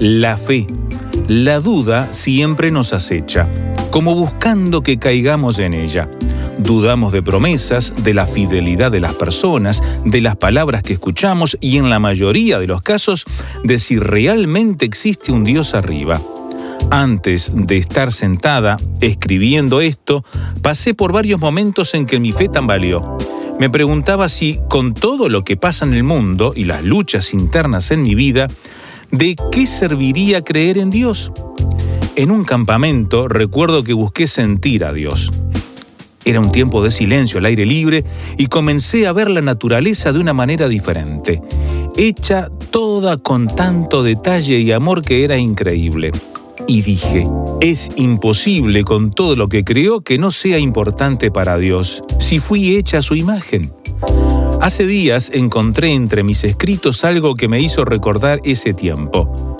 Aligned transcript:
La 0.00 0.36
fe. 0.36 0.64
La 1.26 1.58
duda 1.58 2.12
siempre 2.12 2.70
nos 2.70 2.92
acecha, 2.92 3.48
como 3.90 4.14
buscando 4.14 4.80
que 4.80 5.00
caigamos 5.00 5.58
en 5.58 5.74
ella. 5.74 6.08
Dudamos 6.58 7.12
de 7.12 7.20
promesas, 7.20 7.92
de 8.04 8.14
la 8.14 8.26
fidelidad 8.26 8.92
de 8.92 9.00
las 9.00 9.14
personas, 9.14 9.82
de 10.04 10.20
las 10.20 10.36
palabras 10.36 10.84
que 10.84 10.92
escuchamos 10.92 11.58
y 11.60 11.78
en 11.78 11.90
la 11.90 11.98
mayoría 11.98 12.60
de 12.60 12.68
los 12.68 12.80
casos 12.82 13.24
de 13.64 13.80
si 13.80 13.98
realmente 13.98 14.84
existe 14.84 15.32
un 15.32 15.42
Dios 15.42 15.74
arriba. 15.74 16.20
Antes 16.92 17.50
de 17.52 17.76
estar 17.76 18.12
sentada 18.12 18.76
escribiendo 19.00 19.80
esto, 19.80 20.24
pasé 20.62 20.94
por 20.94 21.12
varios 21.12 21.40
momentos 21.40 21.92
en 21.94 22.06
que 22.06 22.20
mi 22.20 22.30
fe 22.30 22.48
tambaleó. 22.48 23.18
Me 23.58 23.68
preguntaba 23.68 24.28
si, 24.28 24.60
con 24.68 24.94
todo 24.94 25.28
lo 25.28 25.42
que 25.42 25.56
pasa 25.56 25.84
en 25.84 25.92
el 25.92 26.04
mundo 26.04 26.52
y 26.54 26.66
las 26.66 26.84
luchas 26.84 27.34
internas 27.34 27.90
en 27.90 28.02
mi 28.02 28.14
vida, 28.14 28.46
¿de 29.10 29.36
qué 29.50 29.66
serviría 29.66 30.42
creer 30.42 30.78
en 30.78 30.90
Dios? 30.90 31.32
En 32.16 32.30
un 32.30 32.44
campamento 32.44 33.28
recuerdo 33.28 33.84
que 33.84 33.92
busqué 33.92 34.26
sentir 34.26 34.84
a 34.84 34.92
Dios. 34.92 35.30
Era 36.24 36.40
un 36.40 36.52
tiempo 36.52 36.82
de 36.82 36.90
silencio 36.90 37.38
al 37.38 37.46
aire 37.46 37.64
libre 37.64 38.04
y 38.36 38.46
comencé 38.46 39.06
a 39.06 39.12
ver 39.12 39.30
la 39.30 39.40
naturaleza 39.40 40.12
de 40.12 40.18
una 40.18 40.34
manera 40.34 40.68
diferente, 40.68 41.40
hecha 41.96 42.50
toda 42.70 43.16
con 43.16 43.46
tanto 43.46 44.02
detalle 44.02 44.58
y 44.58 44.72
amor 44.72 45.02
que 45.02 45.24
era 45.24 45.38
increíble. 45.38 46.12
Y 46.66 46.82
dije, 46.82 47.26
es 47.60 47.88
imposible 47.96 48.84
con 48.84 49.10
todo 49.10 49.36
lo 49.36 49.48
que 49.48 49.64
creó 49.64 50.02
que 50.02 50.18
no 50.18 50.30
sea 50.30 50.58
importante 50.58 51.30
para 51.30 51.56
Dios, 51.56 52.02
si 52.18 52.40
fui 52.40 52.76
hecha 52.76 52.98
a 52.98 53.02
su 53.02 53.14
imagen. 53.14 53.72
Hace 54.60 54.86
días 54.86 55.30
encontré 55.32 55.92
entre 55.92 56.24
mis 56.24 56.42
escritos 56.42 57.04
algo 57.04 57.36
que 57.36 57.46
me 57.46 57.60
hizo 57.60 57.84
recordar 57.84 58.40
ese 58.44 58.74
tiempo. 58.74 59.56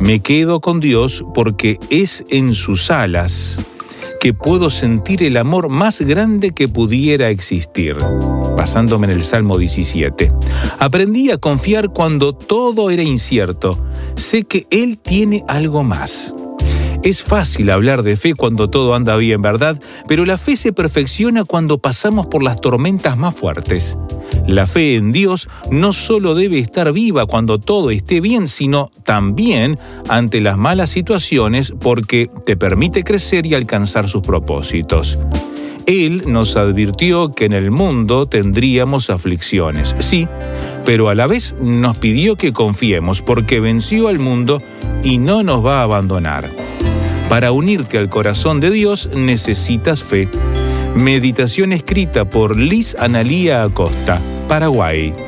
Me 0.00 0.20
quedo 0.20 0.60
con 0.60 0.78
Dios 0.78 1.24
porque 1.34 1.76
es 1.90 2.24
en 2.30 2.54
sus 2.54 2.92
alas 2.92 3.58
que 4.20 4.34
puedo 4.34 4.70
sentir 4.70 5.24
el 5.24 5.36
amor 5.36 5.68
más 5.68 6.00
grande 6.00 6.52
que 6.52 6.68
pudiera 6.68 7.30
existir. 7.30 7.96
Basándome 8.56 9.06
en 9.06 9.12
el 9.12 9.24
Salmo 9.24 9.58
17. 9.58 10.32
Aprendí 10.78 11.30
a 11.30 11.38
confiar 11.38 11.90
cuando 11.90 12.32
todo 12.32 12.90
era 12.90 13.02
incierto. 13.02 13.84
Sé 14.14 14.44
que 14.44 14.66
Él 14.70 14.98
tiene 14.98 15.44
algo 15.48 15.82
más. 15.82 16.32
Es 17.08 17.22
fácil 17.22 17.70
hablar 17.70 18.02
de 18.02 18.16
fe 18.16 18.34
cuando 18.34 18.68
todo 18.68 18.94
anda 18.94 19.16
bien, 19.16 19.40
¿verdad? 19.40 19.80
Pero 20.06 20.26
la 20.26 20.36
fe 20.36 20.58
se 20.58 20.74
perfecciona 20.74 21.44
cuando 21.44 21.78
pasamos 21.78 22.26
por 22.26 22.42
las 22.42 22.60
tormentas 22.60 23.16
más 23.16 23.34
fuertes. 23.34 23.96
La 24.46 24.66
fe 24.66 24.96
en 24.96 25.10
Dios 25.10 25.48
no 25.70 25.94
solo 25.94 26.34
debe 26.34 26.58
estar 26.58 26.92
viva 26.92 27.24
cuando 27.24 27.58
todo 27.58 27.88
esté 27.88 28.20
bien, 28.20 28.46
sino 28.46 28.90
también 29.04 29.78
ante 30.10 30.42
las 30.42 30.58
malas 30.58 30.90
situaciones 30.90 31.72
porque 31.80 32.30
te 32.44 32.58
permite 32.58 33.04
crecer 33.04 33.46
y 33.46 33.54
alcanzar 33.54 34.06
sus 34.06 34.20
propósitos. 34.20 35.18
Él 35.86 36.24
nos 36.26 36.58
advirtió 36.58 37.32
que 37.32 37.46
en 37.46 37.54
el 37.54 37.70
mundo 37.70 38.26
tendríamos 38.26 39.08
aflicciones, 39.08 39.96
sí, 39.98 40.28
pero 40.84 41.08
a 41.08 41.14
la 41.14 41.26
vez 41.26 41.56
nos 41.62 41.96
pidió 41.96 42.36
que 42.36 42.52
confiemos 42.52 43.22
porque 43.22 43.60
venció 43.60 44.08
al 44.08 44.18
mundo 44.18 44.60
y 45.02 45.16
no 45.16 45.42
nos 45.42 45.64
va 45.64 45.80
a 45.80 45.84
abandonar. 45.84 46.67
Para 47.28 47.52
unirte 47.52 47.98
al 47.98 48.08
corazón 48.08 48.58
de 48.58 48.70
Dios 48.70 49.10
necesitas 49.14 50.02
fe. 50.02 50.28
Meditación 50.94 51.74
escrita 51.74 52.24
por 52.24 52.56
Liz 52.56 52.96
Analía 52.98 53.62
Acosta, 53.62 54.18
Paraguay. 54.48 55.27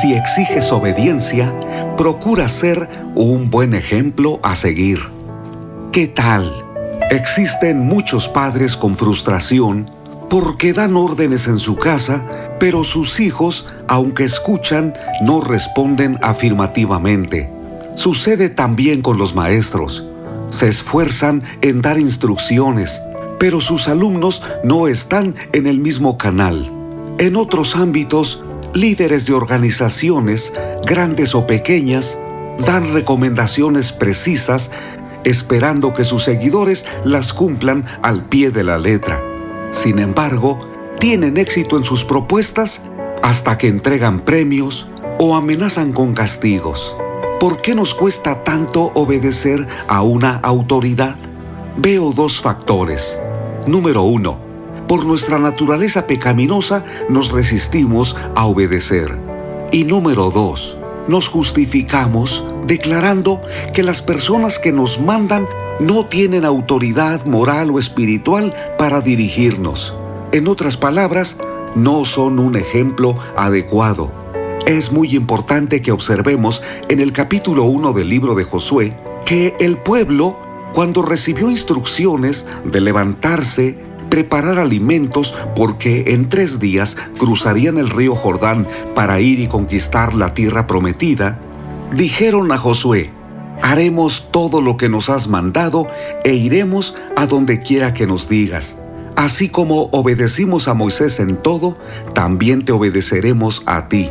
Si 0.00 0.12
exiges 0.12 0.72
obediencia, 0.72 1.58
procura 1.96 2.50
ser 2.50 2.86
un 3.14 3.48
buen 3.48 3.72
ejemplo 3.72 4.40
a 4.42 4.54
seguir. 4.54 4.98
¿Qué 5.90 6.06
tal? 6.06 6.52
Existen 7.10 7.80
muchos 7.80 8.28
padres 8.28 8.76
con 8.76 8.94
frustración 8.94 9.90
porque 10.28 10.74
dan 10.74 10.98
órdenes 10.98 11.48
en 11.48 11.58
su 11.58 11.76
casa, 11.76 12.26
pero 12.60 12.84
sus 12.84 13.20
hijos, 13.20 13.64
aunque 13.88 14.24
escuchan, 14.24 14.92
no 15.22 15.40
responden 15.40 16.18
afirmativamente. 16.20 17.50
Sucede 17.94 18.50
también 18.50 19.00
con 19.00 19.16
los 19.16 19.34
maestros. 19.34 20.04
Se 20.50 20.68
esfuerzan 20.68 21.42
en 21.62 21.80
dar 21.80 21.98
instrucciones, 21.98 23.00
pero 23.38 23.62
sus 23.62 23.88
alumnos 23.88 24.42
no 24.62 24.88
están 24.88 25.34
en 25.54 25.66
el 25.66 25.78
mismo 25.78 26.18
canal. 26.18 26.70
En 27.16 27.34
otros 27.34 27.76
ámbitos, 27.76 28.44
líderes 28.74 29.26
de 29.26 29.32
organizaciones, 29.32 30.52
grandes 30.84 31.34
o 31.34 31.46
pequeñas, 31.46 32.18
dan 32.66 32.92
recomendaciones 32.92 33.92
precisas 33.92 34.70
esperando 35.24 35.92
que 35.92 36.04
sus 36.04 36.22
seguidores 36.22 36.86
las 37.04 37.32
cumplan 37.32 37.84
al 38.02 38.24
pie 38.24 38.50
de 38.50 38.62
la 38.62 38.78
letra. 38.78 39.20
Sin 39.72 39.98
embargo, 39.98 40.70
tienen 41.00 41.36
éxito 41.36 41.76
en 41.76 41.84
sus 41.84 42.04
propuestas 42.04 42.80
hasta 43.22 43.58
que 43.58 43.68
entregan 43.68 44.20
premios 44.20 44.86
o 45.18 45.34
amenazan 45.34 45.92
con 45.92 46.14
castigos. 46.14 46.96
¿Por 47.40 47.60
qué 47.60 47.74
nos 47.74 47.94
cuesta 47.94 48.44
tanto 48.44 48.92
obedecer 48.94 49.66
a 49.88 50.02
una 50.02 50.36
autoridad? 50.36 51.16
Veo 51.76 52.12
dos 52.12 52.40
factores. 52.40 53.20
Número 53.66 54.02
uno, 54.02 54.38
por 54.86 55.04
nuestra 55.04 55.38
naturaleza 55.38 56.06
pecaminosa 56.06 56.84
nos 57.08 57.32
resistimos 57.32 58.16
a 58.34 58.46
obedecer. 58.46 59.18
Y 59.72 59.84
número 59.84 60.30
dos, 60.30 60.76
nos 61.08 61.28
justificamos 61.28 62.44
declarando 62.66 63.40
que 63.72 63.82
las 63.82 64.02
personas 64.02 64.58
que 64.58 64.72
nos 64.72 65.00
mandan 65.00 65.46
no 65.80 66.06
tienen 66.06 66.44
autoridad 66.44 67.24
moral 67.26 67.70
o 67.70 67.78
espiritual 67.78 68.54
para 68.78 69.00
dirigirnos. 69.00 69.94
En 70.32 70.48
otras 70.48 70.76
palabras, 70.76 71.36
no 71.74 72.04
son 72.04 72.38
un 72.38 72.56
ejemplo 72.56 73.18
adecuado. 73.36 74.10
Es 74.66 74.90
muy 74.90 75.14
importante 75.14 75.82
que 75.82 75.92
observemos 75.92 76.62
en 76.88 77.00
el 77.00 77.12
capítulo 77.12 77.64
1 77.64 77.92
del 77.92 78.08
libro 78.08 78.34
de 78.34 78.44
Josué 78.44 78.96
que 79.24 79.54
el 79.60 79.76
pueblo, 79.76 80.40
cuando 80.72 81.02
recibió 81.02 81.50
instrucciones 81.50 82.46
de 82.64 82.80
levantarse, 82.80 83.78
preparar 84.08 84.58
alimentos 84.58 85.34
porque 85.54 86.12
en 86.14 86.28
tres 86.28 86.58
días 86.58 86.96
cruzarían 87.18 87.78
el 87.78 87.90
río 87.90 88.14
Jordán 88.14 88.66
para 88.94 89.20
ir 89.20 89.40
y 89.40 89.48
conquistar 89.48 90.14
la 90.14 90.34
tierra 90.34 90.66
prometida, 90.66 91.38
Dijeron 91.94 92.50
a 92.52 92.58
Josué, 92.58 93.10
haremos 93.62 94.28
todo 94.30 94.60
lo 94.60 94.76
que 94.76 94.88
nos 94.88 95.08
has 95.08 95.28
mandado 95.28 95.86
e 96.24 96.34
iremos 96.34 96.94
a 97.16 97.26
donde 97.26 97.62
quiera 97.62 97.94
que 97.94 98.06
nos 98.06 98.28
digas. 98.28 98.76
Así 99.14 99.48
como 99.48 99.88
obedecimos 99.92 100.68
a 100.68 100.74
Moisés 100.74 101.20
en 101.20 101.36
todo, 101.36 101.78
también 102.12 102.64
te 102.64 102.72
obedeceremos 102.72 103.62
a 103.66 103.88
ti. 103.88 104.10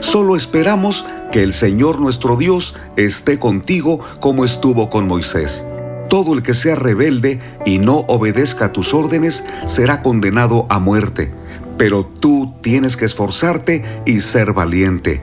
Solo 0.00 0.36
esperamos 0.36 1.04
que 1.32 1.42
el 1.42 1.52
Señor 1.52 1.98
nuestro 1.98 2.36
Dios 2.36 2.74
esté 2.96 3.38
contigo 3.38 3.98
como 4.20 4.44
estuvo 4.44 4.90
con 4.90 5.08
Moisés. 5.08 5.64
Todo 6.08 6.34
el 6.34 6.42
que 6.42 6.54
sea 6.54 6.74
rebelde 6.74 7.40
y 7.64 7.78
no 7.78 8.04
obedezca 8.08 8.72
tus 8.72 8.94
órdenes 8.94 9.44
será 9.66 10.02
condenado 10.02 10.66
a 10.68 10.78
muerte, 10.78 11.32
pero 11.76 12.04
tú 12.04 12.54
tienes 12.60 12.96
que 12.96 13.04
esforzarte 13.04 13.84
y 14.06 14.20
ser 14.20 14.52
valiente. 14.52 15.22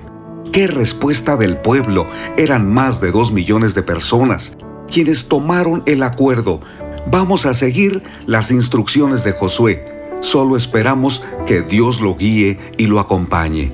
¿Qué 0.52 0.68
respuesta 0.68 1.38
del 1.38 1.58
pueblo? 1.58 2.08
Eran 2.38 2.68
más 2.68 3.00
de 3.00 3.12
dos 3.12 3.32
millones 3.32 3.74
de 3.74 3.84
personas 3.84 4.54
quienes 4.92 5.28
tomaron 5.28 5.82
el 5.86 6.04
acuerdo. 6.04 6.62
Vamos 7.10 7.48
a 7.48 7.56
seguir 7.56 8.04
las 8.28 8.52
instrucciones 8.52 9.24
de 9.24 9.32
Josué. 9.32 9.88
Solo 10.20 10.56
esperamos 10.56 11.24
que 11.48 11.62
Dios 11.62 12.02
lo 12.02 12.16
guíe 12.16 12.60
y 12.78 12.86
lo 12.86 13.00
acompañe. 13.00 13.72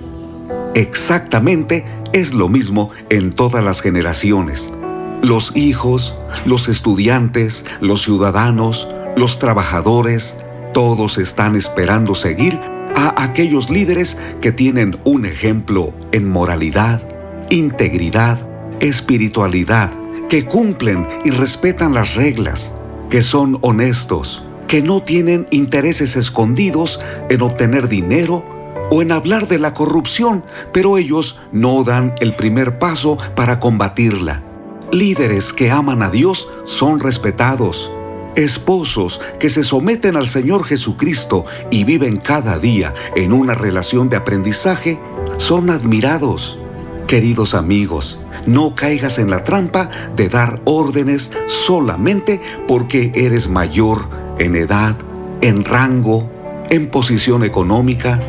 Exactamente 0.75 1.83
es 2.13 2.33
lo 2.33 2.47
mismo 2.47 2.91
en 3.09 3.31
todas 3.31 3.63
las 3.63 3.81
generaciones. 3.81 4.71
Los 5.21 5.55
hijos, 5.55 6.15
los 6.45 6.69
estudiantes, 6.69 7.65
los 7.81 8.03
ciudadanos, 8.03 8.87
los 9.15 9.39
trabajadores, 9.39 10.37
todos 10.73 11.17
están 11.17 11.55
esperando 11.55 12.13
seguir 12.13 12.59
a 12.95 13.23
aquellos 13.23 13.69
líderes 13.69 14.17
que 14.41 14.51
tienen 14.51 14.97
un 15.03 15.25
ejemplo 15.25 15.93
en 16.11 16.29
moralidad, 16.29 17.01
integridad, 17.49 18.39
espiritualidad, 18.79 19.91
que 20.29 20.45
cumplen 20.45 21.07
y 21.25 21.31
respetan 21.31 21.93
las 21.93 22.15
reglas, 22.15 22.73
que 23.09 23.23
son 23.23 23.57
honestos, 23.61 24.43
que 24.67 24.81
no 24.81 25.01
tienen 25.01 25.47
intereses 25.49 26.15
escondidos 26.15 26.99
en 27.29 27.41
obtener 27.41 27.87
dinero 27.87 28.45
o 28.91 29.01
en 29.01 29.11
hablar 29.11 29.47
de 29.47 29.59
la 29.59 29.73
corrupción, 29.73 30.43
pero 30.71 30.97
ellos 30.97 31.39
no 31.51 31.83
dan 31.83 32.13
el 32.19 32.35
primer 32.35 32.77
paso 32.77 33.17
para 33.35 33.59
combatirla. 33.59 34.43
Líderes 34.91 35.51
que 35.51 35.69
aman 35.69 36.01
a 36.01 36.09
Dios 36.09 36.47
son 36.65 37.01
respetados. 37.01 37.91
Esposos 38.35 39.19
que 39.39 39.49
se 39.49 39.63
someten 39.63 40.15
al 40.15 40.27
Señor 40.27 40.63
Jesucristo 40.63 41.45
y 41.69 41.83
viven 41.83 42.17
cada 42.17 42.57
día 42.57 42.93
en 43.15 43.33
una 43.33 43.53
relación 43.53 44.07
de 44.07 44.15
aprendizaje 44.15 44.97
son 45.37 45.69
admirados. 45.69 46.57
Queridos 47.05 47.53
amigos, 47.53 48.19
no 48.45 48.75
caigas 48.75 49.17
en 49.17 49.29
la 49.29 49.43
trampa 49.43 49.89
de 50.15 50.29
dar 50.29 50.61
órdenes 50.63 51.31
solamente 51.47 52.39
porque 52.67 53.11
eres 53.15 53.49
mayor 53.49 54.07
en 54.39 54.55
edad, 54.55 54.95
en 55.41 55.65
rango, 55.65 56.29
en 56.69 56.89
posición 56.89 57.43
económica 57.43 58.21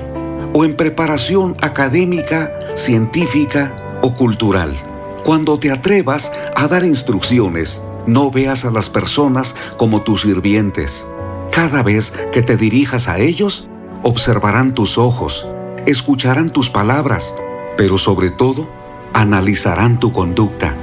o 0.55 0.65
en 0.65 0.75
preparación 0.75 1.57
académica, 1.61 2.53
científica 2.75 3.77
o 4.03 4.15
cultural. 4.15 4.88
Cuando 5.29 5.59
te 5.59 5.71
atrevas 5.71 6.33
a 6.57 6.69
dar 6.69 6.85
instrucciones, 6.85 7.83
no 8.07 8.31
veas 8.31 8.65
a 8.65 8.71
las 8.71 8.89
personas 8.89 9.55
como 9.77 10.01
tus 10.01 10.23
sirvientes. 10.23 11.05
Cada 11.53 11.83
vez 11.83 12.15
que 12.33 12.41
te 12.41 12.57
dirijas 12.57 13.09
a 13.09 13.19
ellos, 13.19 13.69
observarán 14.03 14.73
tus 14.73 14.97
ojos, 14.97 15.47
escucharán 15.85 16.49
tus 16.49 16.71
palabras, 16.71 17.35
pero 17.77 17.99
sobre 17.99 18.31
todo, 18.31 18.71
analizarán 19.13 20.01
tu 20.01 20.15
conducta. 20.15 20.75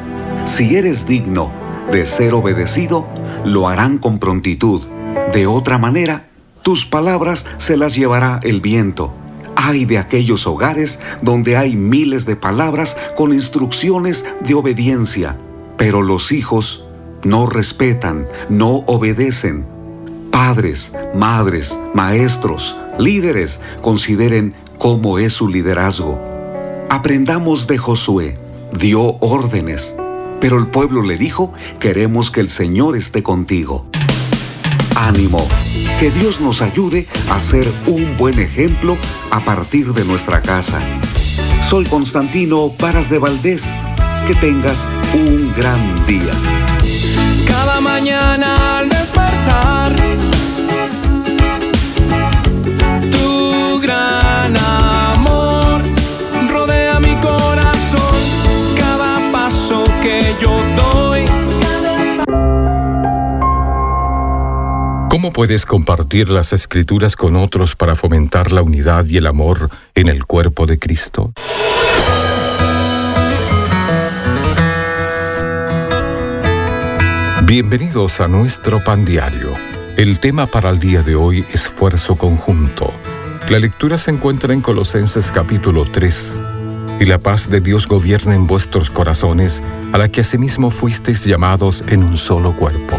Si 0.43 0.75
eres 0.75 1.07
digno 1.07 1.51
de 1.91 2.05
ser 2.05 2.35
obedecido, 2.35 3.07
lo 3.45 3.67
harán 3.67 3.97
con 3.97 4.19
prontitud. 4.19 4.83
De 5.33 5.47
otra 5.47 5.79
manera, 5.79 6.27
tus 6.61 6.85
palabras 6.85 7.47
se 7.57 7.77
las 7.77 7.95
llevará 7.95 8.39
el 8.43 8.61
viento 8.61 9.11
Ay 9.67 9.85
de 9.85 9.97
aquellos 9.97 10.45
hogares 10.45 10.99
donde 11.23 11.57
hay 11.57 11.75
miles 11.75 12.27
de 12.27 12.35
palabras 12.35 12.95
con 13.15 13.33
instrucciones 13.33 14.23
de 14.41 14.53
obediencia, 14.53 15.37
pero 15.75 16.03
los 16.03 16.31
hijos 16.31 16.85
no 17.23 17.47
respetan, 17.47 18.27
no 18.47 18.83
obedecen. 18.85 19.65
Padres, 20.29 20.93
madres, 21.15 21.79
maestros, 21.95 22.77
líderes, 22.99 23.59
consideren 23.81 24.53
cómo 24.77 25.17
es 25.17 25.33
su 25.33 25.47
liderazgo. 25.47 26.19
Aprendamos 26.91 27.65
de 27.65 27.79
Josué. 27.79 28.37
Dio 28.77 29.17
órdenes, 29.19 29.95
pero 30.39 30.59
el 30.59 30.67
pueblo 30.67 31.01
le 31.01 31.17
dijo, 31.17 31.51
queremos 31.79 32.29
que 32.29 32.41
el 32.41 32.49
Señor 32.49 32.95
esté 32.95 33.23
contigo. 33.23 33.87
Ánimo, 34.95 35.47
que 35.99 36.09
Dios 36.09 36.39
nos 36.39 36.61
ayude 36.61 37.07
a 37.29 37.39
ser 37.39 37.69
un 37.85 38.17
buen 38.17 38.39
ejemplo 38.39 38.97
a 39.29 39.39
partir 39.39 39.93
de 39.93 40.05
nuestra 40.05 40.41
casa. 40.41 40.79
Soy 41.61 41.85
Constantino 41.85 42.71
Paras 42.77 43.09
de 43.09 43.19
Valdés. 43.19 43.65
Que 44.27 44.33
tengas 44.33 44.87
un 45.13 45.53
gran 45.55 45.79
día. 46.07 46.31
Cada 47.47 47.79
mañana 47.79 48.79
al 48.79 48.89
despertar, 48.89 49.95
tu 53.11 53.79
gran 53.81 54.57
amor 54.57 55.83
rodea 56.49 56.99
mi 56.99 57.15
corazón. 57.17 58.15
Cada 58.79 59.31
paso 59.31 59.83
que 60.01 60.33
yo 60.41 60.59
¿Cómo 65.15 65.31
puedes 65.31 65.65
compartir 65.65 66.27
las 66.27 66.51
escrituras 66.51 67.15
con 67.15 67.37
otros 67.37 67.77
para 67.77 67.95
fomentar 67.95 68.51
la 68.51 68.61
unidad 68.61 69.05
y 69.05 69.15
el 69.15 69.27
amor 69.27 69.69
en 69.93 70.09
el 70.09 70.25
cuerpo 70.25 70.65
de 70.65 70.77
Cristo? 70.77 71.31
Bienvenidos 77.43 78.19
a 78.19 78.27
nuestro 78.27 78.83
pan 78.83 79.05
diario. 79.05 79.53
El 79.95 80.19
tema 80.19 80.47
para 80.47 80.69
el 80.69 80.79
día 80.79 81.01
de 81.01 81.15
hoy, 81.15 81.45
esfuerzo 81.53 82.17
conjunto. 82.17 82.91
La 83.47 83.59
lectura 83.59 83.97
se 83.97 84.11
encuentra 84.11 84.53
en 84.53 84.59
Colosenses 84.59 85.31
capítulo 85.31 85.85
3. 85.89 86.41
Y 86.99 87.05
la 87.05 87.19
paz 87.19 87.49
de 87.49 87.61
Dios 87.61 87.87
gobierna 87.87 88.35
en 88.35 88.47
vuestros 88.47 88.89
corazones, 88.89 89.63
a 89.93 89.97
la 89.97 90.09
que 90.09 90.19
asimismo 90.19 90.71
fuisteis 90.71 91.23
llamados 91.23 91.85
en 91.87 92.03
un 92.03 92.17
solo 92.17 92.51
cuerpo. 92.51 92.97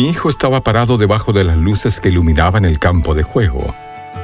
Mi 0.00 0.08
hijo 0.08 0.30
estaba 0.30 0.62
parado 0.62 0.96
debajo 0.96 1.34
de 1.34 1.44
las 1.44 1.58
luces 1.58 2.00
que 2.00 2.08
iluminaban 2.08 2.64
el 2.64 2.78
campo 2.78 3.14
de 3.14 3.22
juego. 3.22 3.74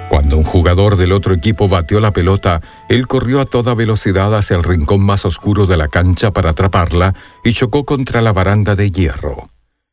Cuando 0.08 0.38
un 0.38 0.42
jugador 0.42 0.96
del 0.96 1.12
otro 1.12 1.34
equipo 1.34 1.68
batió 1.68 2.00
la 2.00 2.12
pelota, 2.12 2.62
él 2.88 3.06
corrió 3.06 3.42
a 3.42 3.44
toda 3.44 3.74
velocidad 3.74 4.34
hacia 4.34 4.56
el 4.56 4.62
rincón 4.62 5.04
más 5.04 5.26
oscuro 5.26 5.66
de 5.66 5.76
la 5.76 5.88
cancha 5.88 6.30
para 6.30 6.52
atraparla 6.52 7.14
y 7.44 7.52
chocó 7.52 7.84
contra 7.84 8.22
la 8.22 8.32
baranda 8.32 8.74
de 8.74 8.90
hierro. 8.90 9.50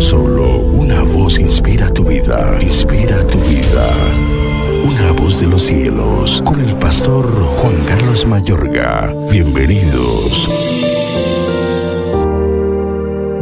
Solo 0.00 0.58
una 0.58 1.04
inspira 1.34 1.92
tu 1.92 2.04
vida, 2.04 2.56
inspira 2.62 3.26
tu 3.26 3.36
vida. 3.38 3.88
Una 4.84 5.10
voz 5.10 5.40
de 5.40 5.48
los 5.48 5.62
cielos, 5.62 6.40
con 6.42 6.60
el 6.60 6.72
pastor 6.76 7.26
Juan 7.56 7.74
Carlos 7.84 8.24
Mayorga. 8.26 9.12
Bienvenidos. 9.28 10.48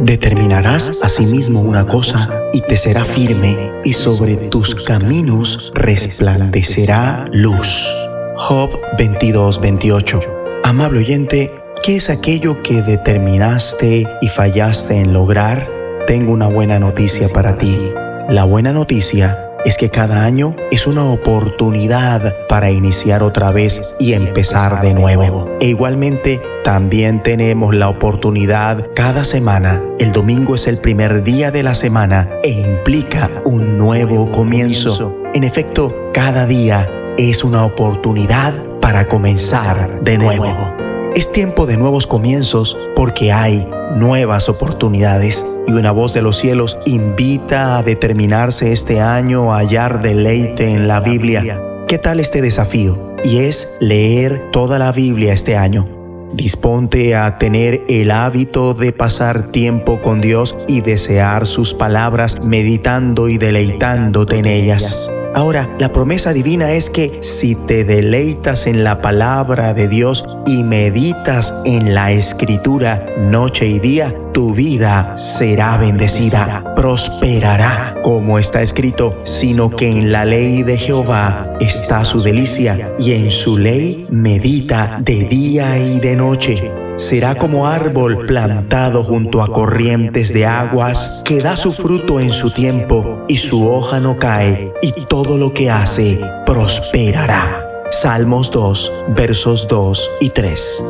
Determinarás 0.01 0.99
asimismo 1.03 1.61
una 1.61 1.85
cosa 1.85 2.49
y 2.53 2.61
te 2.61 2.75
será 2.75 3.05
firme, 3.05 3.71
y 3.83 3.93
sobre 3.93 4.35
tus 4.35 4.73
caminos 4.73 5.71
resplandecerá 5.75 7.27
luz. 7.31 7.87
Job 8.35 8.71
22, 8.97 9.61
28. 9.61 10.21
Amable 10.63 10.99
oyente, 10.99 11.51
¿qué 11.83 11.97
es 11.97 12.09
aquello 12.09 12.63
que 12.63 12.81
determinaste 12.81 14.07
y 14.21 14.27
fallaste 14.29 14.95
en 14.95 15.13
lograr? 15.13 15.74
Tengo 16.07 16.33
una 16.33 16.47
buena 16.47 16.77
noticia 16.77 17.29
para 17.29 17.57
ti. 17.57 17.91
La 18.29 18.43
buena 18.43 18.71
noticia 18.71 19.49
es 19.65 19.75
que 19.75 19.89
cada 19.89 20.23
año 20.23 20.55
es 20.69 20.85
una 20.85 21.03
oportunidad 21.03 22.35
para 22.47 22.69
iniciar 22.69 23.23
otra 23.23 23.51
vez 23.51 23.95
y 23.99 24.13
empezar 24.13 24.83
de 24.83 24.93
nuevo. 24.93 25.49
E 25.59 25.65
igualmente, 25.69 26.39
también 26.63 27.23
tenemos 27.23 27.73
la 27.73 27.89
oportunidad 27.89 28.87
cada 28.93 29.23
semana. 29.23 29.81
El 29.97 30.11
domingo 30.11 30.53
es 30.53 30.67
el 30.67 30.77
primer 30.77 31.23
día 31.23 31.49
de 31.49 31.63
la 31.63 31.73
semana 31.73 32.29
e 32.43 32.51
implica 32.51 33.31
un 33.43 33.79
nuevo 33.79 34.29
comienzo. 34.31 35.15
En 35.33 35.43
efecto, 35.43 36.11
cada 36.13 36.45
día 36.45 36.87
es 37.17 37.43
una 37.43 37.65
oportunidad 37.65 38.53
para 38.79 39.07
comenzar 39.07 40.03
de 40.03 40.19
nuevo. 40.19 40.74
Es 41.15 41.31
tiempo 41.31 41.65
de 41.65 41.77
nuevos 41.77 42.07
comienzos 42.07 42.77
porque 42.93 43.31
hay 43.31 43.65
nuevas 43.95 44.49
oportunidades 44.49 45.45
y 45.65 45.71
una 45.71 45.91
voz 45.91 46.13
de 46.13 46.21
los 46.21 46.35
cielos 46.35 46.77
invita 46.85 47.77
a 47.77 47.83
determinarse 47.83 48.73
este 48.73 48.99
año 48.99 49.53
a 49.53 49.59
hallar 49.59 50.01
deleite 50.01 50.71
en 50.71 50.89
la 50.89 50.99
Biblia. 50.99 51.61
¿Qué 51.87 51.99
tal 51.99 52.19
este 52.19 52.41
desafío? 52.41 53.15
Y 53.23 53.37
es 53.37 53.77
leer 53.79 54.51
toda 54.51 54.77
la 54.77 54.91
Biblia 54.91 55.31
este 55.31 55.55
año. 55.55 55.87
Disponte 56.33 57.15
a 57.15 57.37
tener 57.37 57.83
el 57.87 58.11
hábito 58.11 58.73
de 58.73 58.91
pasar 58.91 59.53
tiempo 59.53 60.01
con 60.01 60.19
Dios 60.19 60.57
y 60.67 60.81
desear 60.81 61.47
sus 61.47 61.73
palabras 61.73 62.45
meditando 62.45 63.29
y 63.29 63.37
deleitándote 63.37 64.39
en 64.39 64.47
ellas. 64.47 65.09
Ahora, 65.35 65.67
la 65.79 65.91
promesa 65.91 66.31
divina 66.31 66.71
es 66.71 66.89
que 66.89 67.19
si 67.21 67.55
te 67.55 67.83
deleitas 67.83 68.67
en 68.67 68.85
la 68.85 69.01
palabra 69.01 69.73
de 69.73 69.89
Dios 69.89 70.23
y 70.45 70.63
meditas 70.63 71.53
en 71.65 71.93
la 71.93 72.13
escritura 72.13 73.05
noche 73.19 73.67
y 73.67 73.79
día, 73.79 74.15
tu 74.33 74.53
vida 74.53 75.17
será 75.17 75.75
bendecida, 75.75 76.73
prosperará, 76.73 77.95
como 78.01 78.39
está 78.39 78.61
escrito, 78.61 79.19
sino 79.25 79.69
que 79.69 79.89
en 79.89 80.13
la 80.13 80.23
ley 80.23 80.63
de 80.63 80.77
Jehová 80.77 81.53
está 81.59 82.05
su 82.05 82.21
delicia 82.21 82.93
y 82.97 83.11
en 83.11 83.29
su 83.29 83.57
ley 83.57 84.07
medita 84.09 85.01
de 85.03 85.25
día 85.25 85.77
y 85.77 85.99
de 85.99 86.15
noche 86.15 86.84
será 86.97 87.35
como 87.35 87.67
árbol 87.67 88.25
plantado 88.25 89.03
junto 89.03 89.41
a 89.41 89.47
corrientes 89.47 90.33
de 90.33 90.45
aguas, 90.45 91.21
que 91.25 91.41
da 91.41 91.55
su 91.55 91.71
fruto 91.71 92.19
en 92.19 92.31
su 92.31 92.51
tiempo 92.51 93.25
y 93.27 93.37
su 93.37 93.69
hoja 93.69 93.99
no 93.99 94.17
cae, 94.17 94.73
y 94.81 94.91
todo 95.05 95.37
lo 95.37 95.53
que 95.53 95.69
hace 95.69 96.19
prosperará. 96.45 97.61
Salmos 97.91 98.51
2, 98.51 98.91
versos 99.09 99.67
2 99.67 100.11
y 100.21 100.29
3. 100.29 100.83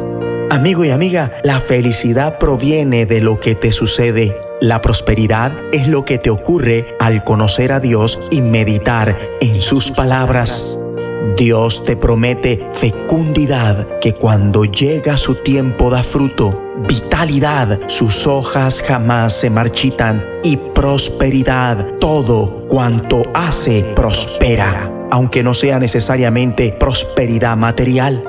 Amigo 0.49 0.85
y 0.85 0.91
amiga, 0.91 1.33
la 1.43 1.59
felicidad 1.59 2.37
proviene 2.37 3.05
de 3.05 3.19
lo 3.21 3.39
que 3.39 3.55
te 3.55 3.71
sucede. 3.71 4.37
La 4.61 4.81
prosperidad 4.81 5.51
es 5.73 5.87
lo 5.87 6.05
que 6.05 6.17
te 6.17 6.29
ocurre 6.29 6.95
al 6.99 7.23
conocer 7.23 7.73
a 7.73 7.79
Dios 7.79 8.19
y 8.31 8.41
meditar 8.41 9.19
en 9.41 9.61
sus 9.61 9.91
palabras. 9.91 10.79
Dios 11.35 11.83
te 11.83 11.97
promete 11.97 12.65
fecundidad 12.73 13.99
que 13.99 14.13
cuando 14.13 14.63
llega 14.63 15.17
su 15.17 15.35
tiempo 15.35 15.89
da 15.89 16.01
fruto, 16.03 16.61
vitalidad, 16.87 17.79
sus 17.87 18.25
hojas 18.27 18.81
jamás 18.81 19.33
se 19.33 19.49
marchitan 19.49 20.23
y 20.43 20.55
prosperidad, 20.55 21.97
todo 21.99 22.67
cuanto 22.67 23.23
hace 23.33 23.83
prospera, 23.95 25.07
aunque 25.11 25.43
no 25.43 25.53
sea 25.53 25.79
necesariamente 25.79 26.71
prosperidad 26.71 27.57
material. 27.57 28.23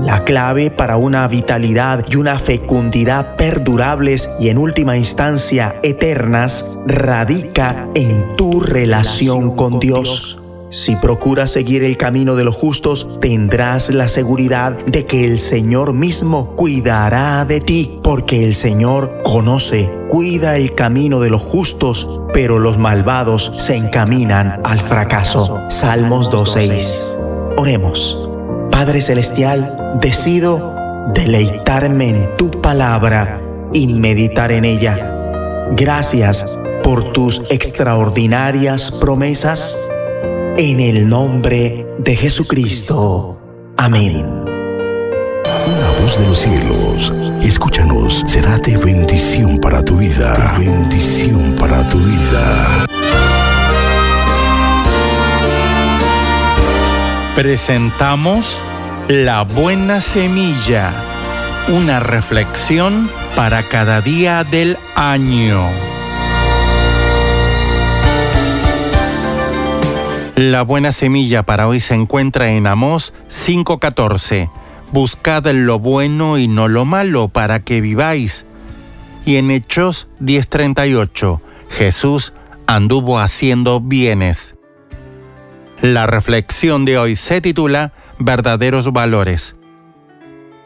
La 0.00 0.24
clave 0.24 0.70
para 0.70 0.96
una 0.96 1.26
vitalidad 1.28 2.06
y 2.08 2.16
una 2.16 2.38
fecundidad 2.38 3.36
perdurables 3.36 4.30
y 4.40 4.48
en 4.48 4.58
última 4.58 4.96
instancia 4.96 5.76
eternas 5.82 6.78
radica 6.86 7.88
en 7.94 8.36
tu 8.36 8.60
relación 8.60 9.56
con 9.56 9.78
Dios. 9.78 10.38
Si 10.76 10.94
procuras 10.94 11.52
seguir 11.52 11.82
el 11.82 11.96
camino 11.96 12.36
de 12.36 12.44
los 12.44 12.54
justos, 12.54 13.18
tendrás 13.18 13.88
la 13.88 14.08
seguridad 14.08 14.76
de 14.84 15.06
que 15.06 15.24
el 15.24 15.38
Señor 15.38 15.94
mismo 15.94 16.54
cuidará 16.54 17.46
de 17.46 17.62
ti, 17.62 17.98
porque 18.02 18.44
el 18.44 18.54
Señor 18.54 19.22
conoce, 19.24 19.90
cuida 20.10 20.54
el 20.56 20.74
camino 20.74 21.20
de 21.20 21.30
los 21.30 21.40
justos, 21.40 22.20
pero 22.34 22.58
los 22.58 22.76
malvados 22.76 23.52
se 23.56 23.74
encaminan 23.74 24.60
al 24.64 24.78
fracaso. 24.80 25.62
Salmos 25.70 26.30
2.6. 26.30 27.56
Oremos. 27.56 28.28
Padre 28.70 29.00
Celestial, 29.00 29.98
decido 30.02 30.74
deleitarme 31.14 32.10
en 32.10 32.36
tu 32.36 32.50
palabra 32.50 33.40
y 33.72 33.86
meditar 33.86 34.52
en 34.52 34.66
ella. 34.66 35.70
Gracias 35.74 36.58
por 36.82 37.12
tus 37.14 37.50
extraordinarias 37.50 38.90
promesas 39.00 39.85
en 40.58 40.80
el 40.80 41.08
nombre 41.08 41.86
de 41.98 42.16
Jesucristo. 42.16 43.38
Amén. 43.76 44.24
Una 44.24 46.00
voz 46.00 46.18
de 46.18 46.26
los 46.26 46.38
cielos, 46.38 47.12
escúchanos, 47.42 48.24
será 48.26 48.58
de 48.58 48.76
bendición 48.78 49.58
para 49.58 49.84
tu 49.84 49.98
vida. 49.98 50.56
bendición 50.58 51.54
para 51.58 51.86
tu 51.86 51.98
vida. 51.98 52.86
Presentamos 57.34 58.58
La 59.08 59.42
Buena 59.42 60.00
Semilla, 60.00 60.90
una 61.68 62.00
reflexión 62.00 63.10
para 63.34 63.62
cada 63.62 64.00
día 64.00 64.42
del 64.42 64.78
año. 64.94 65.95
La 70.36 70.60
buena 70.60 70.92
semilla 70.92 71.44
para 71.44 71.66
hoy 71.66 71.80
se 71.80 71.94
encuentra 71.94 72.50
en 72.50 72.66
Amós 72.66 73.14
5:14. 73.30 74.50
Buscad 74.92 75.46
lo 75.46 75.78
bueno 75.78 76.36
y 76.36 76.46
no 76.46 76.68
lo 76.68 76.84
malo 76.84 77.28
para 77.28 77.60
que 77.60 77.80
viváis. 77.80 78.44
Y 79.24 79.36
en 79.36 79.50
Hechos 79.50 80.08
10:38, 80.20 81.40
Jesús 81.70 82.34
anduvo 82.66 83.18
haciendo 83.18 83.80
bienes. 83.80 84.56
La 85.80 86.06
reflexión 86.06 86.84
de 86.84 86.98
hoy 86.98 87.16
se 87.16 87.40
titula 87.40 87.94
Verdaderos 88.18 88.92
Valores. 88.92 89.56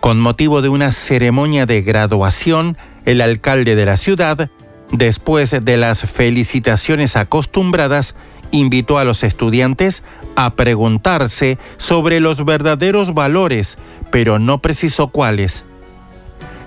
Con 0.00 0.18
motivo 0.18 0.62
de 0.62 0.68
una 0.68 0.90
ceremonia 0.90 1.64
de 1.66 1.82
graduación, 1.82 2.76
el 3.04 3.20
alcalde 3.20 3.76
de 3.76 3.86
la 3.86 3.96
ciudad, 3.96 4.50
después 4.90 5.54
de 5.64 5.76
las 5.76 6.00
felicitaciones 6.00 7.14
acostumbradas, 7.14 8.16
invitó 8.50 8.99
a 8.99 9.04
los 9.04 9.23
estudiantes 9.23 10.02
a 10.37 10.50
preguntarse 10.54 11.59
sobre 11.76 12.21
los 12.21 12.45
verdaderos 12.45 13.14
valores, 13.14 13.78
pero 14.11 14.38
no 14.38 14.61
precisó 14.61 15.09
cuáles. 15.09 15.64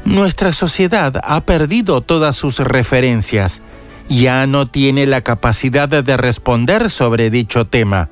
Nuestra 0.05 0.53
sociedad 0.53 1.21
ha 1.23 1.41
perdido 1.41 2.01
todas 2.01 2.35
sus 2.35 2.59
referencias, 2.59 3.61
ya 4.09 4.47
no 4.47 4.65
tiene 4.65 5.05
la 5.05 5.21
capacidad 5.21 5.87
de 5.87 6.17
responder 6.17 6.89
sobre 6.89 7.29
dicho 7.29 7.65
tema, 7.65 8.09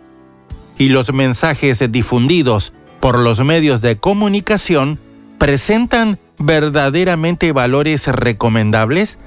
y 0.77 0.89
los 0.89 1.13
mensajes 1.13 1.91
difundidos 1.91 2.73
por 3.01 3.19
los 3.19 3.43
medios 3.43 3.81
de 3.81 3.97
comunicación 3.97 4.99
presentan 5.37 6.17
verdaderamente 6.37 7.51
valores 7.51 8.07
recomendables? 8.07 9.17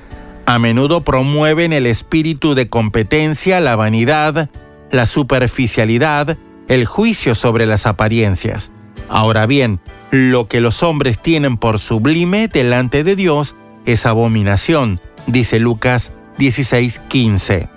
A 0.47 0.59
menudo 0.59 1.03
promueven 1.03 1.73
el 1.73 1.87
espíritu 1.87 2.55
de 2.55 2.69
competencia, 2.69 3.61
la 3.61 3.77
vanidad, 3.77 4.51
la 4.91 5.07
superficialidad, 5.07 6.37
el 6.69 6.85
juicio 6.85 7.35
sobre 7.35 7.67
las 7.67 7.87
apariencias. 7.87 8.71
Ahora 9.09 9.47
bien, 9.47 9.81
lo 10.11 10.47
que 10.47 10.61
los 10.61 10.83
hombres 10.83 11.19
tienen 11.19 11.57
por 11.57 11.79
sublime 11.79 12.49
delante 12.49 13.05
de 13.05 13.17
Dios 13.17 13.55
es 13.87 14.07
abominación, 14.07 15.01
dice 15.27 15.59
Lucas 15.59 16.13
16:15. 16.39 17.69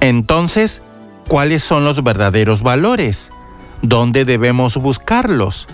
Entonces, 0.00 0.82
¿cuáles 1.26 1.62
son 1.62 1.84
los 1.84 2.02
verdaderos 2.02 2.62
valores? 2.62 3.30
¿Dónde 3.82 4.24
debemos 4.24 4.76
buscarlos? 4.76 5.66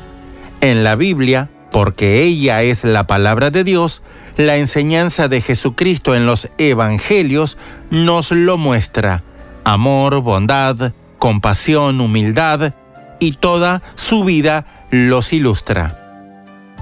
En 0.60 0.84
la 0.84 0.96
Biblia, 0.96 1.50
porque 1.70 2.22
ella 2.22 2.62
es 2.62 2.84
la 2.84 3.06
palabra 3.06 3.50
de 3.50 3.64
Dios, 3.64 4.02
la 4.36 4.56
enseñanza 4.56 5.28
de 5.28 5.40
Jesucristo 5.40 6.14
en 6.14 6.26
los 6.26 6.48
Evangelios 6.58 7.58
nos 7.90 8.30
lo 8.30 8.58
muestra. 8.58 9.22
Amor, 9.64 10.20
bondad, 10.20 10.92
compasión, 11.18 12.00
humildad 12.00 12.74
y 13.20 13.32
toda 13.32 13.82
su 13.94 14.24
vida 14.24 14.66
los 14.90 15.32
ilustra. 15.32 16.00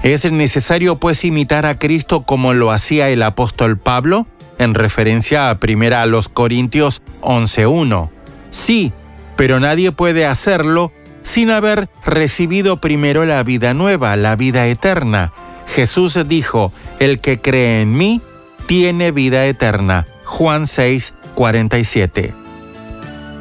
¿Es 0.03 0.29
necesario 0.29 0.97
pues 0.97 1.23
imitar 1.23 1.65
a 1.65 1.77
Cristo 1.77 2.23
como 2.23 2.53
lo 2.53 2.71
hacía 2.71 3.09
el 3.09 3.23
apóstol 3.23 3.77
Pablo? 3.77 4.27
En 4.59 4.73
referencia 4.73 5.49
a 5.49 5.57
1 5.61 5.95
a 5.95 6.05
los 6.05 6.27
Corintios 6.27 7.01
11.1. 7.21 8.09
Sí, 8.51 8.91
pero 9.37 9.59
nadie 9.59 9.91
puede 9.91 10.25
hacerlo 10.25 10.91
sin 11.23 11.51
haber 11.51 11.89
recibido 12.05 12.77
primero 12.77 13.25
la 13.25 13.41
vida 13.43 13.73
nueva, 13.73 14.15
la 14.17 14.35
vida 14.35 14.67
eterna. 14.67 15.31
Jesús 15.67 16.17
dijo, 16.27 16.71
el 16.99 17.19
que 17.19 17.39
cree 17.39 17.81
en 17.81 17.95
mí 17.95 18.21
tiene 18.65 19.11
vida 19.11 19.45
eterna. 19.45 20.05
Juan 20.25 20.67
6, 20.67 21.13
47. 21.35 22.33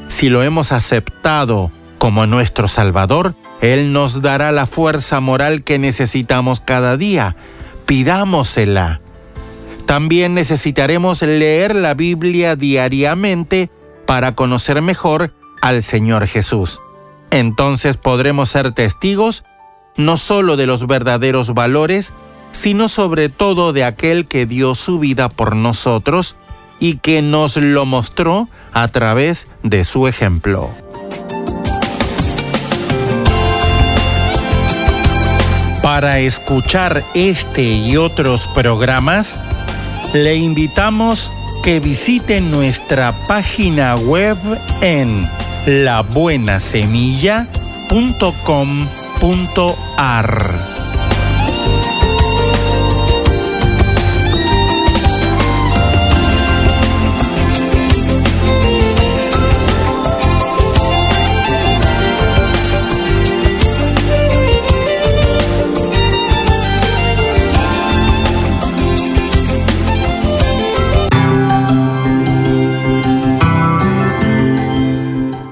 Si 0.08 0.28
lo 0.28 0.42
hemos 0.42 0.72
aceptado 0.72 1.70
como 1.98 2.26
nuestro 2.26 2.68
Salvador, 2.68 3.34
Él 3.60 3.92
nos 3.92 4.22
dará 4.22 4.52
la 4.52 4.66
fuerza 4.66 5.20
moral 5.20 5.62
que 5.62 5.78
necesitamos 5.78 6.60
cada 6.60 6.96
día. 6.96 7.36
Pidámosela. 7.86 9.00
También 9.86 10.34
necesitaremos 10.34 11.22
leer 11.22 11.74
la 11.74 11.94
Biblia 11.94 12.56
diariamente 12.56 13.70
para 14.06 14.34
conocer 14.34 14.82
mejor 14.82 15.32
al 15.60 15.82
Señor 15.82 16.26
Jesús. 16.26 16.80
Entonces 17.30 17.96
podremos 17.96 18.50
ser 18.50 18.72
testigos 18.72 19.44
no 19.96 20.16
solo 20.16 20.56
de 20.56 20.66
los 20.66 20.86
verdaderos 20.86 21.54
valores, 21.54 22.12
sino 22.52 22.88
sobre 22.88 23.28
todo 23.28 23.72
de 23.72 23.84
aquel 23.84 24.26
que 24.26 24.46
dio 24.46 24.74
su 24.74 24.98
vida 24.98 25.28
por 25.28 25.56
nosotros 25.56 26.36
y 26.78 26.96
que 26.96 27.22
nos 27.22 27.56
lo 27.56 27.86
mostró 27.86 28.48
a 28.72 28.88
través 28.88 29.46
de 29.62 29.84
su 29.84 30.08
ejemplo. 30.08 30.70
Para 35.82 36.20
escuchar 36.20 37.02
este 37.14 37.62
y 37.62 37.96
otros 37.96 38.46
programas, 38.54 39.38
le 40.12 40.36
invitamos 40.36 41.30
que 41.62 41.80
visite 41.80 42.40
nuestra 42.40 43.12
página 43.26 43.96
web 43.96 44.36
en 44.80 45.28
labuenasemilla.com.ar. 47.92 50.82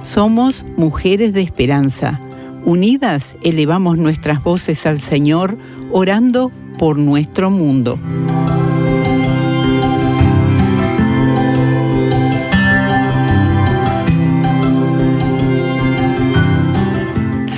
Somos 0.03 0.67
mujeres 0.77 1.33
de 1.33 1.43
esperanza. 1.43 2.21
Unidas 2.65 3.37
elevamos 3.43 3.99
nuestras 3.99 4.43
voces 4.43 4.87
al 4.87 5.01
Señor, 5.01 5.57
orando 5.91 6.53
por 6.79 6.99
nuestro 6.99 7.51
mundo. 7.51 7.99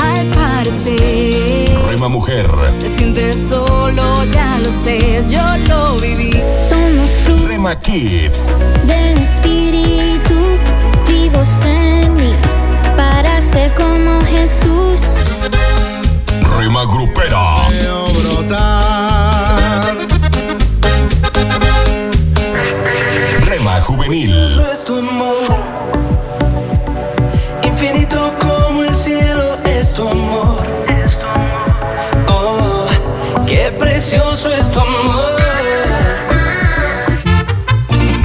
Al 0.00 0.26
parecer, 0.26 1.78
Rema 1.88 2.08
Mujer, 2.08 2.48
te 2.80 2.96
sientes 2.96 3.36
solo, 3.48 4.24
ya 4.32 4.58
lo 4.58 4.70
sé, 4.70 5.22
yo 5.30 5.42
lo 5.68 5.96
viví. 5.98 6.32
Somos 6.58 7.10
frutos 7.24 7.48
Rema 7.48 7.78
Kids, 7.78 8.46
del 8.86 9.18
Espíritu 9.18 10.34
vivos 11.08 11.48
en 11.64 12.14
mí 12.14 12.34
ser 13.56 13.72
como 13.74 14.20
Jesús. 14.26 15.00
Rima 16.58 16.84
grupera. 16.84 17.42
Rema 23.46 23.80
juvenil. 23.80 24.34
Es 24.72 24.84
tu 24.84 24.98
amor. 24.98 25.56
Infinito 27.62 28.20
como 28.38 28.82
el 28.82 28.94
cielo 28.94 29.46
es 29.64 29.94
tu 29.94 30.06
amor. 30.06 30.62
Oh, 32.28 32.88
qué 33.46 33.74
precioso 33.78 34.52
es 34.52 34.70
tu 34.70 34.80
amor. 34.80 35.40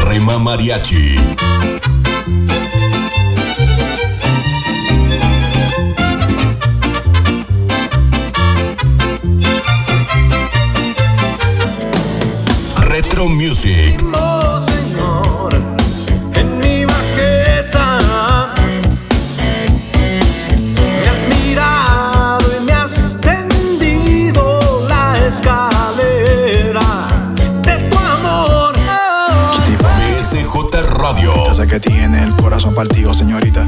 Rema 0.10 0.38
mariachi. 0.40 1.16
Retro 13.22 13.36
Music. 13.36 14.04
Oh, 14.16 14.60
Señor, 14.60 15.54
en 16.34 16.58
mi 16.58 16.86
bajeza 16.86 18.00
me 21.04 21.08
has 21.08 21.24
mirado 21.30 22.48
y 22.60 22.66
me 22.66 22.74
has 22.74 23.22
tendido 23.22 24.60
la 24.90 25.28
escalera 25.28 26.82
de 27.62 27.78
tu 27.90 27.98
amor. 28.00 28.74
BSJ 29.84 30.82
Radio. 30.82 31.46
Ya 31.46 31.54
sé 31.54 31.68
que 31.68 31.80
tiene 31.80 32.24
el 32.24 32.36
corazón 32.36 32.74
partido, 32.74 33.14
señorita. 33.14 33.68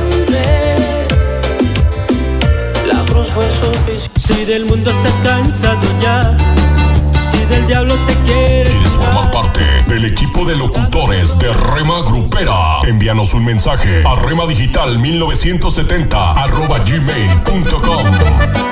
Fue 3.23 3.47
suficiente. 3.51 4.19
Si 4.19 4.45
del 4.45 4.65
mundo 4.65 4.89
estás 4.89 5.13
cansado 5.23 5.79
ya, 6.01 6.35
si 7.21 7.37
del 7.45 7.67
diablo 7.67 7.93
te 8.07 8.13
quieres. 8.25 8.73
¿Quieres 8.73 8.93
formar 8.93 9.31
parte 9.31 9.61
del 9.87 10.05
equipo 10.05 10.43
de 10.43 10.55
locutores 10.55 11.37
de 11.37 11.53
Rema 11.53 12.01
Grupera? 12.01 12.79
Envíanos 12.83 13.35
un 13.35 13.45
mensaje 13.45 14.03
a 14.05 14.15
remadigital 14.15 14.97
1970 14.97 16.31
arroba 16.31 16.79
gmail.com. 16.79 18.70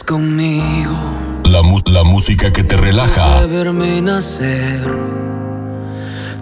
Estás 0.00 0.14
conmigo. 0.14 0.96
La, 1.44 2.04
música 2.04 2.50
que 2.50 2.62
te 2.64 2.76
relaja. 2.76 3.46
Nacer. 4.02 4.86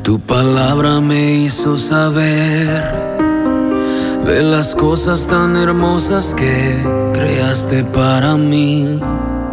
Tu 0.02 0.20
palabra 0.20 1.00
me 1.00 1.32
hizo 1.34 1.76
saber 1.76 2.82
de 4.24 4.42
las 4.42 4.76
cosas 4.76 5.26
tan 5.26 5.56
hermosas 5.56 6.34
que 6.34 6.76
creaste 7.12 7.82
para 7.82 8.36
mí. 8.36 9.00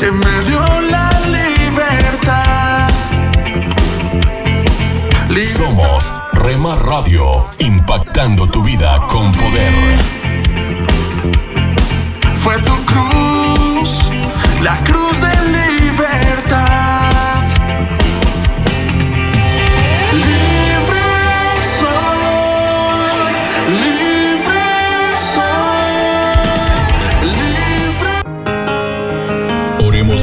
que 0.00 0.10
me 0.10 0.40
dio 0.48 0.80
la 0.80 1.10
libertad. 1.26 2.88
Somos 5.44 6.22
Rema 6.32 6.74
Radio, 6.76 7.44
impactando 7.58 8.46
tu 8.46 8.62
vida 8.62 8.98
con 9.08 9.30
poder. 9.32 9.74
Fue 12.36 12.56
tu 12.62 12.74
cruz, 12.86 14.10
la 14.62 14.78
cruz 14.84 15.19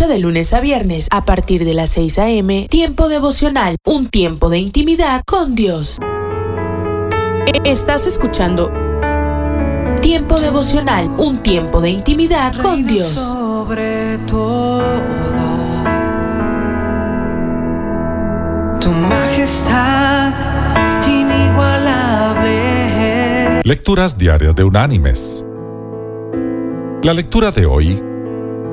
Escucha 0.00 0.14
de 0.14 0.20
lunes 0.20 0.54
a 0.54 0.62
viernes 0.62 1.08
a 1.10 1.26
partir 1.26 1.66
de 1.66 1.74
las 1.74 1.90
6 1.90 2.18
a.m. 2.20 2.68
Tiempo 2.70 3.10
devocional, 3.10 3.76
un 3.84 4.08
tiempo 4.08 4.48
de 4.48 4.56
intimidad 4.56 5.20
con 5.26 5.54
Dios. 5.54 5.98
Estás 7.64 8.06
escuchando 8.06 8.72
Tiempo 10.00 10.40
devocional, 10.40 11.06
un 11.18 11.42
tiempo 11.42 11.82
de 11.82 11.90
intimidad 11.90 12.58
con 12.62 12.86
Dios. 12.86 13.12
sobre 13.12 14.16
todo. 14.26 14.80
Tu 18.80 18.90
majestad 18.90 20.32
inigualable 21.06 23.60
Lecturas 23.64 24.16
diarias 24.16 24.54
de 24.54 24.64
Unánimes. 24.64 25.44
La 27.02 27.12
lectura 27.12 27.50
de 27.50 27.66
hoy 27.66 28.09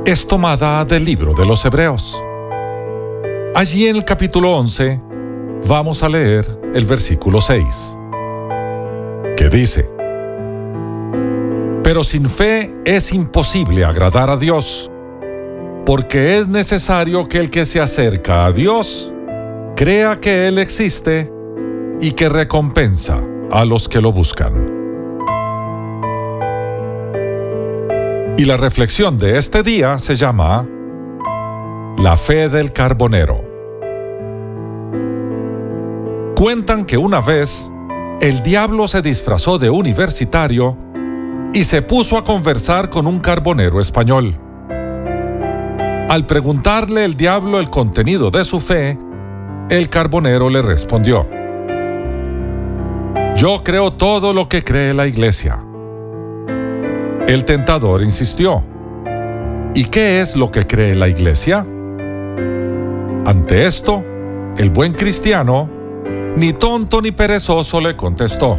es 0.07 0.25
tomada 0.25 0.85
del 0.85 1.03
libro 1.03 1.33
de 1.33 1.45
los 1.45 1.65
Hebreos. 1.65 2.23
Allí 3.53 3.87
en 3.87 3.97
el 3.97 4.05
capítulo 4.05 4.55
11 4.55 5.01
vamos 5.67 6.01
a 6.01 6.07
leer 6.07 6.61
el 6.73 6.85
versículo 6.85 7.41
6, 7.41 7.97
que 9.35 9.49
dice, 9.49 9.91
Pero 11.83 12.05
sin 12.05 12.29
fe 12.29 12.73
es 12.85 13.11
imposible 13.11 13.83
agradar 13.83 14.29
a 14.29 14.37
Dios, 14.37 14.89
porque 15.85 16.37
es 16.37 16.47
necesario 16.47 17.27
que 17.27 17.39
el 17.39 17.49
que 17.49 17.65
se 17.65 17.81
acerca 17.81 18.45
a 18.45 18.53
Dios 18.53 19.13
crea 19.75 20.21
que 20.21 20.47
Él 20.47 20.57
existe 20.57 21.29
y 21.99 22.13
que 22.13 22.29
recompensa 22.29 23.21
a 23.51 23.65
los 23.65 23.89
que 23.89 23.99
lo 23.99 24.13
buscan. 24.13 24.76
Y 28.37 28.45
la 28.45 28.55
reflexión 28.55 29.17
de 29.17 29.39
este 29.39 29.63
día 29.63 29.97
se 29.97 30.13
llama 30.13 30.63
La 31.97 32.15
fe 32.15 32.49
del 32.49 32.71
carbonero. 32.71 33.43
Cuentan 36.35 36.85
que 36.85 36.97
una 36.97 37.19
vez 37.19 37.71
el 38.21 38.43
diablo 38.43 38.87
se 38.87 39.01
disfrazó 39.01 39.57
de 39.57 39.71
universitario 39.71 40.77
y 41.51 41.63
se 41.63 41.81
puso 41.81 42.15
a 42.15 42.23
conversar 42.23 42.91
con 42.91 43.07
un 43.07 43.19
carbonero 43.21 43.81
español. 43.81 44.35
Al 46.07 46.27
preguntarle 46.27 47.05
el 47.05 47.17
diablo 47.17 47.59
el 47.59 47.71
contenido 47.71 48.29
de 48.29 48.45
su 48.45 48.59
fe, 48.59 48.99
el 49.71 49.89
carbonero 49.89 50.51
le 50.51 50.61
respondió, 50.61 51.27
Yo 53.35 53.63
creo 53.63 53.93
todo 53.93 54.31
lo 54.31 54.47
que 54.47 54.63
cree 54.63 54.93
la 54.93 55.07
iglesia. 55.07 55.66
El 57.27 57.43
tentador 57.43 58.03
insistió, 58.03 58.63
¿y 59.75 59.83
qué 59.85 60.21
es 60.21 60.37
lo 60.37 60.49
que 60.49 60.65
cree 60.65 60.95
la 60.95 61.09
iglesia? 61.09 61.67
Ante 63.25 63.65
esto, 63.65 64.01
el 64.57 64.69
buen 64.69 64.93
cristiano, 64.93 65.69
ni 66.37 66.53
tonto 66.53 67.01
ni 67.01 67.11
perezoso, 67.11 67.81
le 67.81 67.97
contestó, 67.97 68.57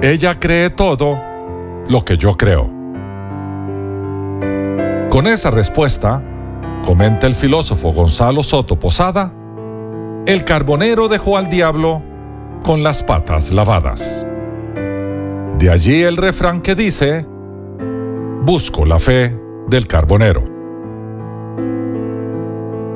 ella 0.00 0.38
cree 0.38 0.70
todo 0.70 1.20
lo 1.88 2.04
que 2.04 2.16
yo 2.16 2.36
creo. 2.36 2.70
Con 5.10 5.26
esa 5.26 5.50
respuesta, 5.50 6.22
comenta 6.86 7.26
el 7.26 7.34
filósofo 7.34 7.90
Gonzalo 7.90 8.44
Soto 8.44 8.78
Posada, 8.78 9.32
el 10.24 10.44
carbonero 10.44 11.08
dejó 11.08 11.36
al 11.36 11.50
diablo 11.50 12.00
con 12.62 12.84
las 12.84 13.02
patas 13.02 13.50
lavadas. 13.50 14.24
De 15.58 15.68
allí 15.68 16.04
el 16.04 16.16
refrán 16.16 16.60
que 16.60 16.76
dice, 16.76 17.26
busco 18.42 18.86
la 18.86 18.98
fe 18.98 19.36
del 19.68 19.86
carbonero. 19.86 20.44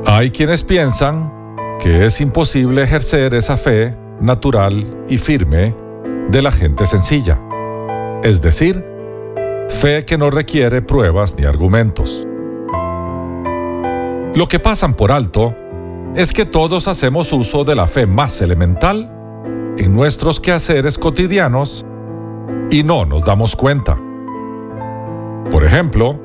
Hay 0.06 0.30
quienes 0.30 0.62
piensan 0.62 1.32
que 1.80 2.06
es 2.06 2.20
imposible 2.20 2.82
ejercer 2.82 3.34
esa 3.34 3.56
fe 3.56 3.96
natural 4.20 5.04
y 5.08 5.18
firme 5.18 5.74
de 6.28 6.42
la 6.42 6.50
gente 6.50 6.86
sencilla, 6.86 7.38
es 8.22 8.40
decir, 8.40 8.84
fe 9.68 10.04
que 10.04 10.16
no 10.16 10.30
requiere 10.30 10.82
pruebas 10.82 11.36
ni 11.38 11.44
argumentos. 11.44 12.26
Lo 14.34 14.46
que 14.48 14.58
pasan 14.58 14.94
por 14.94 15.12
alto 15.12 15.54
es 16.14 16.32
que 16.32 16.46
todos 16.46 16.88
hacemos 16.88 17.32
uso 17.32 17.64
de 17.64 17.74
la 17.74 17.86
fe 17.86 18.06
más 18.06 18.40
elemental 18.40 19.10
en 19.76 19.94
nuestros 19.94 20.40
quehaceres 20.40 20.96
cotidianos 20.96 21.84
y 22.70 22.82
no 22.82 23.04
nos 23.04 23.24
damos 23.24 23.56
cuenta. 23.56 23.96
Por 25.50 25.64
ejemplo, 25.64 26.18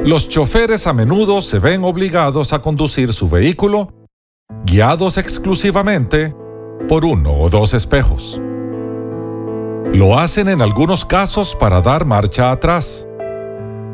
los 0.00 0.28
choferes 0.28 0.86
a 0.86 0.92
menudo 0.92 1.40
se 1.40 1.60
ven 1.60 1.84
obligados 1.84 2.52
a 2.52 2.60
conducir 2.60 3.12
su 3.12 3.28
vehículo 3.28 3.92
guiados 4.66 5.16
exclusivamente 5.16 6.34
por 6.88 7.04
uno 7.04 7.38
o 7.38 7.48
dos 7.48 7.72
espejos. 7.74 8.40
Lo 9.92 10.18
hacen 10.18 10.48
en 10.48 10.60
algunos 10.60 11.04
casos 11.04 11.54
para 11.54 11.80
dar 11.80 12.04
marcha 12.04 12.50
atrás 12.50 13.08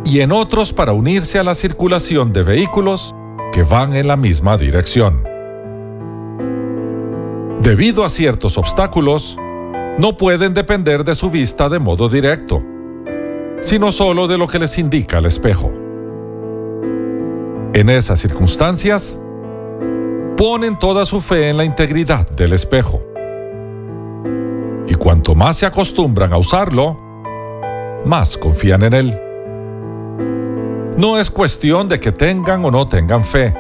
y 0.05 0.21
en 0.21 0.33
otros 0.33 0.73
para 0.73 0.93
unirse 0.93 1.39
a 1.39 1.45
la 1.45 1.55
circulación 1.55 2.33
de 2.33 2.43
vehículos 2.43 3.15
que 3.53 3.63
van 3.63 3.95
en 3.95 4.09
la 4.09 4.17
misma 4.17 4.57
dirección. 4.57 5.25
Debido 7.61 8.05
a 8.05 8.09
ciertos 8.09 8.57
obstáculos, 8.57 9.37
no 9.99 10.17
pueden 10.17 10.55
depender 10.55 11.05
de 11.05 11.15
su 11.15 11.31
vista 11.31 11.69
de 11.69 11.81
modo 11.81 12.09
directo 12.09 12.63
sino 13.61 13.93
solo 13.93 14.27
de 14.27 14.39
lo 14.39 14.47
que 14.47 14.59
les 14.59 14.79
indica 14.79 15.19
el 15.19 15.27
espejo. 15.27 15.71
En 17.73 17.91
esas 17.91 18.19
circunstancias, 18.21 19.21
ponen 20.37 20.79
toda 20.79 21.05
su 21.05 21.21
fe 21.21 21.51
en 21.51 21.57
la 21.57 21.65
integridad 21.65 22.27
del 22.31 22.53
espejo. 22.53 23.03
Y 24.87 24.95
cuanto 24.95 25.35
más 25.35 25.57
se 25.57 25.67
acostumbran 25.67 26.33
a 26.33 26.39
usarlo, 26.39 26.99
más 28.05 28.39
confían 28.39 28.85
en 28.85 28.95
él. 28.95 29.21
No 30.97 31.19
es 31.19 31.31
cuestión 31.31 31.89
de 31.89 32.01
que 32.01 32.11
tengan 32.11 32.65
o 32.65 32.71
no 32.71 32.87
tengan 32.87 33.23
fe, 33.23 33.55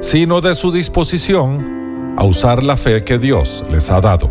sino 0.00 0.40
de 0.40 0.54
su 0.54 0.72
disposición 0.72 2.14
a 2.18 2.24
usar 2.24 2.62
la 2.62 2.76
fe 2.76 3.04
que 3.04 3.18
Dios 3.18 3.64
les 3.70 3.90
ha 3.90 4.00
dado. 4.00 4.30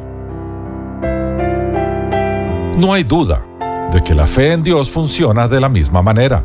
No 2.77 2.93
hay 2.93 3.03
duda 3.03 3.41
de 3.91 4.03
que 4.03 4.13
la 4.13 4.27
fe 4.27 4.51
en 4.51 4.63
Dios 4.63 4.89
funciona 4.89 5.47
de 5.47 5.61
la 5.61 5.69
misma 5.69 6.01
manera. 6.01 6.43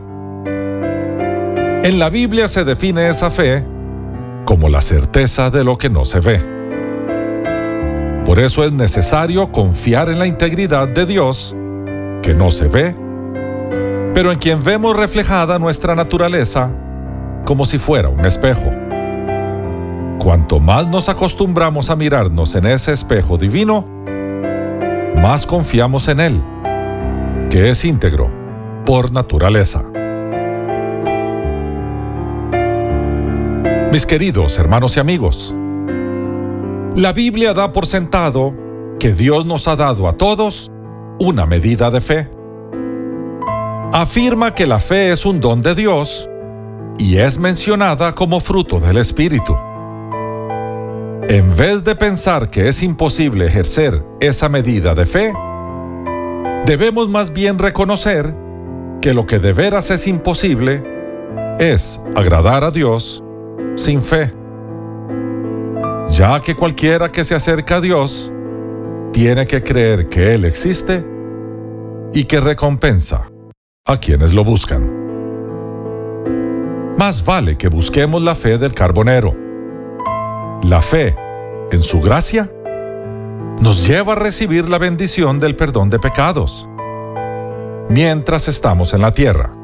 En 1.83 1.98
la 1.98 2.11
Biblia 2.11 2.46
se 2.46 2.64
define 2.64 3.09
esa 3.09 3.31
fe 3.31 3.64
como 4.44 4.68
la 4.68 4.83
certeza 4.83 5.50
de 5.50 5.64
lo 5.64 5.79
que 5.79 5.88
no 5.88 6.05
se 6.05 6.20
ve. 6.20 6.40
Por 8.24 8.38
eso 8.38 8.64
es 8.64 8.72
necesario 8.72 9.50
confiar 9.50 10.11
en 10.11 10.18
la 10.18 10.26
integridad 10.26 10.88
de 10.88 11.07
Dios, 11.07 11.57
que 12.22 12.35
no 12.35 12.50
se 12.50 12.68
ve, 12.68 12.94
pero 14.12 14.31
en 14.31 14.38
quien 14.38 14.62
vemos 14.62 14.96
reflejada 14.96 15.59
nuestra 15.59 15.94
naturaleza 15.94 16.70
como 17.46 17.64
si 17.64 17.79
fuera 17.79 18.09
un 18.09 18.24
espejo. 18.26 18.70
Cuanto 20.18 20.61
más 20.61 20.87
nos 20.87 21.09
acostumbramos 21.09 21.88
a 21.88 21.96
mirarnos 21.96 22.55
en 22.55 22.66
ese 22.66 22.92
espejo 22.92 23.38
divino, 23.38 23.87
más 25.16 25.46
confiamos 25.46 26.09
en 26.09 26.20
Él 26.20 26.42
que 27.51 27.69
es 27.69 27.85
íntegro 27.85 28.31
por 28.87 29.11
naturaleza. 29.11 29.83
Mis 33.91 34.07
queridos 34.07 34.57
hermanos 34.57 34.97
y 34.97 35.01
amigos, 35.01 35.53
la 36.95 37.13
Biblia 37.13 37.53
da 37.53 37.73
por 37.73 37.87
sentado 37.87 38.55
que 39.01 39.13
Dios 39.15 39.47
nos 39.47 39.67
ha 39.67 39.75
dado 39.75 40.07
a 40.07 40.13
todos 40.13 40.71
una 41.19 41.45
medida 41.45 41.91
de 41.91 42.01
fe. 42.01 42.31
Afirma 43.93 44.55
que 44.55 44.69
la 44.69 44.79
fe 44.79 45.11
es 45.11 45.27
un 45.27 45.41
don 45.41 45.61
de 45.61 45.75
Dios 45.75 46.31
y 46.99 47.17
es 47.17 47.37
mencionada 47.37 48.15
como 48.15 48.39
fruto 48.39 48.79
del 48.79 48.99
Espíritu. 48.99 49.57
En 51.29 51.57
vez 51.57 51.83
de 51.83 51.97
pensar 51.97 52.49
que 52.49 52.69
es 52.69 52.81
imposible 52.85 53.47
ejercer 53.47 54.05
esa 54.21 54.49
medida 54.49 54.95
de 54.95 55.07
fe, 55.07 55.33
Debemos 56.66 57.09
más 57.09 57.33
bien 57.33 57.59
reconocer 57.59 58.35
que 59.01 59.14
lo 59.14 59.27
que 59.27 59.38
de 59.38 59.53
veras 59.53 59.90
es 59.90 60.07
imposible 60.07 60.83
es 61.59 62.01
agradar 62.14 62.64
a 62.64 62.70
Dios 62.70 63.25
sin 63.77 64.03
fe, 64.03 64.33
ya 66.09 66.40
que 66.40 66.55
cualquiera 66.55 67.11
que 67.11 67.25
se 67.25 67.35
acerca 67.35 67.77
a 67.77 67.81
Dios 67.81 68.33
tiene 69.12 69.46
que 69.46 69.62
creer 69.62 70.09
que 70.09 70.35
Él 70.35 70.44
existe 70.44 71.05
y 72.12 72.25
que 72.25 72.40
recompensa 72.40 73.31
a 73.87 73.96
quienes 73.96 74.35
lo 74.35 74.44
buscan. 74.44 75.01
Más 76.99 77.25
vale 77.25 77.57
que 77.57 77.68
busquemos 77.68 78.23
la 78.23 78.35
fe 78.35 78.59
del 78.59 78.75
carbonero. 78.75 79.35
La 80.64 80.83
fe 80.83 81.16
en 81.70 81.79
su 81.79 82.01
gracia 82.01 82.53
nos 83.61 83.87
lleva 83.87 84.14
a 84.14 84.16
recibir 84.16 84.68
la 84.68 84.79
bendición 84.79 85.38
del 85.38 85.55
perdón 85.55 85.90
de 85.90 85.99
pecados 85.99 86.68
mientras 87.90 88.49
estamos 88.49 88.94
en 88.94 89.03
la 89.03 89.12
tierra 89.12 89.55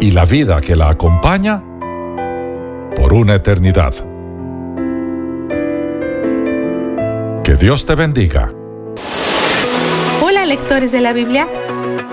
y 0.00 0.12
la 0.12 0.24
vida 0.24 0.60
que 0.60 0.74
la 0.74 0.88
acompaña 0.88 1.62
por 2.96 3.12
una 3.12 3.34
eternidad. 3.34 3.94
Que 7.42 7.54
Dios 7.56 7.84
te 7.84 7.94
bendiga. 7.94 8.50
Hola 10.22 10.46
lectores 10.46 10.90
de 10.90 11.02
la 11.02 11.12
Biblia, 11.12 11.46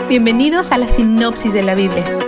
bienvenidos 0.09 0.71
a 0.71 0.77
la 0.77 0.89
sinopsis 0.89 1.53
de 1.53 1.63
la 1.63 1.75
Biblia. 1.75 2.20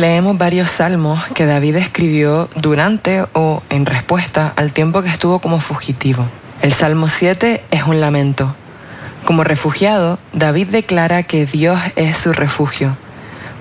Leemos 0.00 0.38
varios 0.38 0.70
salmos 0.70 1.24
que 1.34 1.46
David 1.46 1.76
escribió 1.76 2.48
durante 2.56 3.24
o 3.32 3.62
en 3.70 3.86
respuesta 3.86 4.52
al 4.56 4.72
tiempo 4.72 5.02
que 5.02 5.08
estuvo 5.08 5.40
como 5.40 5.60
fugitivo. 5.60 6.26
El 6.60 6.72
Salmo 6.72 7.08
7 7.08 7.62
es 7.70 7.82
un 7.84 8.00
lamento. 8.00 8.54
Como 9.24 9.44
refugiado, 9.44 10.18
David 10.32 10.68
declara 10.68 11.22
que 11.22 11.46
Dios 11.46 11.78
es 11.96 12.16
su 12.16 12.32
refugio. 12.32 12.96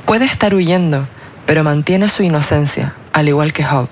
Puede 0.05 0.25
estar 0.25 0.53
huyendo, 0.55 1.07
pero 1.45 1.63
mantiene 1.63 2.07
su 2.07 2.23
inocencia, 2.23 2.95
al 3.13 3.27
igual 3.27 3.53
que 3.53 3.63
Job. 3.63 3.87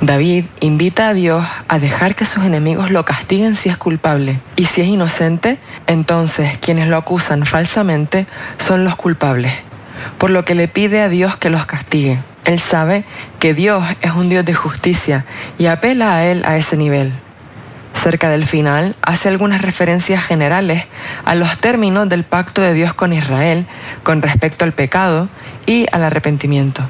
David 0.00 0.46
invita 0.60 1.08
a 1.08 1.14
Dios 1.14 1.44
a 1.68 1.78
dejar 1.78 2.14
que 2.14 2.26
sus 2.26 2.44
enemigos 2.44 2.90
lo 2.90 3.04
castiguen 3.04 3.54
si 3.54 3.68
es 3.68 3.76
culpable, 3.76 4.40
y 4.56 4.66
si 4.66 4.82
es 4.82 4.88
inocente, 4.88 5.58
entonces 5.86 6.58
quienes 6.58 6.88
lo 6.88 6.96
acusan 6.96 7.46
falsamente 7.46 8.26
son 8.58 8.84
los 8.84 8.96
culpables, 8.96 9.52
por 10.18 10.30
lo 10.30 10.44
que 10.44 10.54
le 10.54 10.68
pide 10.68 11.00
a 11.00 11.08
Dios 11.08 11.36
que 11.36 11.50
los 11.50 11.66
castigue. 11.66 12.20
Él 12.44 12.60
sabe 12.60 13.04
que 13.38 13.54
Dios 13.54 13.84
es 14.02 14.12
un 14.12 14.28
Dios 14.28 14.44
de 14.44 14.54
justicia 14.54 15.24
y 15.58 15.66
apela 15.66 16.14
a 16.14 16.24
Él 16.24 16.44
a 16.46 16.56
ese 16.56 16.76
nivel. 16.76 17.12
Cerca 17.94 18.28
del 18.28 18.44
final 18.44 18.96
hace 19.02 19.28
algunas 19.28 19.62
referencias 19.62 20.22
generales 20.22 20.84
a 21.24 21.34
los 21.34 21.58
términos 21.58 22.08
del 22.08 22.24
pacto 22.24 22.60
de 22.60 22.74
Dios 22.74 22.92
con 22.92 23.12
Israel 23.12 23.66
con 24.02 24.20
respecto 24.20 24.64
al 24.64 24.72
pecado 24.72 25.28
y 25.64 25.86
al 25.92 26.04
arrepentimiento, 26.04 26.82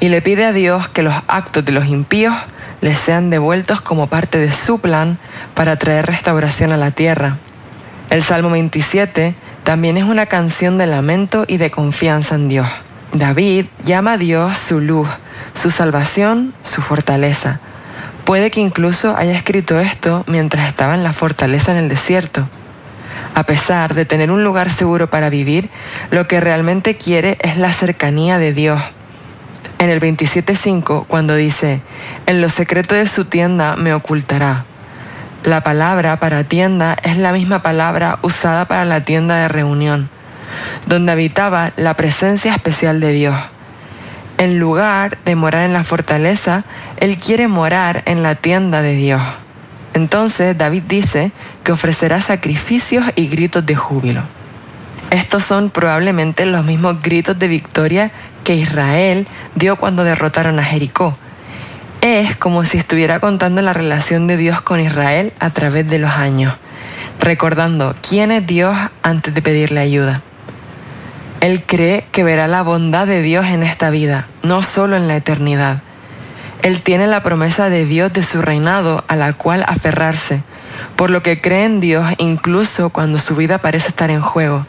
y 0.00 0.10
le 0.10 0.20
pide 0.20 0.44
a 0.44 0.52
Dios 0.52 0.88
que 0.88 1.02
los 1.02 1.14
actos 1.28 1.64
de 1.64 1.72
los 1.72 1.86
impíos 1.86 2.34
les 2.80 2.98
sean 2.98 3.30
devueltos 3.30 3.80
como 3.80 4.08
parte 4.08 4.38
de 4.38 4.52
su 4.52 4.80
plan 4.80 5.18
para 5.54 5.76
traer 5.76 6.06
restauración 6.06 6.72
a 6.72 6.76
la 6.76 6.90
tierra. 6.90 7.36
El 8.10 8.22
Salmo 8.22 8.50
27 8.50 9.34
también 9.68 9.98
es 9.98 10.04
una 10.04 10.24
canción 10.24 10.78
de 10.78 10.86
lamento 10.86 11.44
y 11.46 11.58
de 11.58 11.70
confianza 11.70 12.36
en 12.36 12.48
Dios. 12.48 12.66
David 13.12 13.66
llama 13.84 14.12
a 14.12 14.16
Dios 14.16 14.56
su 14.56 14.80
luz, 14.80 15.06
su 15.52 15.70
salvación, 15.70 16.54
su 16.62 16.80
fortaleza. 16.80 17.60
Puede 18.24 18.50
que 18.50 18.62
incluso 18.62 19.14
haya 19.14 19.32
escrito 19.32 19.78
esto 19.78 20.24
mientras 20.26 20.68
estaba 20.68 20.94
en 20.94 21.04
la 21.04 21.12
fortaleza 21.12 21.72
en 21.72 21.76
el 21.76 21.90
desierto. 21.90 22.48
A 23.34 23.42
pesar 23.42 23.92
de 23.92 24.06
tener 24.06 24.30
un 24.30 24.42
lugar 24.42 24.70
seguro 24.70 25.10
para 25.10 25.28
vivir, 25.28 25.68
lo 26.10 26.26
que 26.26 26.40
realmente 26.40 26.96
quiere 26.96 27.36
es 27.42 27.58
la 27.58 27.70
cercanía 27.70 28.38
de 28.38 28.54
Dios 28.54 28.80
en 29.78 29.90
el 29.90 30.00
27.5 30.00 31.04
cuando 31.06 31.34
dice, 31.34 31.82
en 32.24 32.40
lo 32.40 32.48
secreto 32.48 32.94
de 32.94 33.06
su 33.06 33.26
tienda 33.26 33.76
me 33.76 33.92
ocultará. 33.92 34.64
La 35.44 35.60
palabra 35.60 36.18
para 36.18 36.42
tienda 36.42 36.96
es 37.04 37.16
la 37.16 37.32
misma 37.32 37.62
palabra 37.62 38.18
usada 38.22 38.64
para 38.64 38.84
la 38.84 39.04
tienda 39.04 39.36
de 39.36 39.46
reunión, 39.46 40.10
donde 40.86 41.12
habitaba 41.12 41.72
la 41.76 41.94
presencia 41.94 42.52
especial 42.52 42.98
de 42.98 43.12
Dios. 43.12 43.36
En 44.38 44.58
lugar 44.58 45.16
de 45.24 45.36
morar 45.36 45.64
en 45.64 45.72
la 45.72 45.84
fortaleza, 45.84 46.64
Él 46.96 47.18
quiere 47.18 47.46
morar 47.46 48.02
en 48.06 48.24
la 48.24 48.34
tienda 48.34 48.82
de 48.82 48.94
Dios. 48.94 49.22
Entonces 49.94 50.58
David 50.58 50.82
dice 50.88 51.30
que 51.62 51.72
ofrecerá 51.72 52.20
sacrificios 52.20 53.04
y 53.14 53.28
gritos 53.28 53.64
de 53.64 53.76
júbilo. 53.76 54.22
Estos 55.10 55.44
son 55.44 55.70
probablemente 55.70 56.46
los 56.46 56.64
mismos 56.64 57.00
gritos 57.00 57.38
de 57.38 57.46
victoria 57.46 58.10
que 58.42 58.56
Israel 58.56 59.26
dio 59.54 59.76
cuando 59.76 60.02
derrotaron 60.02 60.58
a 60.58 60.64
Jericó. 60.64 61.16
Es 62.00 62.36
como 62.36 62.64
si 62.64 62.78
estuviera 62.78 63.18
contando 63.18 63.60
la 63.60 63.72
relación 63.72 64.28
de 64.28 64.36
Dios 64.36 64.60
con 64.60 64.78
Israel 64.78 65.32
a 65.40 65.50
través 65.50 65.90
de 65.90 65.98
los 65.98 66.12
años, 66.12 66.54
recordando 67.18 67.92
quién 68.08 68.30
es 68.30 68.46
Dios 68.46 68.76
antes 69.02 69.34
de 69.34 69.42
pedirle 69.42 69.80
ayuda. 69.80 70.22
Él 71.40 71.60
cree 71.66 72.04
que 72.12 72.22
verá 72.22 72.46
la 72.46 72.62
bondad 72.62 73.08
de 73.08 73.20
Dios 73.20 73.46
en 73.46 73.64
esta 73.64 73.90
vida, 73.90 74.28
no 74.44 74.62
solo 74.62 74.96
en 74.96 75.08
la 75.08 75.16
eternidad. 75.16 75.82
Él 76.62 76.82
tiene 76.82 77.08
la 77.08 77.24
promesa 77.24 77.68
de 77.68 77.84
Dios 77.84 78.12
de 78.12 78.22
su 78.22 78.42
reinado 78.42 79.04
a 79.08 79.16
la 79.16 79.32
cual 79.32 79.64
aferrarse, 79.66 80.42
por 80.94 81.10
lo 81.10 81.24
que 81.24 81.40
cree 81.40 81.64
en 81.64 81.80
Dios 81.80 82.06
incluso 82.18 82.90
cuando 82.90 83.18
su 83.18 83.34
vida 83.34 83.58
parece 83.58 83.88
estar 83.88 84.12
en 84.12 84.20
juego. 84.20 84.66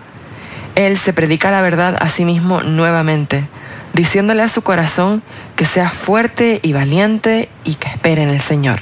Él 0.73 0.97
se 0.97 1.13
predica 1.13 1.51
la 1.51 1.61
verdad 1.61 1.95
a 1.99 2.09
sí 2.09 2.25
mismo 2.25 2.63
nuevamente, 2.63 3.47
diciéndole 3.93 4.43
a 4.43 4.47
su 4.47 4.61
corazón 4.61 5.23
que 5.55 5.65
sea 5.65 5.89
fuerte 5.89 6.59
y 6.63 6.73
valiente 6.73 7.49
y 7.63 7.75
que 7.75 7.87
espere 7.87 8.23
en 8.23 8.29
el 8.29 8.41
Señor. 8.41 8.79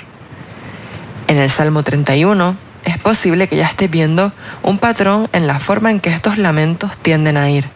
En 1.28 1.38
el 1.38 1.50
Salmo 1.50 1.84
31 1.84 2.56
es 2.86 2.98
posible 2.98 3.48
que 3.48 3.58
ya 3.58 3.66
esté 3.66 3.88
viendo 3.88 4.32
un 4.64 4.78
patrón 4.78 5.30
en 5.34 5.46
la 5.46 5.60
forma 5.60 5.92
en 5.92 6.00
que 6.00 6.10
estos 6.10 6.38
lamentos 6.38 6.98
tienden 6.98 7.36
a 7.36 7.50
ir. 7.50 7.70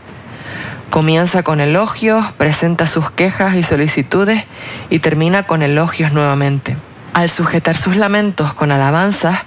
Comienza 0.90 1.44
con 1.44 1.60
elogios, 1.60 2.32
presenta 2.34 2.86
sus 2.86 3.12
quejas 3.12 3.56
y 3.56 3.64
solicitudes 3.64 4.44
y 4.90 5.00
termina 5.00 5.44
con 5.44 5.64
elogios 5.64 6.12
nuevamente. 6.12 6.78
Al 7.14 7.30
sujetar 7.30 7.76
sus 7.76 7.98
lamentos 7.98 8.54
con 8.54 8.72
alabanzas, 8.72 9.40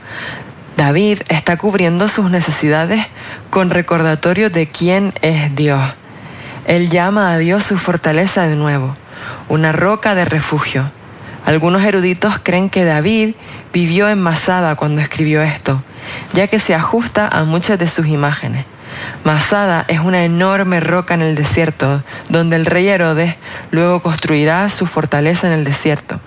David 0.76 1.20
está 1.28 1.56
cubriendo 1.56 2.08
sus 2.08 2.30
necesidades 2.30 3.06
con 3.50 3.70
recordatorio 3.70 4.50
de 4.50 4.66
quién 4.66 5.12
es 5.22 5.54
Dios. 5.54 5.80
Él 6.66 6.88
llama 6.88 7.32
a 7.32 7.38
Dios 7.38 7.64
su 7.64 7.78
fortaleza 7.78 8.46
de 8.46 8.56
nuevo, 8.56 8.96
una 9.48 9.72
roca 9.72 10.14
de 10.14 10.24
refugio. 10.24 10.90
Algunos 11.44 11.82
eruditos 11.82 12.40
creen 12.42 12.70
que 12.70 12.84
David 12.84 13.34
vivió 13.72 14.08
en 14.08 14.22
Masada 14.22 14.74
cuando 14.76 15.02
escribió 15.02 15.42
esto, 15.42 15.82
ya 16.32 16.46
que 16.46 16.58
se 16.58 16.74
ajusta 16.74 17.28
a 17.28 17.44
muchas 17.44 17.78
de 17.78 17.86
sus 17.86 18.06
imágenes. 18.06 18.64
Masada 19.24 19.84
es 19.88 20.00
una 20.00 20.24
enorme 20.24 20.80
roca 20.80 21.14
en 21.14 21.22
el 21.22 21.34
desierto, 21.34 22.02
donde 22.30 22.56
el 22.56 22.64
rey 22.64 22.88
Herodes 22.88 23.36
luego 23.70 24.00
construirá 24.00 24.68
su 24.70 24.86
fortaleza 24.86 25.46
en 25.46 25.52
el 25.52 25.64
desierto. 25.64 26.20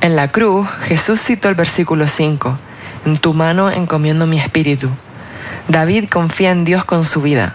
En 0.00 0.16
la 0.16 0.28
cruz, 0.28 0.68
Jesús 0.82 1.20
citó 1.20 1.48
el 1.48 1.54
versículo 1.54 2.08
5, 2.08 2.58
en 3.06 3.18
tu 3.18 3.34
mano 3.34 3.70
encomiendo 3.70 4.26
mi 4.26 4.40
espíritu. 4.40 4.90
David 5.68 6.08
confía 6.08 6.50
en 6.50 6.64
Dios 6.64 6.84
con 6.84 7.04
su 7.04 7.22
vida. 7.22 7.54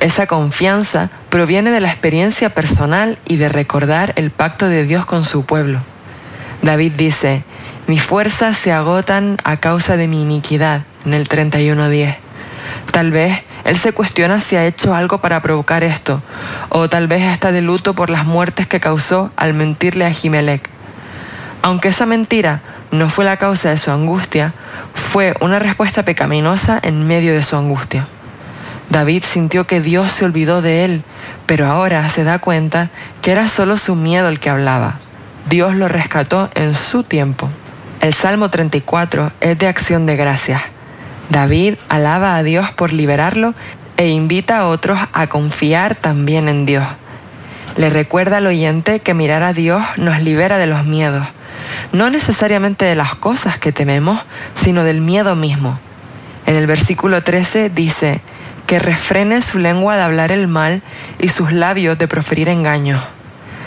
Esa 0.00 0.28
confianza 0.28 1.10
proviene 1.28 1.72
de 1.72 1.80
la 1.80 1.90
experiencia 1.90 2.50
personal 2.50 3.18
y 3.26 3.36
de 3.36 3.48
recordar 3.48 4.12
el 4.14 4.30
pacto 4.30 4.68
de 4.68 4.84
Dios 4.84 5.04
con 5.06 5.24
su 5.24 5.44
pueblo. 5.44 5.80
David 6.62 6.92
dice, 6.96 7.42
mis 7.88 8.02
fuerzas 8.02 8.56
se 8.56 8.72
agotan 8.72 9.38
a 9.42 9.56
causa 9.56 9.96
de 9.96 10.06
mi 10.06 10.22
iniquidad, 10.22 10.82
en 11.04 11.14
el 11.14 11.28
31.10. 11.28 12.16
Tal 12.92 13.10
vez 13.10 13.42
él 13.64 13.76
se 13.76 13.92
cuestiona 13.92 14.38
si 14.38 14.54
ha 14.54 14.66
hecho 14.66 14.94
algo 14.94 15.18
para 15.18 15.42
provocar 15.42 15.82
esto, 15.82 16.22
o 16.68 16.88
tal 16.88 17.08
vez 17.08 17.22
está 17.22 17.50
de 17.50 17.62
luto 17.62 17.94
por 17.94 18.08
las 18.08 18.24
muertes 18.24 18.68
que 18.68 18.78
causó 18.78 19.32
al 19.34 19.52
mentirle 19.52 20.06
a 20.06 20.12
Jimelec. 20.12 20.70
Aunque 21.62 21.88
esa 21.88 22.06
mentira 22.06 22.62
no 22.92 23.08
fue 23.08 23.24
la 23.24 23.36
causa 23.36 23.70
de 23.70 23.78
su 23.78 23.90
angustia, 23.90 24.54
fue 24.94 25.34
una 25.40 25.58
respuesta 25.58 26.04
pecaminosa 26.04 26.78
en 26.80 27.06
medio 27.06 27.32
de 27.32 27.42
su 27.42 27.56
angustia. 27.56 28.06
David 28.90 29.22
sintió 29.24 29.66
que 29.66 29.80
Dios 29.80 30.10
se 30.12 30.24
olvidó 30.24 30.62
de 30.62 30.84
él, 30.84 31.04
pero 31.46 31.66
ahora 31.66 32.08
se 32.08 32.24
da 32.24 32.38
cuenta 32.38 32.90
que 33.20 33.32
era 33.32 33.48
solo 33.48 33.76
su 33.76 33.94
miedo 33.94 34.28
el 34.28 34.40
que 34.40 34.50
hablaba. 34.50 34.98
Dios 35.48 35.74
lo 35.74 35.88
rescató 35.88 36.50
en 36.54 36.74
su 36.74 37.02
tiempo. 37.02 37.50
El 38.00 38.14
Salmo 38.14 38.48
34 38.48 39.32
es 39.40 39.58
de 39.58 39.66
acción 39.66 40.06
de 40.06 40.16
gracias. 40.16 40.62
David 41.30 41.74
alaba 41.88 42.36
a 42.36 42.42
Dios 42.42 42.70
por 42.72 42.92
liberarlo 42.92 43.54
e 43.96 44.08
invita 44.08 44.60
a 44.60 44.66
otros 44.66 44.98
a 45.12 45.26
confiar 45.26 45.94
también 45.94 46.48
en 46.48 46.64
Dios. 46.64 46.84
Le 47.76 47.90
recuerda 47.90 48.38
al 48.38 48.46
oyente 48.46 49.00
que 49.00 49.14
mirar 49.14 49.42
a 49.42 49.52
Dios 49.52 49.82
nos 49.96 50.22
libera 50.22 50.56
de 50.58 50.66
los 50.66 50.84
miedos, 50.84 51.26
no 51.92 52.08
necesariamente 52.08 52.84
de 52.84 52.94
las 52.94 53.14
cosas 53.14 53.58
que 53.58 53.72
tememos, 53.72 54.20
sino 54.54 54.84
del 54.84 55.00
miedo 55.00 55.36
mismo. 55.36 55.78
En 56.46 56.56
el 56.56 56.66
versículo 56.66 57.22
13 57.22 57.68
dice, 57.68 58.20
que 58.68 58.78
refrene 58.78 59.40
su 59.40 59.58
lengua 59.58 59.96
de 59.96 60.02
hablar 60.02 60.30
el 60.30 60.46
mal 60.46 60.82
y 61.18 61.28
sus 61.28 61.52
labios 61.52 61.96
de 61.96 62.06
proferir 62.06 62.50
engaños. 62.50 63.02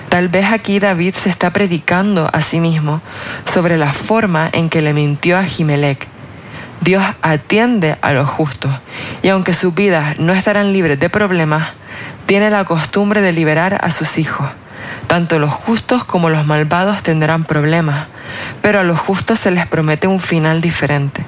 Tal 0.09 0.29
vez 0.29 0.51
aquí 0.51 0.77
David 0.77 1.15
se 1.15 1.29
está 1.29 1.49
predicando 1.49 2.29
a 2.31 2.41
sí 2.41 2.59
mismo 2.59 3.01
sobre 3.43 3.77
la 3.77 3.93
forma 3.93 4.47
en 4.53 4.69
que 4.69 4.81
le 4.81 4.93
mintió 4.93 5.39
a 5.39 5.43
Jimelec. 5.43 6.07
Dios 6.81 7.03
atiende 7.23 7.97
a 8.01 8.13
los 8.13 8.29
justos 8.29 8.71
y 9.23 9.29
aunque 9.29 9.55
sus 9.55 9.73
vidas 9.73 10.19
no 10.19 10.33
estarán 10.33 10.71
libres 10.71 10.99
de 10.99 11.09
problemas, 11.09 11.69
tiene 12.27 12.51
la 12.51 12.63
costumbre 12.63 13.21
de 13.21 13.33
liberar 13.33 13.79
a 13.83 13.89
sus 13.89 14.19
hijos. 14.19 14.47
Tanto 15.07 15.39
los 15.39 15.51
justos 15.51 16.03
como 16.05 16.29
los 16.29 16.45
malvados 16.45 17.01
tendrán 17.01 17.43
problemas, 17.43 18.05
pero 18.61 18.79
a 18.79 18.83
los 18.83 18.99
justos 18.99 19.39
se 19.39 19.49
les 19.49 19.65
promete 19.65 20.05
un 20.05 20.19
final 20.19 20.61
diferente. 20.61 21.25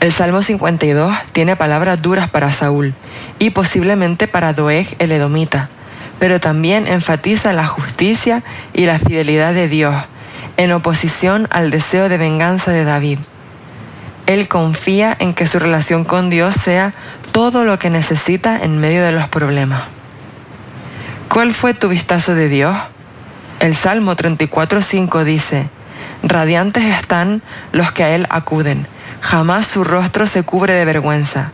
El 0.00 0.12
Salmo 0.12 0.42
52 0.42 1.16
tiene 1.32 1.56
palabras 1.56 2.02
duras 2.02 2.28
para 2.28 2.52
Saúl 2.52 2.94
y 3.38 3.50
posiblemente 3.50 4.28
para 4.28 4.52
Doeg 4.52 4.86
el 4.98 5.10
Edomita, 5.10 5.70
pero 6.18 6.38
también 6.38 6.86
enfatiza 6.86 7.54
la 7.54 7.66
justicia 7.66 8.42
y 8.74 8.84
la 8.84 8.98
fidelidad 8.98 9.54
de 9.54 9.68
Dios, 9.68 9.94
en 10.58 10.72
oposición 10.72 11.48
al 11.50 11.70
deseo 11.70 12.10
de 12.10 12.18
venganza 12.18 12.72
de 12.72 12.84
David. 12.84 13.20
Él 14.26 14.48
confía 14.48 15.16
en 15.18 15.32
que 15.32 15.46
su 15.46 15.58
relación 15.58 16.04
con 16.04 16.28
Dios 16.28 16.56
sea 16.56 16.92
todo 17.32 17.64
lo 17.64 17.78
que 17.78 17.88
necesita 17.88 18.62
en 18.62 18.78
medio 18.78 19.02
de 19.02 19.12
los 19.12 19.28
problemas. 19.28 19.84
¿Cuál 21.30 21.54
fue 21.54 21.72
tu 21.72 21.88
vistazo 21.88 22.34
de 22.34 22.50
Dios? 22.50 22.76
El 23.60 23.74
Salmo 23.74 24.14
34.5 24.14 25.24
dice, 25.24 25.70
Radiantes 26.22 26.84
están 26.84 27.40
los 27.72 27.92
que 27.92 28.04
a 28.04 28.14
Él 28.14 28.26
acuden, 28.28 28.86
jamás 29.26 29.66
su 29.66 29.82
rostro 29.82 30.24
se 30.26 30.44
cubre 30.44 30.74
de 30.74 30.84
vergüenza. 30.84 31.50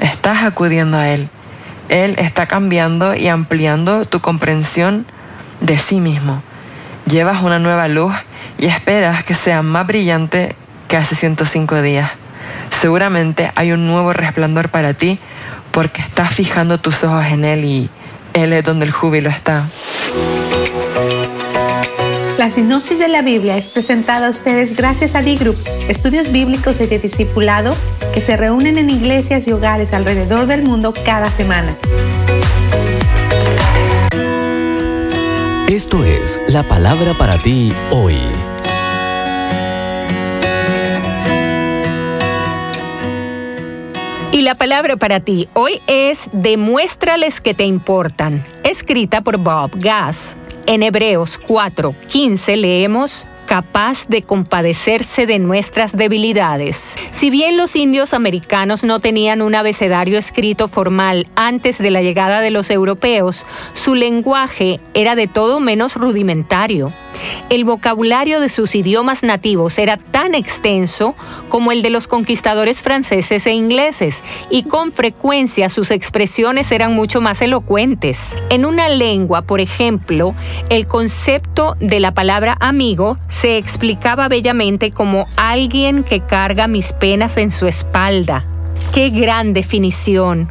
Estás 0.00 0.42
acudiendo 0.44 0.96
a 0.96 1.10
Él. 1.10 1.28
Él 1.90 2.14
está 2.18 2.46
cambiando 2.46 3.14
y 3.14 3.28
ampliando 3.28 4.06
tu 4.06 4.20
comprensión 4.20 5.04
de 5.60 5.76
sí 5.76 6.00
mismo. 6.00 6.42
Llevas 7.04 7.42
una 7.42 7.58
nueva 7.58 7.88
luz 7.88 8.14
y 8.56 8.66
esperas 8.66 9.22
que 9.22 9.34
sea 9.34 9.62
más 9.62 9.86
brillante 9.86 10.56
que 10.88 10.96
hace 10.96 11.14
105 11.14 11.82
días. 11.82 12.10
Seguramente 12.70 13.52
hay 13.54 13.72
un 13.72 13.86
nuevo 13.86 14.14
resplandor 14.14 14.70
para 14.70 14.94
ti 14.94 15.18
porque 15.72 16.00
estás 16.00 16.34
fijando 16.34 16.78
tus 16.78 17.04
ojos 17.04 17.26
en 17.26 17.44
Él 17.44 17.64
y 17.64 17.90
Él 18.32 18.54
es 18.54 18.64
donde 18.64 18.86
el 18.86 18.92
júbilo 18.92 19.28
está. 19.28 19.66
La 22.48 22.54
sinopsis 22.54 22.98
de 22.98 23.08
la 23.08 23.20
Biblia 23.20 23.58
es 23.58 23.68
presentada 23.68 24.26
a 24.26 24.30
ustedes 24.30 24.74
gracias 24.74 25.14
a 25.14 25.20
B-Group, 25.20 25.54
estudios 25.90 26.32
bíblicos 26.32 26.80
y 26.80 26.86
de 26.86 26.98
discipulado 26.98 27.76
que 28.14 28.22
se 28.22 28.38
reúnen 28.38 28.78
en 28.78 28.88
iglesias 28.88 29.46
y 29.46 29.52
hogares 29.52 29.92
alrededor 29.92 30.46
del 30.46 30.62
mundo 30.62 30.94
cada 31.04 31.30
semana. 31.30 31.76
Esto 35.68 36.02
es 36.06 36.40
la 36.48 36.62
palabra 36.62 37.12
para 37.18 37.36
ti 37.36 37.70
hoy. 37.90 38.16
Y 44.38 44.42
la 44.42 44.54
palabra 44.54 44.94
para 44.94 45.18
ti 45.18 45.48
hoy 45.54 45.80
es 45.88 46.30
Demuéstrales 46.32 47.40
que 47.40 47.54
te 47.54 47.64
importan, 47.64 48.40
escrita 48.62 49.20
por 49.22 49.38
Bob 49.38 49.72
Gass. 49.74 50.36
En 50.66 50.84
Hebreos 50.84 51.40
4:15 51.40 52.54
leemos, 52.54 53.26
capaz 53.46 54.06
de 54.06 54.22
compadecerse 54.22 55.26
de 55.26 55.40
nuestras 55.40 55.90
debilidades. 55.90 56.94
Si 57.10 57.30
bien 57.30 57.56
los 57.56 57.74
indios 57.74 58.14
americanos 58.14 58.84
no 58.84 59.00
tenían 59.00 59.42
un 59.42 59.56
abecedario 59.56 60.16
escrito 60.16 60.68
formal 60.68 61.26
antes 61.34 61.78
de 61.78 61.90
la 61.90 62.00
llegada 62.00 62.40
de 62.40 62.52
los 62.52 62.70
europeos, 62.70 63.44
su 63.74 63.96
lenguaje 63.96 64.78
era 64.94 65.16
de 65.16 65.26
todo 65.26 65.58
menos 65.58 65.96
rudimentario. 65.96 66.92
El 67.50 67.64
vocabulario 67.64 68.40
de 68.40 68.48
sus 68.48 68.74
idiomas 68.74 69.22
nativos 69.22 69.78
era 69.78 69.96
tan 69.96 70.34
extenso 70.34 71.14
como 71.48 71.72
el 71.72 71.82
de 71.82 71.90
los 71.90 72.06
conquistadores 72.06 72.82
franceses 72.82 73.46
e 73.46 73.52
ingleses, 73.52 74.22
y 74.50 74.64
con 74.64 74.92
frecuencia 74.92 75.68
sus 75.68 75.90
expresiones 75.90 76.70
eran 76.72 76.94
mucho 76.94 77.20
más 77.20 77.40
elocuentes. 77.42 78.36
En 78.50 78.64
una 78.64 78.88
lengua, 78.88 79.42
por 79.42 79.60
ejemplo, 79.60 80.32
el 80.68 80.86
concepto 80.86 81.74
de 81.80 82.00
la 82.00 82.12
palabra 82.12 82.56
amigo 82.60 83.16
se 83.28 83.56
explicaba 83.56 84.28
bellamente 84.28 84.90
como 84.90 85.26
alguien 85.36 86.04
que 86.04 86.20
carga 86.20 86.68
mis 86.68 86.92
penas 86.92 87.36
en 87.36 87.50
su 87.50 87.66
espalda. 87.66 88.44
¡Qué 88.92 89.10
gran 89.10 89.52
definición! 89.52 90.50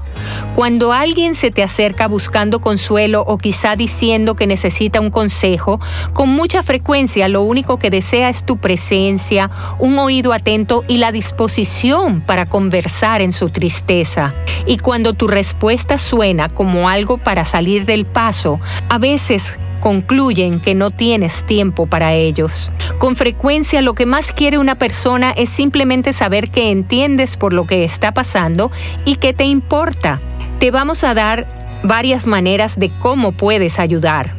Cuando 0.55 0.93
alguien 0.93 1.35
se 1.35 1.51
te 1.51 1.63
acerca 1.63 2.07
buscando 2.07 2.61
consuelo 2.61 3.23
o 3.27 3.37
quizá 3.37 3.75
diciendo 3.75 4.35
que 4.35 4.47
necesita 4.47 5.01
un 5.01 5.09
consejo, 5.09 5.79
con 6.13 6.29
mucha 6.29 6.63
frecuencia 6.63 7.27
lo 7.27 7.41
único 7.41 7.77
que 7.77 7.89
desea 7.89 8.29
es 8.29 8.43
tu 8.45 8.57
presencia, 8.57 9.49
un 9.79 9.97
oído 9.99 10.33
atento 10.33 10.83
y 10.87 10.97
la 10.97 11.11
disposición 11.11 12.21
para 12.21 12.45
conversar 12.45 13.21
en 13.21 13.33
su 13.33 13.49
tristeza. 13.49 14.33
Y 14.65 14.77
cuando 14.77 15.13
tu 15.13 15.27
respuesta 15.27 15.97
suena 15.97 16.49
como 16.49 16.89
algo 16.89 17.17
para 17.17 17.45
salir 17.45 17.85
del 17.85 18.05
paso, 18.05 18.59
a 18.89 18.97
veces 18.97 19.57
concluyen 19.79 20.59
que 20.59 20.75
no 20.75 20.91
tienes 20.91 21.43
tiempo 21.43 21.85
para 21.85 22.13
ellos. 22.13 22.71
Con 22.97 23.15
frecuencia 23.15 23.81
lo 23.81 23.93
que 23.93 24.05
más 24.05 24.31
quiere 24.31 24.57
una 24.57 24.75
persona 24.75 25.31
es 25.31 25.49
simplemente 25.49 26.13
saber 26.13 26.49
que 26.49 26.71
entiendes 26.71 27.37
por 27.37 27.53
lo 27.53 27.65
que 27.65 27.83
está 27.83 28.13
pasando 28.13 28.71
y 29.05 29.15
que 29.15 29.33
te 29.33 29.45
importa. 29.45 30.16
Te 30.59 30.71
vamos 30.71 31.03
a 31.03 31.13
dar 31.13 31.45
varias 31.83 32.25
maneras 32.25 32.79
de 32.79 32.89
cómo 32.89 33.31
puedes 33.31 33.77
ayudar. 33.77 34.31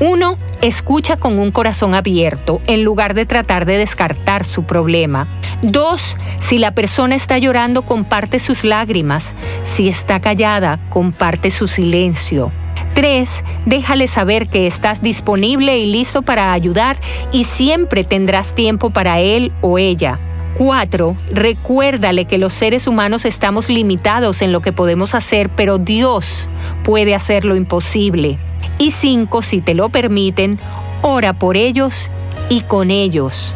Uno, 0.00 0.36
escucha 0.60 1.16
con 1.16 1.38
un 1.38 1.50
corazón 1.50 1.94
abierto 1.94 2.60
en 2.66 2.84
lugar 2.84 3.14
de 3.14 3.24
tratar 3.24 3.64
de 3.64 3.78
descartar 3.78 4.44
su 4.44 4.64
problema. 4.64 5.26
Dos, 5.62 6.18
si 6.38 6.58
la 6.58 6.74
persona 6.74 7.14
está 7.14 7.38
llorando, 7.38 7.82
comparte 7.82 8.38
sus 8.38 8.64
lágrimas. 8.64 9.32
Si 9.62 9.88
está 9.88 10.20
callada, 10.20 10.78
comparte 10.90 11.50
su 11.50 11.66
silencio. 11.68 12.50
3. 12.94 13.44
Déjale 13.64 14.08
saber 14.08 14.48
que 14.48 14.66
estás 14.66 15.00
disponible 15.00 15.78
y 15.78 15.86
listo 15.86 16.20
para 16.20 16.52
ayudar 16.52 16.98
y 17.32 17.44
siempre 17.44 18.04
tendrás 18.04 18.54
tiempo 18.54 18.90
para 18.90 19.20
él 19.20 19.52
o 19.62 19.78
ella. 19.78 20.18
4. 20.56 21.12
Recuérdale 21.32 22.24
que 22.26 22.38
los 22.38 22.52
seres 22.52 22.86
humanos 22.86 23.24
estamos 23.24 23.68
limitados 23.68 24.42
en 24.42 24.52
lo 24.52 24.60
que 24.60 24.72
podemos 24.72 25.14
hacer, 25.14 25.48
pero 25.48 25.78
Dios 25.78 26.48
puede 26.84 27.14
hacer 27.14 27.44
lo 27.44 27.56
imposible. 27.56 28.36
Y 28.78 28.90
5. 28.90 29.42
Si 29.42 29.60
te 29.60 29.74
lo 29.74 29.88
permiten, 29.88 30.58
ora 31.02 31.32
por 31.32 31.56
ellos 31.56 32.10
y 32.48 32.62
con 32.62 32.90
ellos. 32.90 33.54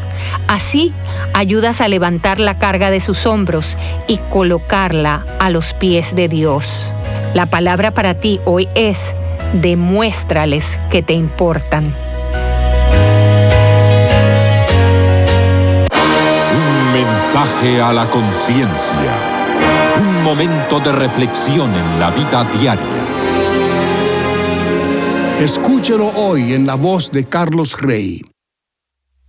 Así 0.49 0.93
ayudas 1.33 1.81
a 1.81 1.89
levantar 1.89 2.41
la 2.41 2.59
carga 2.59 2.91
de 2.91 3.01
sus 3.01 3.27
hombros 3.27 3.77
y 4.07 4.19
colocarla 4.31 5.23
a 5.39 5.51
los 5.51 5.73
pies 5.75 6.15
de 6.15 6.29
Dios. 6.29 6.93
La 7.35 7.47
palabra 7.47 7.93
para 7.93 8.15
ti 8.15 8.41
hoy 8.45 8.69
es 8.75 9.15
demuéstrales 9.53 10.81
que 10.91 11.03
te 11.03 11.13
importan. 11.13 12.06
Mensaje 17.37 17.83
a 17.83 17.93
la 17.93 18.09
conciencia. 18.09 19.13
Un 20.01 20.23
momento 20.23 20.81
de 20.81 20.91
reflexión 20.91 21.71
en 21.75 22.01
la 22.01 22.11
vida 22.11 22.45
diaria. 22.59 22.87
Escúchelo 25.39 26.07
hoy 26.17 26.55
en 26.55 26.67
la 26.67 26.77
voz 26.77 27.11
de 27.11 27.27
Carlos 27.27 27.79
Rey. 27.79 28.23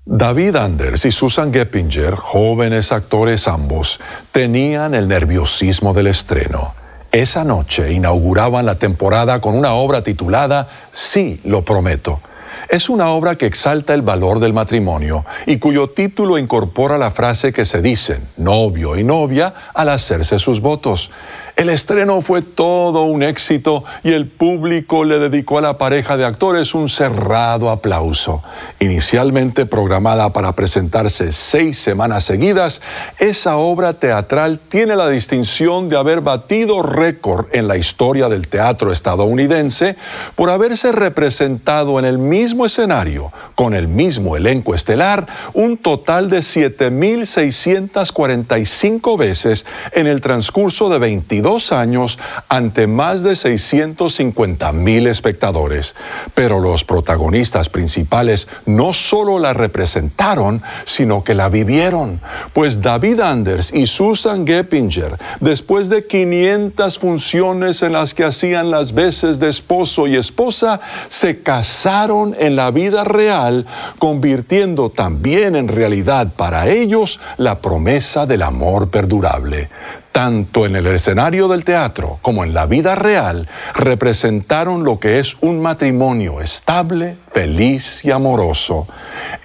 David 0.06 0.56
Anders 0.56 1.04
y 1.04 1.12
Susan 1.12 1.52
Geppinger, 1.52 2.16
jóvenes 2.16 2.94
actores 2.94 3.46
ambos, 3.50 4.00
tenían 4.32 4.96
el 4.96 5.10
nerviosismo 5.10 5.94
del 5.94 6.08
estreno. 6.08 6.76
Esa 7.12 7.44
noche 7.44 7.92
inauguraban 7.92 8.66
la 8.66 8.76
temporada 8.76 9.42
con 9.42 9.54
una 9.54 9.74
obra 9.74 10.02
titulada 10.02 10.88
Sí, 10.94 11.42
lo 11.44 11.66
prometo. 11.66 12.22
Es 12.70 12.90
una 12.90 13.10
obra 13.12 13.38
que 13.38 13.46
exalta 13.46 13.94
el 13.94 14.02
valor 14.02 14.40
del 14.40 14.52
matrimonio 14.52 15.26
y 15.46 15.58
cuyo 15.58 15.92
título 15.92 16.38
incorpora 16.38 16.98
la 16.98 17.12
frase 17.12 17.54
que 17.54 17.64
se 17.64 17.82
dicen 17.82 18.28
novio 18.36 18.98
y 18.98 19.06
novia 19.06 19.54
al 19.74 19.88
hacerse 19.88 20.38
sus 20.38 20.60
votos. 20.60 21.10
El 21.58 21.70
estreno 21.70 22.22
fue 22.22 22.44
todo 22.44 23.06
un 23.06 23.24
éxito 23.24 23.84
y 24.04 24.14
el 24.14 24.28
público 24.28 25.04
le 25.04 25.18
dedicó 25.18 25.58
a 25.58 25.62
la 25.62 25.80
pareja 25.80 26.16
de 26.16 26.24
actores 26.24 26.76
un 26.76 26.88
cerrado 26.88 27.72
aplauso. 27.72 28.44
Inicialmente 28.80 29.66
programada 29.66 30.32
para 30.34 30.54
presentarse 30.54 31.32
seis 31.32 31.80
semanas 31.80 32.26
seguidas, 32.26 32.84
esa 33.18 33.58
obra 33.58 33.94
teatral 33.94 34.60
tiene 34.70 34.96
la 34.96 35.10
distinción 35.10 35.90
de 35.90 35.98
haber 35.98 36.22
batido 36.22 36.84
récord 36.84 37.48
en 37.54 37.68
la 37.68 37.76
historia 37.76 38.30
del 38.30 38.50
teatro 38.50 38.92
estadounidense 38.92 39.96
por 40.36 40.52
haberse 40.52 40.92
representado 40.92 41.98
en 41.98 42.06
el 42.06 42.20
mismo 42.20 42.68
escenario, 42.68 43.32
con 43.56 43.74
el 43.74 43.88
mismo 43.88 44.38
elenco 44.38 44.76
estelar, 44.76 45.26
un 45.56 45.78
total 45.78 46.30
de 46.30 46.42
7.645 46.42 49.18
veces 49.18 49.66
en 49.94 50.06
el 50.06 50.22
transcurso 50.22 50.88
de 50.90 51.00
22 51.00 51.47
años 51.72 52.20
ante 52.50 52.88
más 52.88 53.24
de 53.24 53.36
650 53.36 54.72
mil 54.74 55.08
espectadores. 55.08 55.96
Pero 56.36 56.60
los 56.60 56.84
protagonistas 56.84 57.70
principales 57.70 58.48
no 58.66 58.92
solo 58.92 59.40
la 59.40 59.54
representaron, 59.54 60.62
sino 60.84 61.24
que 61.24 61.34
la 61.34 61.48
vivieron. 61.48 62.20
Pues 62.54 62.82
David 62.82 63.22
Anders 63.22 63.74
y 63.74 63.88
Susan 63.88 64.46
Geppinger, 64.46 65.18
después 65.40 65.90
de 65.90 66.06
500 66.06 67.00
funciones 67.00 67.82
en 67.82 67.94
las 67.94 68.14
que 68.14 68.26
hacían 68.26 68.70
las 68.70 68.94
veces 68.94 69.40
de 69.40 69.50
esposo 69.50 70.06
y 70.06 70.16
esposa, 70.16 70.82
se 71.08 71.42
casaron 71.42 72.36
en 72.38 72.56
la 72.56 72.72
vida 72.72 73.06
real, 73.06 73.66
convirtiendo 74.00 74.90
también 74.90 75.56
en 75.56 75.70
realidad 75.70 76.28
para 76.36 76.68
ellos 76.68 77.20
la 77.38 77.60
promesa 77.62 78.26
del 78.26 78.42
amor 78.42 78.90
perdurable. 78.90 79.70
Tanto 80.12 80.66
en 80.66 80.76
el 80.76 80.88
escenario 80.88 81.48
del 81.48 81.64
teatro 81.64 82.20
como 82.22 82.44
en 82.44 82.54
la 82.54 82.66
vida 82.66 82.96
real, 82.96 83.48
representaron 83.76 84.84
lo 84.84 85.00
que 85.00 85.20
es 85.20 85.38
un 85.42 85.62
matrimonio 85.62 86.42
estable, 86.42 87.18
feliz 87.32 88.04
y 88.04 88.12
amoroso. 88.12 88.88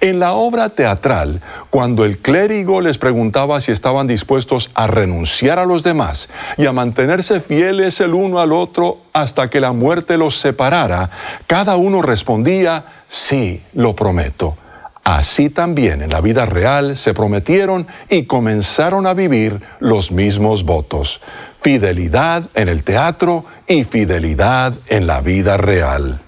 En 0.01 0.19
la 0.19 0.33
obra 0.33 0.69
teatral, 0.69 1.41
cuando 1.69 2.05
el 2.05 2.19
clérigo 2.19 2.81
les 2.81 2.97
preguntaba 2.97 3.61
si 3.61 3.71
estaban 3.71 4.07
dispuestos 4.07 4.71
a 4.73 4.87
renunciar 4.87 5.59
a 5.59 5.65
los 5.65 5.83
demás 5.83 6.29
y 6.57 6.65
a 6.65 6.73
mantenerse 6.73 7.39
fieles 7.39 8.01
el 8.01 8.13
uno 8.13 8.39
al 8.39 8.51
otro 8.51 8.97
hasta 9.13 9.49
que 9.49 9.59
la 9.59 9.73
muerte 9.73 10.17
los 10.17 10.39
separara, 10.39 11.09
cada 11.47 11.75
uno 11.75 12.01
respondía, 12.01 12.83
sí, 13.07 13.61
lo 13.73 13.95
prometo. 13.95 14.57
Así 15.03 15.49
también 15.49 16.01
en 16.01 16.11
la 16.11 16.21
vida 16.21 16.45
real 16.45 16.95
se 16.95 17.13
prometieron 17.13 17.87
y 18.09 18.23
comenzaron 18.23 19.05
a 19.05 19.13
vivir 19.13 19.61
los 19.79 20.11
mismos 20.11 20.63
votos. 20.63 21.21
Fidelidad 21.61 22.49
en 22.53 22.69
el 22.69 22.83
teatro 22.83 23.45
y 23.67 23.83
fidelidad 23.83 24.73
en 24.87 25.07
la 25.07 25.19
vida 25.21 25.57
real. 25.57 26.21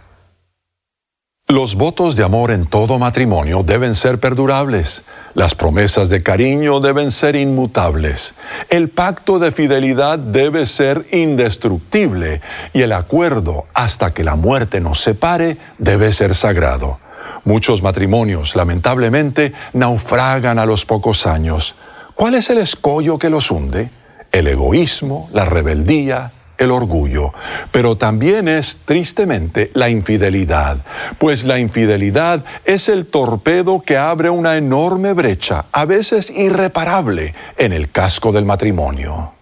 Los 1.48 1.76
votos 1.76 2.16
de 2.16 2.24
amor 2.24 2.50
en 2.50 2.66
todo 2.66 2.98
matrimonio 2.98 3.62
deben 3.62 3.94
ser 3.94 4.20
perdurables. 4.20 5.06
Las 5.36 5.54
promesas 5.54 6.10
de 6.10 6.24
cariño 6.24 6.80
deben 6.80 7.12
ser 7.12 7.36
inmutables. 7.36 8.34
El 8.70 8.90
pacto 8.90 9.38
de 9.38 9.52
fidelidad 9.52 10.18
debe 10.18 10.66
ser 10.66 11.06
indestructible 11.12 12.42
y 12.74 12.82
el 12.82 12.92
acuerdo 12.94 13.66
hasta 13.76 14.12
que 14.12 14.24
la 14.24 14.36
muerte 14.36 14.82
nos 14.82 15.02
separe 15.02 15.58
debe 15.78 16.12
ser 16.14 16.34
sagrado. 16.34 16.98
Muchos 17.46 17.84
matrimonios, 17.84 18.56
lamentablemente, 18.56 19.54
naufragan 19.74 20.58
a 20.58 20.66
los 20.66 20.84
pocos 20.84 21.28
años. 21.28 21.76
¿Cuál 22.16 22.34
es 22.34 22.50
el 22.50 22.58
escollo 22.58 23.20
que 23.20 23.30
los 23.30 23.52
hunde? 23.52 23.90
El 24.32 24.48
egoísmo, 24.48 25.30
la 25.32 25.46
rebeldía, 25.46 26.32
el 26.58 26.72
orgullo, 26.72 27.34
pero 27.72 27.98
también 27.98 28.48
es 28.48 28.82
tristemente 28.86 29.70
la 29.74 29.90
infidelidad, 29.90 30.78
pues 31.20 31.44
la 31.44 31.60
infidelidad 31.60 32.44
es 32.66 32.90
el 32.90 33.06
torpedo 33.06 33.82
que 33.82 33.98
abre 33.98 34.30
una 34.30 34.58
enorme 34.58 35.14
brecha, 35.14 35.66
a 35.72 35.86
veces 35.86 36.32
irreparable, 36.32 37.36
en 37.58 37.74
el 37.74 37.92
casco 37.92 38.32
del 38.32 38.46
matrimonio. 38.46 39.35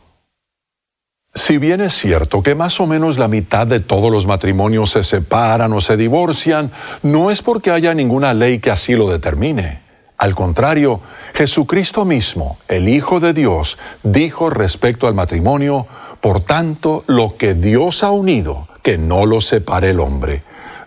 Si 1.36 1.58
bien 1.58 1.82
es 1.82 1.96
cierto 1.96 2.44
que 2.44 2.54
más 2.54 2.80
o 2.80 2.86
menos 2.86 3.18
la 3.18 3.28
mitad 3.28 3.66
de 3.66 3.80
todos 3.80 4.12
los 4.12 4.28
matrimonios 4.28 4.92
se 4.92 5.04
separan 5.04 5.74
o 5.74 5.82
se 5.82 5.98
divorcian, 5.98 6.72
no 7.02 7.32
es 7.32 7.42
porque 7.42 7.72
haya 7.72 7.96
ninguna 7.96 8.36
ley 8.36 8.60
que 8.60 8.70
así 8.70 8.96
lo 8.96 9.10
determine. 9.10 9.82
Al 10.16 10.36
contrario, 10.36 11.02
Jesucristo 11.34 12.06
mismo, 12.06 12.60
el 12.68 12.88
Hijo 12.88 13.20
de 13.20 13.34
Dios, 13.34 13.80
dijo 14.04 14.52
respecto 14.52 15.08
al 15.08 15.16
matrimonio, 15.16 15.88
por 16.22 16.44
tanto, 16.44 17.04
lo 17.08 17.36
que 17.36 17.56
Dios 17.56 18.04
ha 18.04 18.12
unido, 18.12 18.68
que 18.84 19.00
no 19.00 19.26
lo 19.26 19.42
separe 19.42 19.90
el 19.90 20.02
hombre. 20.02 20.44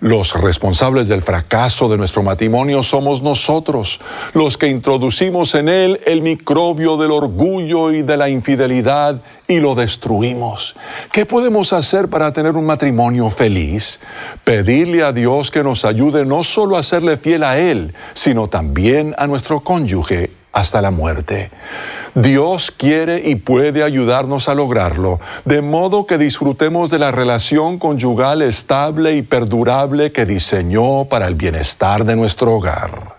Los 0.07 0.35
responsables 0.41 1.09
del 1.09 1.23
fracaso 1.23 1.89
de 1.89 1.97
nuestro 1.97 2.23
matrimonio 2.23 2.85
somos 2.85 3.23
nosotros, 3.23 3.99
los 4.35 4.57
que 4.57 4.69
introducimos 4.69 5.57
en 5.57 5.69
él 5.69 6.01
el 6.07 6.23
microbio 6.23 6.97
del 6.97 7.11
orgullo 7.11 7.91
y 7.91 8.03
de 8.03 8.17
la 8.17 8.29
infidelidad 8.29 9.21
y 9.49 9.59
lo 9.59 9.75
destruimos. 9.75 10.77
¿Qué 11.11 11.27
podemos 11.27 11.73
hacer 11.73 12.07
para 12.07 12.33
tener 12.33 12.55
un 12.55 12.67
matrimonio 12.67 13.31
feliz? 13.31 13.99
Pedirle 14.45 15.03
a 15.03 15.13
Dios 15.13 15.51
que 15.51 15.65
nos 15.65 15.85
ayude 15.85 16.25
no 16.25 16.45
solo 16.45 16.77
a 16.77 16.85
serle 16.85 17.17
fiel 17.17 17.43
a 17.43 17.59
Él, 17.59 17.93
sino 18.15 18.47
también 18.47 19.13
a 19.19 19.27
nuestro 19.27 19.59
cónyuge 19.59 20.31
hasta 20.57 20.81
la 20.81 20.91
muerte. 20.91 21.51
Dios 22.15 22.71
quiere 22.71 23.29
y 23.29 23.35
puede 23.35 23.83
ayudarnos 23.83 24.49
a 24.49 24.55
lograrlo, 24.55 25.21
de 25.45 25.61
modo 25.61 26.07
que 26.07 26.17
disfrutemos 26.17 26.89
de 26.91 26.99
la 26.99 27.11
relación 27.13 27.79
conyugal 27.79 28.41
estable 28.41 29.17
y 29.17 29.23
perdurable 29.23 30.13
que 30.13 30.25
diseñó 30.25 31.05
para 31.05 31.27
el 31.27 31.35
bienestar 31.35 32.07
de 32.07 32.17
nuestro 32.17 32.55
hogar. 32.55 33.17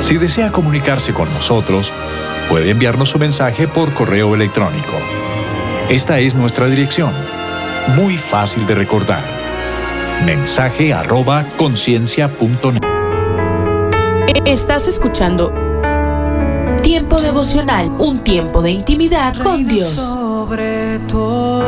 Si 0.00 0.18
desea 0.18 0.50
comunicarse 0.50 1.14
con 1.14 1.32
nosotros, 1.32 1.92
puede 2.48 2.70
enviarnos 2.70 3.10
su 3.10 3.20
mensaje 3.20 3.68
por 3.68 3.94
correo 3.94 4.34
electrónico. 4.34 4.94
Esta 5.88 6.18
es 6.18 6.34
nuestra 6.34 6.66
dirección, 6.66 7.12
muy 7.94 8.18
fácil 8.18 8.66
de 8.66 8.74
recordar. 8.74 9.22
Mensaje 10.26 10.92
arroba 10.92 11.44
conciencia.net. 11.56 12.87
Estás 14.44 14.88
escuchando 14.88 15.52
Tiempo 16.82 17.20
devocional, 17.20 17.90
un 17.98 18.20
tiempo 18.20 18.62
de 18.62 18.70
intimidad 18.70 19.36
con 19.38 19.68
Dios. 19.68 19.94
Sobre 19.94 20.98
todo, 21.00 21.64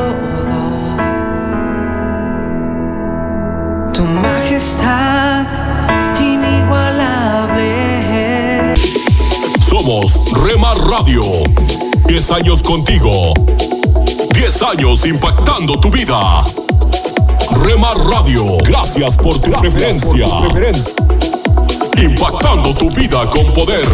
tu 3.93 4.03
majestad 4.03 5.45
inigualable. 6.21 7.71
Somos 9.61 10.23
Remar 10.45 10.77
Radio. 10.79 11.23
10 12.07 12.31
años 12.33 12.63
contigo. 12.63 13.35
10 14.35 14.63
años 14.63 15.05
impactando 15.07 15.79
tu 15.79 15.91
vida. 15.91 16.43
Remar 17.63 17.97
Radio. 17.99 18.57
Gracias 18.65 19.17
por 19.17 19.39
tu 19.41 19.53
preferencia. 19.53 20.27
Impactando 21.97 22.75
tu 22.75 22.91
vida 22.91 23.29
con 23.31 23.53
poder. 23.55 23.87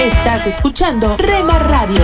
Estás 0.00 0.46
escuchando 0.46 1.16
Rema 1.16 1.58
Radio. 1.58 2.00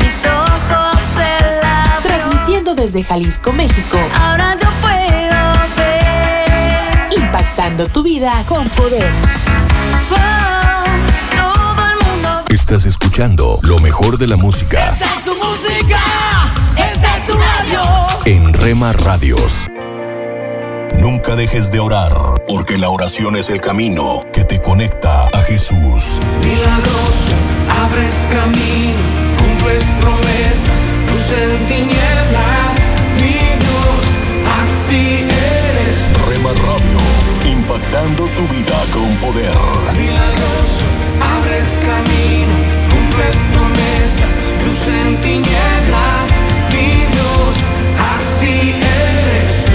Mis 0.00 0.24
ojos 0.24 1.02
en 1.16 1.60
la 1.60 1.98
Transmitiendo 2.02 2.74
desde 2.74 3.02
Jalisco, 3.02 3.52
México. 3.52 3.98
Ahora 4.14 4.56
yo 4.56 4.68
puedo 4.80 5.52
ver. 5.76 7.12
Impactando 7.16 7.86
tu 7.88 8.02
vida 8.02 8.32
con 8.46 8.68
poder. 8.70 9.10
Estás 12.70 12.86
escuchando 12.86 13.58
lo 13.64 13.80
mejor 13.80 14.16
de 14.16 14.28
la 14.28 14.36
música 14.36 14.90
Esta 14.90 15.04
es 15.04 15.24
tu 15.24 15.34
música, 15.34 16.00
esta 16.76 17.16
es 17.18 17.26
tu 17.26 17.32
radio. 17.32 17.82
en 18.26 18.54
Rema 18.54 18.92
Radios. 18.92 19.66
Nunca 21.00 21.34
dejes 21.34 21.72
de 21.72 21.80
orar, 21.80 22.12
porque 22.46 22.78
la 22.78 22.90
oración 22.90 23.34
es 23.34 23.50
el 23.50 23.60
camino 23.60 24.22
que 24.32 24.44
te 24.44 24.62
conecta 24.62 25.26
a 25.32 25.42
Jesús. 25.42 26.20
Milagroso, 26.44 27.34
abres 27.82 28.28
camino, 28.30 29.02
cumples 29.36 29.82
promesas, 30.00 30.80
luz 31.10 31.38
en 31.38 31.66
tinieblas, 31.66 32.76
mi 33.16 33.32
Dios, 33.64 34.02
así 34.62 35.26
eres. 35.26 36.12
Rema 36.28 36.50
Radio, 36.50 37.52
impactando 37.52 38.26
tu 38.26 38.46
vida 38.54 38.80
con 38.92 39.16
poder. 39.16 39.56
Milagroso, 39.98 40.69
abres 41.20 41.78
camino, 41.86 42.54
cumples 42.90 43.36
promesas, 43.52 44.30
luz 44.64 44.88
en 44.88 45.16
tinieblas, 45.22 46.30
mi 46.72 47.06
así 48.12 48.74
eres 48.74 49.64
tú. 49.64 49.72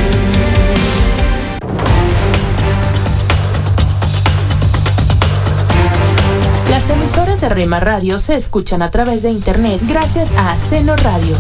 Las 6.70 6.90
emisoras 6.90 7.42
de 7.42 7.50
Rema 7.50 7.80
Radio 7.80 8.20
se 8.20 8.36
escuchan 8.36 8.82
a 8.82 8.92
través 8.92 9.24
de 9.24 9.30
internet 9.30 9.82
gracias 9.86 10.34
a 10.36 10.58
Seno 10.58 10.96
Radio. 10.96 11.38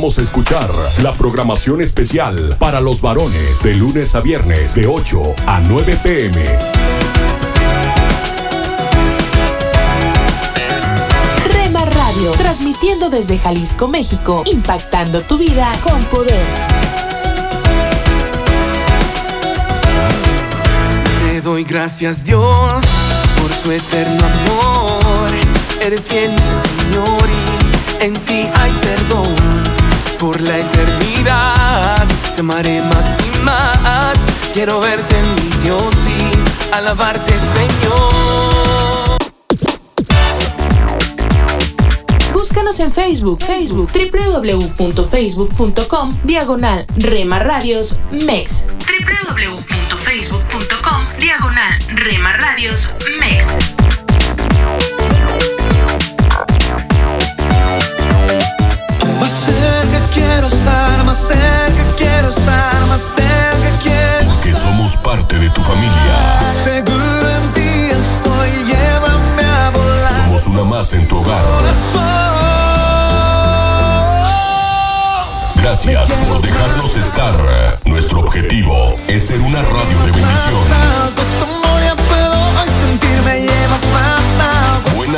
Invitamos 0.00 0.18
a 0.18 0.22
escuchar 0.22 0.70
la 1.02 1.12
programación 1.12 1.82
especial 1.82 2.56
para 2.58 2.80
los 2.80 3.02
varones 3.02 3.62
de 3.62 3.74
lunes 3.74 4.14
a 4.14 4.20
viernes 4.20 4.74
de 4.74 4.86
8 4.86 5.34
a 5.46 5.60
9 5.60 5.98
pm. 6.02 6.42
Rema 11.52 11.84
Radio, 11.84 12.30
transmitiendo 12.32 13.10
desde 13.10 13.36
Jalisco, 13.36 13.88
México, 13.88 14.42
impactando 14.46 15.20
tu 15.20 15.36
vida 15.36 15.70
con 15.82 16.02
poder. 16.04 16.46
Te 21.28 21.42
doy 21.42 21.64
gracias 21.64 22.24
Dios 22.24 22.82
por 23.38 23.50
tu 23.62 23.70
eterno 23.70 24.24
amor. 24.24 25.30
Eres 25.82 26.06
fiel 26.06 26.30
mi 26.30 26.38
Señor 26.38 27.28
y 27.28 28.04
en 28.04 28.14
ti 28.14 28.48
hay 28.54 28.72
perdón. 28.80 29.69
Por 30.20 30.40
la 30.42 30.58
eternidad 30.58 32.06
te 32.34 32.40
amaré 32.40 32.82
más 32.82 33.16
y 33.24 33.30
más. 33.38 34.18
Quiero 34.52 34.80
verte 34.80 35.18
en 35.18 35.34
mi 35.34 35.50
Dios 35.62 35.94
y 36.06 36.30
alabarte, 36.74 37.32
Señor. 37.32 39.16
Búscanos 42.34 42.78
en 42.80 42.92
Facebook, 42.92 43.42
Facebook, 43.42 43.90
www.facebook.com, 43.94 46.18
diagonal 46.24 46.84
Rema 46.98 47.38
Radios 47.38 47.98
MEX. 48.10 48.68
www.facebook.com, 48.76 51.06
diagonal 51.18 51.78
Rema 51.94 52.34
Radios 52.34 52.92
MEX. 53.18 53.46
Quiero 60.30 60.46
estar, 60.46 61.04
más 61.04 61.16
cerca 61.16 61.84
quiero 61.96 62.28
estar, 62.28 62.86
más 62.86 63.00
cerca 63.00 63.70
quiero 63.82 64.32
Que 64.42 64.54
somos 64.54 64.96
parte 64.96 65.38
de 65.38 65.50
tu 65.50 65.62
familia. 65.62 66.14
Seguro 66.62 67.28
en 67.28 67.52
ti 67.52 67.90
estoy, 67.90 68.64
llévame 68.64 69.42
a 69.42 69.70
volar. 69.70 70.14
Somos 70.14 70.46
una 70.46 70.64
más 70.64 70.92
en 70.92 71.08
tu 71.08 71.18
hogar. 71.18 71.42
Gracias 75.56 76.10
por 76.10 76.40
dejarnos 76.40 76.96
estar. 76.96 77.36
Nuestro 77.84 78.20
objetivo 78.20 78.96
es 79.08 79.26
ser 79.26 79.40
una 79.40 79.62
radio 79.62 79.98
de 80.04 80.12
bendición. 80.12 81.49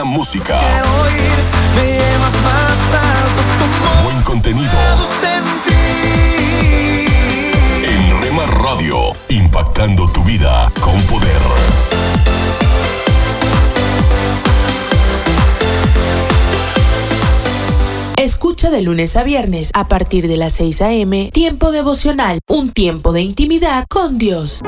Buena 0.03 0.19
música, 0.19 0.59
Quiero 0.59 1.03
oír, 1.03 1.77
me 1.77 1.93
llevas 1.93 2.33
más 2.43 2.95
alto. 2.99 4.03
Buen 4.03 4.21
contenido. 4.23 4.69
En 7.85 8.21
Rema 8.21 8.47
Radio, 8.47 8.97
impactando 9.29 10.09
tu 10.11 10.25
vida 10.25 10.73
con 10.81 11.01
poder. 11.03 11.41
Escucha 18.17 18.71
de 18.71 18.83
lunes 18.83 19.17
a 19.17 19.23
viernes 19.23 19.71
a 19.73 19.87
partir 19.87 20.27
de 20.27 20.37
las 20.37 20.55
6 20.55 20.83
a.m. 20.83 21.31
Tiempo 21.33 21.71
devocional, 21.71 22.41
un 22.49 22.73
tiempo 22.73 23.13
de 23.13 23.21
intimidad 23.23 23.85
con 23.89 24.19
Dios. 24.19 24.63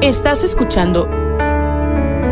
Estás 0.00 0.44
escuchando 0.44 1.25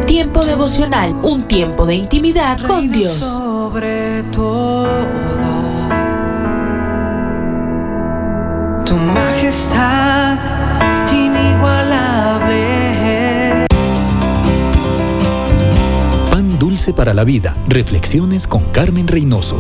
Tiempo 0.07 0.45
devocional, 0.45 1.13
un 1.23 1.45
tiempo 1.45 1.87
de 1.87 1.95
intimidad 1.97 2.59
con 2.67 2.91
Dios. 2.91 3.19
sobre 3.19 4.23
todo. 4.25 4.85
Tu 8.85 8.95
majestad 8.97 10.37
inigualable. 11.11 13.67
Pan 16.31 16.59
dulce 16.59 16.93
para 16.93 17.15
la 17.15 17.25
vida. 17.25 17.55
Reflexiones 17.67 18.47
con 18.47 18.63
Carmen 18.73 19.09
Reynoso. 19.09 19.57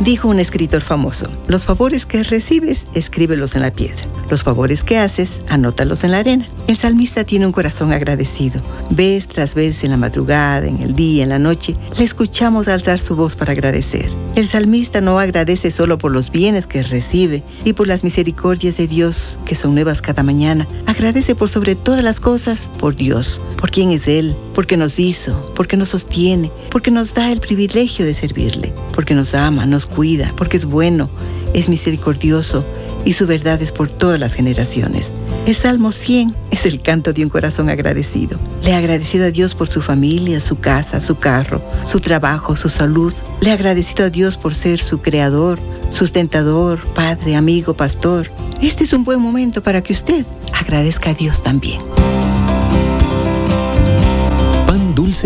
Dijo 0.00 0.28
un 0.28 0.40
escritor 0.40 0.80
famoso, 0.80 1.28
los 1.46 1.66
favores 1.66 2.06
que 2.06 2.22
recibes, 2.22 2.86
escríbelos 2.94 3.54
en 3.54 3.60
la 3.60 3.70
piedra. 3.70 4.06
Los 4.30 4.42
favores 4.42 4.82
que 4.82 4.96
haces, 4.96 5.42
anótalos 5.46 6.04
en 6.04 6.12
la 6.12 6.18
arena. 6.18 6.48
El 6.68 6.78
salmista 6.78 7.24
tiene 7.24 7.44
un 7.44 7.52
corazón 7.52 7.92
agradecido. 7.92 8.62
Vez 8.88 9.26
tras 9.26 9.54
vez 9.54 9.84
en 9.84 9.90
la 9.90 9.98
madrugada, 9.98 10.66
en 10.66 10.80
el 10.80 10.94
día, 10.94 11.24
en 11.24 11.28
la 11.28 11.38
noche, 11.38 11.76
le 11.98 12.04
escuchamos 12.04 12.66
alzar 12.66 12.98
su 12.98 13.14
voz 13.14 13.36
para 13.36 13.52
agradecer. 13.52 14.06
El 14.36 14.46
salmista 14.46 15.02
no 15.02 15.18
agradece 15.18 15.70
solo 15.70 15.98
por 15.98 16.12
los 16.12 16.30
bienes 16.30 16.66
que 16.66 16.82
recibe 16.82 17.42
y 17.66 17.74
por 17.74 17.86
las 17.86 18.02
misericordias 18.02 18.78
de 18.78 18.86
Dios 18.86 19.38
que 19.44 19.54
son 19.54 19.74
nuevas 19.74 20.00
cada 20.00 20.22
mañana. 20.22 20.66
Agradece 20.86 21.34
por 21.34 21.50
sobre 21.50 21.74
todas 21.74 22.02
las 22.02 22.20
cosas 22.20 22.70
por 22.78 22.96
Dios, 22.96 23.38
por 23.58 23.70
quién 23.70 23.90
es 23.90 24.08
Él, 24.08 24.34
porque 24.60 24.76
nos 24.76 24.98
hizo, 24.98 25.54
porque 25.56 25.78
nos 25.78 25.88
sostiene, 25.88 26.52
porque 26.70 26.90
nos 26.90 27.14
da 27.14 27.32
el 27.32 27.40
privilegio 27.40 28.04
de 28.04 28.12
servirle, 28.12 28.74
porque 28.92 29.14
nos 29.14 29.32
ama, 29.32 29.64
nos 29.64 29.86
cuida, 29.86 30.34
porque 30.36 30.58
es 30.58 30.66
bueno, 30.66 31.08
es 31.54 31.70
misericordioso 31.70 32.62
y 33.06 33.14
su 33.14 33.26
verdad 33.26 33.62
es 33.62 33.72
por 33.72 33.88
todas 33.88 34.20
las 34.20 34.34
generaciones. 34.34 35.12
El 35.46 35.54
Salmo 35.54 35.92
100 35.92 36.34
es 36.50 36.66
el 36.66 36.82
canto 36.82 37.14
de 37.14 37.24
un 37.24 37.30
corazón 37.30 37.70
agradecido. 37.70 38.38
Le 38.62 38.74
ha 38.74 38.76
agradecido 38.76 39.24
a 39.24 39.30
Dios 39.30 39.54
por 39.54 39.68
su 39.68 39.80
familia, 39.80 40.40
su 40.40 40.60
casa, 40.60 41.00
su 41.00 41.16
carro, 41.16 41.62
su 41.86 42.00
trabajo, 42.00 42.54
su 42.54 42.68
salud. 42.68 43.14
Le 43.40 43.52
ha 43.52 43.54
agradecido 43.54 44.04
a 44.04 44.10
Dios 44.10 44.36
por 44.36 44.54
ser 44.54 44.78
su 44.78 45.00
creador, 45.00 45.58
sustentador, 45.90 46.80
padre, 46.88 47.34
amigo, 47.34 47.72
pastor. 47.72 48.30
Este 48.60 48.84
es 48.84 48.92
un 48.92 49.04
buen 49.04 49.22
momento 49.22 49.62
para 49.62 49.82
que 49.82 49.94
usted 49.94 50.26
agradezca 50.52 51.08
a 51.08 51.14
Dios 51.14 51.42
también. 51.42 51.80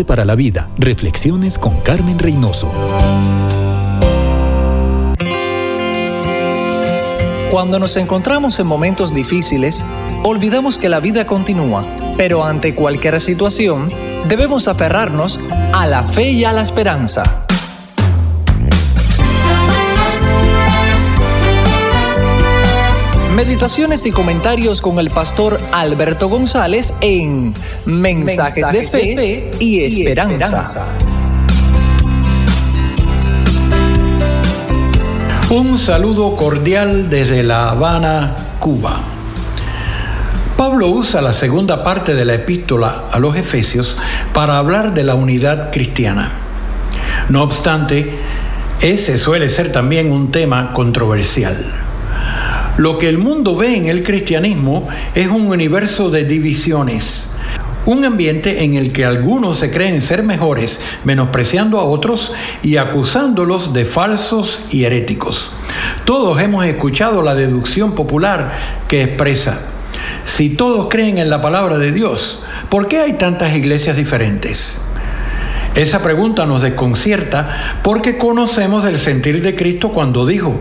Para 0.07 0.25
la 0.25 0.33
vida. 0.33 0.67
Reflexiones 0.79 1.59
con 1.59 1.79
Carmen 1.81 2.17
Reynoso. 2.17 2.71
Cuando 7.51 7.77
nos 7.77 7.95
encontramos 7.95 8.59
en 8.59 8.65
momentos 8.65 9.13
difíciles, 9.13 9.85
olvidamos 10.23 10.79
que 10.79 10.89
la 10.89 10.99
vida 10.99 11.27
continúa, 11.27 11.85
pero 12.17 12.43
ante 12.43 12.73
cualquier 12.73 13.21
situación, 13.21 13.89
debemos 14.27 14.67
aferrarnos 14.67 15.39
a 15.71 15.85
la 15.85 16.03
fe 16.03 16.31
y 16.31 16.45
a 16.45 16.51
la 16.51 16.63
esperanza. 16.63 17.44
Meditaciones 23.35 24.05
y 24.05 24.11
comentarios 24.13 24.79
con 24.79 24.97
el 24.97 25.09
pastor 25.09 25.59
Alberto 25.73 26.29
González 26.29 26.93
en 27.01 27.53
Mensajes, 27.83 28.71
de, 28.71 28.87
fe 28.87 29.51
y 29.59 29.81
esperanza. 29.83 30.63
Un 35.49 35.77
saludo 35.77 36.37
cordial 36.37 37.09
desde 37.09 37.43
La 37.43 37.71
Habana, 37.71 38.37
Cuba. 38.59 39.01
Pablo 40.55 40.87
usa 40.87 41.21
la 41.21 41.33
segunda 41.33 41.83
parte 41.83 42.15
de 42.15 42.23
la 42.23 42.35
epístola 42.35 43.03
a 43.11 43.19
los 43.19 43.35
Efesios 43.35 43.97
para 44.33 44.57
hablar 44.57 44.93
de 44.93 45.03
la 45.03 45.15
unidad 45.15 45.73
cristiana. 45.73 46.31
No 47.27 47.43
obstante, 47.43 48.17
ese 48.79 49.17
suele 49.17 49.49
ser 49.49 49.73
también 49.73 50.13
un 50.13 50.31
tema 50.31 50.71
controversial. 50.71 51.84
Lo 52.77 52.97
que 52.97 53.07
el 53.07 53.17
mundo 53.17 53.55
ve 53.55 53.77
en 53.77 53.87
el 53.87 54.03
cristianismo 54.03 54.87
es 55.13 55.27
un 55.27 55.47
universo 55.47 56.09
de 56.09 56.25
divisiones, 56.25 57.31
un 57.85 58.03
ambiente 58.03 58.65
en 58.65 58.73
el 58.75 58.91
que 58.91 59.05
algunos 59.05 59.57
se 59.57 59.71
creen 59.71 60.01
ser 60.01 60.23
mejores, 60.23 60.81
menospreciando 61.05 61.79
a 61.79 61.85
otros 61.85 62.33
y 62.63 62.75
acusándolos 62.75 63.73
de 63.73 63.85
falsos 63.85 64.59
y 64.71 64.83
heréticos. 64.83 65.51
Todos 66.03 66.41
hemos 66.41 66.65
escuchado 66.65 67.21
la 67.21 67.33
deducción 67.33 67.95
popular 67.95 68.51
que 68.89 69.03
expresa, 69.03 69.61
si 70.25 70.49
todos 70.49 70.87
creen 70.89 71.17
en 71.17 71.29
la 71.29 71.41
palabra 71.41 71.77
de 71.77 71.93
Dios, 71.93 72.39
¿por 72.69 72.87
qué 72.89 72.99
hay 72.99 73.13
tantas 73.13 73.55
iglesias 73.55 73.95
diferentes? 73.95 74.84
Esa 75.75 76.01
pregunta 76.01 76.45
nos 76.45 76.61
desconcierta 76.61 77.79
porque 77.83 78.17
conocemos 78.17 78.85
el 78.85 78.97
sentir 78.97 79.41
de 79.41 79.55
Cristo 79.55 79.91
cuando 79.91 80.25
dijo, 80.25 80.59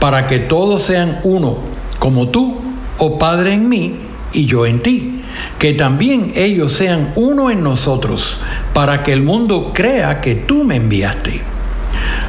para 0.00 0.26
que 0.26 0.40
todos 0.40 0.82
sean 0.82 1.20
uno, 1.22 1.58
como 1.98 2.28
tú, 2.28 2.60
oh 2.98 3.18
Padre 3.18 3.52
en 3.52 3.68
mí 3.68 3.96
y 4.32 4.46
yo 4.46 4.66
en 4.66 4.82
ti 4.82 5.16
que 5.58 5.72
también 5.72 6.32
ellos 6.34 6.72
sean 6.72 7.12
uno 7.16 7.50
en 7.50 7.62
nosotros, 7.62 8.38
para 8.74 9.02
que 9.02 9.12
el 9.12 9.22
mundo 9.22 9.72
crea 9.74 10.20
que 10.20 10.34
tú 10.34 10.64
me 10.64 10.76
enviaste. 10.76 11.55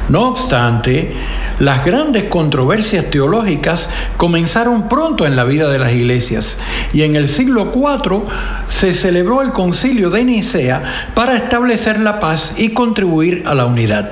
No 0.08 0.28
obstante, 0.28 1.12
las 1.58 1.84
grandes 1.84 2.24
controversias 2.24 3.10
teológicas 3.10 3.90
comenzaron 4.16 4.88
pronto 4.88 5.26
en 5.26 5.36
la 5.36 5.44
vida 5.44 5.68
de 5.68 5.78
las 5.78 5.92
iglesias 5.92 6.58
y 6.94 7.02
en 7.02 7.14
el 7.14 7.28
siglo 7.28 7.72
IV 7.74 8.22
se 8.68 8.94
celebró 8.94 9.42
el 9.42 9.52
concilio 9.52 10.08
de 10.08 10.24
Nicea 10.24 11.10
para 11.14 11.36
establecer 11.36 12.00
la 12.00 12.20
paz 12.20 12.54
y 12.56 12.70
contribuir 12.70 13.42
a 13.46 13.54
la 13.54 13.66
unidad. 13.66 14.10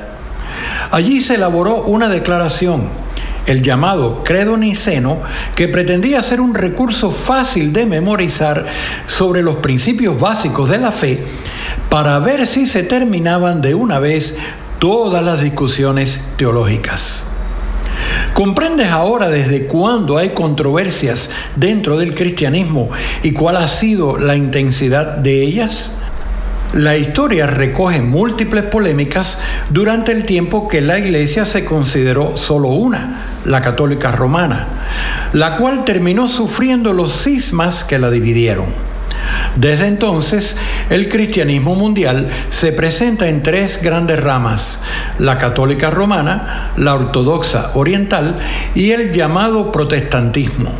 Allí 0.90 1.20
se 1.20 1.36
elaboró 1.36 1.82
una 1.84 2.08
declaración 2.08 3.06
el 3.46 3.62
llamado 3.62 4.24
credo 4.24 4.56
niceno, 4.56 5.18
que 5.54 5.68
pretendía 5.68 6.22
ser 6.22 6.40
un 6.40 6.54
recurso 6.54 7.12
fácil 7.12 7.72
de 7.72 7.86
memorizar 7.86 8.66
sobre 9.06 9.42
los 9.42 9.56
principios 9.56 10.18
básicos 10.18 10.68
de 10.68 10.78
la 10.78 10.90
fe, 10.90 11.24
para 11.88 12.18
ver 12.18 12.46
si 12.46 12.66
se 12.66 12.82
terminaban 12.82 13.62
de 13.62 13.74
una 13.74 14.00
vez 14.00 14.36
todas 14.78 15.22
las 15.22 15.40
discusiones 15.40 16.20
teológicas. 16.36 17.24
¿Comprendes 18.34 18.88
ahora 18.88 19.28
desde 19.28 19.66
cuándo 19.66 20.18
hay 20.18 20.30
controversias 20.30 21.30
dentro 21.56 21.96
del 21.96 22.14
cristianismo 22.14 22.90
y 23.22 23.32
cuál 23.32 23.56
ha 23.56 23.68
sido 23.68 24.18
la 24.18 24.36
intensidad 24.36 25.16
de 25.16 25.42
ellas? 25.42 25.92
La 26.74 26.96
historia 26.96 27.46
recoge 27.46 28.02
múltiples 28.02 28.64
polémicas 28.64 29.38
durante 29.70 30.12
el 30.12 30.26
tiempo 30.26 30.68
que 30.68 30.82
la 30.82 30.98
iglesia 30.98 31.46
se 31.46 31.64
consideró 31.64 32.36
solo 32.36 32.68
una, 32.68 33.24
la 33.46 33.62
católica 33.62 34.12
romana, 34.12 34.66
la 35.32 35.56
cual 35.56 35.84
terminó 35.84 36.28
sufriendo 36.28 36.92
los 36.92 37.22
cismas 37.22 37.84
que 37.84 37.98
la 37.98 38.10
dividieron. 38.10 38.85
Desde 39.56 39.86
entonces, 39.86 40.56
el 40.90 41.08
cristianismo 41.08 41.74
mundial 41.74 42.28
se 42.50 42.72
presenta 42.72 43.28
en 43.28 43.42
tres 43.42 43.80
grandes 43.82 44.20
ramas, 44.20 44.82
la 45.18 45.38
católica 45.38 45.90
romana, 45.90 46.72
la 46.76 46.94
ortodoxa 46.94 47.72
oriental 47.74 48.38
y 48.74 48.90
el 48.90 49.12
llamado 49.12 49.72
protestantismo 49.72 50.72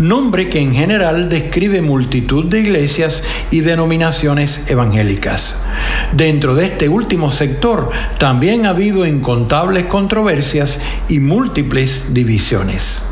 nombre 0.00 0.48
que 0.48 0.60
en 0.60 0.72
general 0.72 1.28
describe 1.28 1.82
multitud 1.82 2.46
de 2.46 2.60
iglesias 2.60 3.22
y 3.50 3.60
denominaciones 3.60 4.70
evangélicas. 4.70 5.58
Dentro 6.12 6.54
de 6.54 6.64
este 6.64 6.88
último 6.88 7.30
sector 7.30 7.90
también 8.18 8.66
ha 8.66 8.70
habido 8.70 9.06
incontables 9.06 9.84
controversias 9.84 10.80
y 11.08 11.20
múltiples 11.20 12.14
divisiones. 12.14 13.09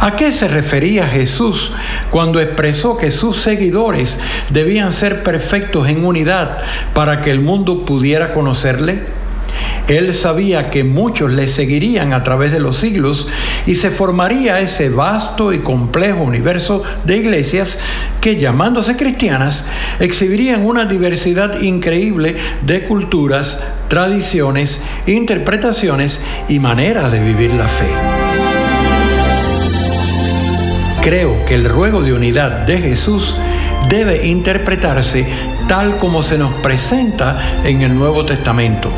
¿A 0.00 0.16
qué 0.16 0.30
se 0.30 0.48
refería 0.48 1.06
Jesús 1.06 1.72
cuando 2.10 2.40
expresó 2.40 2.96
que 2.96 3.10
sus 3.10 3.38
seguidores 3.38 4.20
debían 4.50 4.92
ser 4.92 5.22
perfectos 5.22 5.88
en 5.88 6.04
unidad 6.04 6.58
para 6.94 7.22
que 7.22 7.30
el 7.30 7.40
mundo 7.40 7.84
pudiera 7.84 8.32
conocerle? 8.32 9.16
Él 9.88 10.12
sabía 10.14 10.70
que 10.70 10.82
muchos 10.82 11.32
le 11.32 11.46
seguirían 11.46 12.12
a 12.12 12.24
través 12.24 12.50
de 12.50 12.58
los 12.58 12.76
siglos 12.76 13.28
y 13.66 13.76
se 13.76 13.90
formaría 13.90 14.60
ese 14.60 14.90
vasto 14.90 15.52
y 15.52 15.60
complejo 15.60 16.22
universo 16.22 16.82
de 17.04 17.18
iglesias 17.18 17.78
que, 18.20 18.36
llamándose 18.36 18.96
cristianas, 18.96 19.66
exhibirían 20.00 20.66
una 20.66 20.86
diversidad 20.86 21.60
increíble 21.62 22.36
de 22.62 22.82
culturas, 22.84 23.62
tradiciones, 23.88 24.82
interpretaciones 25.06 26.20
y 26.48 26.58
maneras 26.58 27.12
de 27.12 27.20
vivir 27.20 27.54
la 27.54 27.68
fe. 27.68 28.25
Creo 31.06 31.44
que 31.44 31.54
el 31.54 31.66
ruego 31.66 32.02
de 32.02 32.12
unidad 32.12 32.66
de 32.66 32.78
Jesús 32.78 33.36
debe 33.88 34.26
interpretarse 34.26 35.24
tal 35.68 35.98
como 35.98 36.20
se 36.20 36.36
nos 36.36 36.52
presenta 36.54 37.60
en 37.62 37.82
el 37.82 37.94
Nuevo 37.94 38.24
Testamento. 38.26 38.92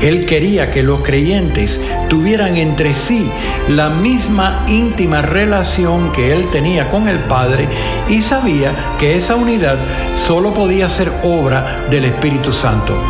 Él 0.00 0.26
quería 0.26 0.72
que 0.72 0.82
los 0.82 1.02
creyentes 1.02 1.80
tuvieran 2.08 2.56
entre 2.56 2.92
sí 2.96 3.30
la 3.68 3.88
misma 3.88 4.64
íntima 4.66 5.22
relación 5.22 6.10
que 6.10 6.32
Él 6.32 6.50
tenía 6.50 6.90
con 6.90 7.06
el 7.06 7.20
Padre 7.20 7.68
y 8.08 8.20
sabía 8.20 8.96
que 8.98 9.14
esa 9.14 9.36
unidad 9.36 9.78
solo 10.16 10.52
podía 10.52 10.88
ser 10.88 11.12
obra 11.22 11.86
del 11.88 12.04
Espíritu 12.04 12.52
Santo. 12.52 13.00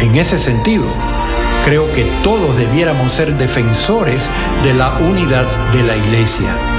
En 0.00 0.16
ese 0.16 0.38
sentido, 0.38 0.86
creo 1.64 1.92
que 1.92 2.02
todos 2.24 2.56
debiéramos 2.56 3.12
ser 3.12 3.38
defensores 3.38 4.28
de 4.64 4.74
la 4.74 4.94
unidad 4.98 5.46
de 5.70 5.84
la 5.84 5.96
Iglesia. 5.96 6.71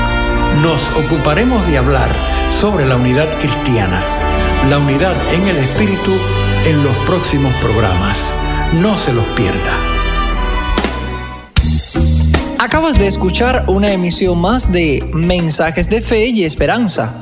Nos 0.62 0.88
ocuparemos 0.95 1.68
de 1.68 1.78
hablar 1.78 2.12
sobre 2.51 2.86
la 2.86 2.95
unidad 2.95 3.28
cristiana, 3.39 4.04
la 4.70 4.78
unidad 4.78 5.16
en 5.34 5.47
el 5.47 5.58
Espíritu 5.58 6.12
en 6.66 6.84
los 6.84 6.95
próximos 7.08 7.54
programas. 7.56 8.32
No 8.74 8.95
se 8.95 9.14
los 9.14 9.26
pierda. 9.30 9.78
Acabas 12.60 12.99
de 12.99 13.08
escuchar 13.08 13.66
una 13.68 13.91
emisión 13.91 14.39
más 14.39 14.72
de 14.72 15.04
Mensajes 15.14 15.89
de 15.89 16.01
Fe 16.01 16.28
y 16.28 16.43
Esperanza. 16.43 17.14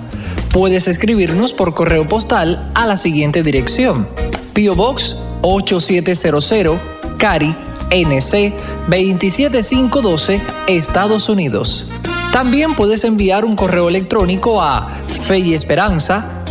Puedes 0.52 0.90
escribirnos 0.90 1.54
por 1.54 1.74
correo 1.74 2.08
postal 2.08 2.70
a 2.76 2.86
la 2.86 2.98
siguiente 2.98 3.44
dirección. 3.44 4.08
Pio 4.54 4.76
Box 4.76 5.16
8700 5.42 6.78
Cari 7.18 7.56
NC 7.92 8.54
27512 8.88 10.42
Estados 10.68 11.30
Unidos. 11.30 11.88
También 12.32 12.76
puedes 12.76 13.04
enviar 13.04 13.46
un 13.46 13.56
correo 13.56 13.90
electrónico 13.90 14.62
a 14.62 14.88
feyesperanza 15.26 16.42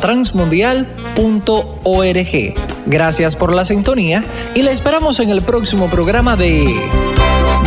transmundial.org. 0.00 2.54
Gracias 2.86 3.36
por 3.36 3.54
la 3.54 3.64
sintonía 3.64 4.24
y 4.54 4.62
la 4.62 4.72
esperamos 4.72 5.20
en 5.20 5.30
el 5.30 5.42
próximo 5.42 5.88
programa 5.88 6.36
de 6.36 6.74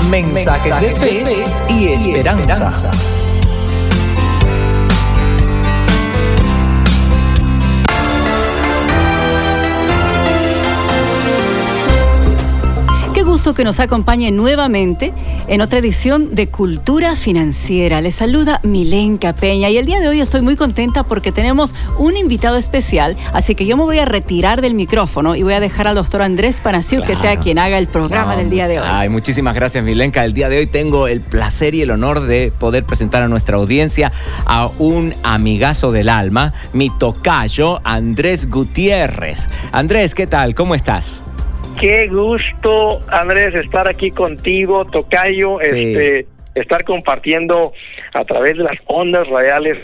Mensajes, 0.09 0.82
de, 0.82 0.91
fe 0.91 1.45
y 1.70 1.88
esperanza. 1.88 2.72
Gusto 13.43 13.55
que 13.55 13.65
nos 13.65 13.81
acompañe 13.81 14.31
nuevamente 14.31 15.11
en 15.49 15.59
otra 15.59 15.79
edición 15.79 16.33
de 16.33 16.47
Cultura 16.47 17.17
Financiera. 17.17 17.99
Les 17.99 18.15
saluda 18.15 18.61
Milenka 18.63 19.33
Peña 19.33 19.69
y 19.69 19.77
el 19.77 19.85
día 19.85 19.99
de 19.99 20.07
hoy 20.07 20.21
estoy 20.21 20.41
muy 20.41 20.55
contenta 20.55 21.03
porque 21.03 21.33
tenemos 21.33 21.75
un 21.97 22.15
invitado 22.15 22.55
especial, 22.55 23.17
así 23.33 23.53
que 23.53 23.65
yo 23.65 23.75
me 23.75 23.83
voy 23.83 23.99
a 23.99 24.05
retirar 24.05 24.61
del 24.61 24.75
micrófono 24.75 25.35
y 25.35 25.43
voy 25.43 25.55
a 25.55 25.59
dejar 25.59 25.89
al 25.89 25.95
doctor 25.95 26.21
Andrés 26.21 26.61
Panaciu 26.61 27.03
que 27.03 27.17
sea 27.17 27.35
quien 27.35 27.59
haga 27.59 27.77
el 27.79 27.87
programa 27.87 28.37
del 28.37 28.49
día 28.49 28.69
de 28.69 28.79
hoy. 28.79 28.87
Ay, 28.89 29.09
muchísimas 29.09 29.55
gracias 29.55 29.83
Milenka. 29.83 30.23
El 30.23 30.33
día 30.33 30.47
de 30.47 30.59
hoy 30.59 30.67
tengo 30.67 31.09
el 31.09 31.19
placer 31.19 31.75
y 31.75 31.81
el 31.81 31.91
honor 31.91 32.21
de 32.21 32.53
poder 32.57 32.85
presentar 32.85 33.23
a 33.23 33.27
nuestra 33.27 33.57
audiencia 33.57 34.13
a 34.45 34.69
un 34.79 35.13
amigazo 35.23 35.91
del 35.91 36.07
alma, 36.07 36.53
mi 36.71 36.89
tocayo 36.97 37.81
Andrés 37.83 38.49
Gutiérrez. 38.49 39.49
Andrés, 39.73 40.15
¿qué 40.15 40.27
tal? 40.27 40.55
¿Cómo 40.55 40.75
estás? 40.75 41.21
Qué 41.80 42.07
gusto, 42.07 42.99
Andrés, 43.09 43.53
estar 43.55 43.88
aquí 43.88 44.11
contigo, 44.11 44.86
Tocayo, 44.86 45.59
este, 45.59 46.28
estar 46.55 46.84
compartiendo 46.84 47.74
a 48.14 48.24
través 48.26 48.57
de 48.57 48.64
las 48.64 48.78
ondas 48.88 49.28
radiales 49.28 49.78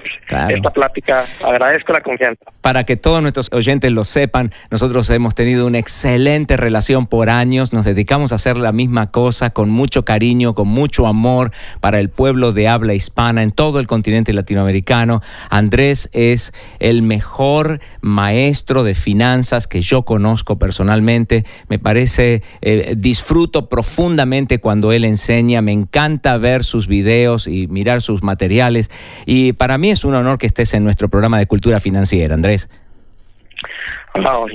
esta 0.49 0.69
plática. 0.69 1.25
Agradezco 1.43 1.93
la 1.93 2.01
confianza. 2.01 2.43
Para 2.61 2.83
que 2.83 2.95
todos 2.95 3.21
nuestros 3.21 3.49
oyentes 3.51 3.91
lo 3.91 4.03
sepan, 4.03 4.51
nosotros 4.69 5.09
hemos 5.09 5.35
tenido 5.35 5.65
una 5.65 5.79
excelente 5.79 6.57
relación 6.57 7.07
por 7.07 7.29
años, 7.29 7.73
nos 7.73 7.85
dedicamos 7.85 8.31
a 8.31 8.35
hacer 8.35 8.57
la 8.57 8.71
misma 8.71 9.11
cosa 9.11 9.49
con 9.51 9.69
mucho 9.69 10.05
cariño, 10.05 10.53
con 10.53 10.67
mucho 10.67 11.07
amor 11.07 11.51
para 11.79 11.99
el 11.99 12.09
pueblo 12.09 12.51
de 12.51 12.67
habla 12.67 12.93
hispana 12.93 13.43
en 13.43 13.51
todo 13.51 13.79
el 13.79 13.87
continente 13.87 14.33
latinoamericano. 14.33 15.21
Andrés 15.49 16.09
es 16.13 16.53
el 16.79 17.01
mejor 17.01 17.79
maestro 18.01 18.83
de 18.83 18.93
finanzas 18.93 19.67
que 19.67 19.81
yo 19.81 20.03
conozco 20.03 20.59
personalmente. 20.59 21.45
Me 21.67 21.79
parece, 21.79 22.43
eh, 22.61 22.93
disfruto 22.97 23.69
profundamente 23.69 24.59
cuando 24.59 24.91
él 24.91 25.05
enseña, 25.05 25.61
me 25.61 25.71
encanta 25.71 26.37
ver 26.37 26.63
sus 26.63 26.87
videos 26.87 27.47
y 27.47 27.67
mirar 27.67 28.01
sus 28.01 28.18
materiales. 28.23 28.89
Y 29.25 29.53
para 29.53 29.77
mí 29.77 29.91
es 29.91 30.03
un 30.05 30.15
honor 30.15 30.37
que 30.37 30.47
estés 30.47 30.73
en 30.73 30.83
nuestro 30.83 31.09
programa 31.09 31.39
de 31.39 31.45
cultura 31.45 31.79
financiera, 31.79 32.33
Andrés. 32.33 32.69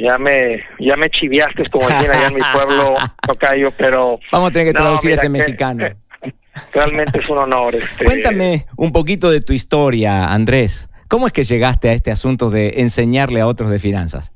ya 0.02 0.18
me, 0.18 0.62
ya 0.78 0.96
me 0.96 1.08
chiviaste, 1.10 1.64
como 1.70 1.88
dicen 1.88 2.10
allá 2.10 2.28
en 2.28 2.34
mi 2.34 2.42
pueblo, 2.52 2.94
Tocayo, 3.26 3.70
pero... 3.76 4.20
Vamos 4.32 4.50
a 4.50 4.52
tener 4.52 4.68
que 4.68 4.74
traducir 4.74 5.12
ese 5.12 5.28
mexicano. 5.28 5.86
realmente 6.72 7.20
es 7.20 7.28
un 7.28 7.38
honor. 7.38 7.74
Este... 7.84 8.04
Cuéntame 8.04 8.66
un 8.76 8.92
poquito 8.92 9.30
de 9.30 9.40
tu 9.40 9.52
historia, 9.52 10.26
Andrés. 10.26 10.90
¿Cómo 11.08 11.26
es 11.26 11.32
que 11.32 11.44
llegaste 11.44 11.88
a 11.88 11.92
este 11.92 12.10
asunto 12.10 12.50
de 12.50 12.74
enseñarle 12.78 13.40
a 13.40 13.46
otros 13.46 13.70
de 13.70 13.78
finanzas? 13.78 14.33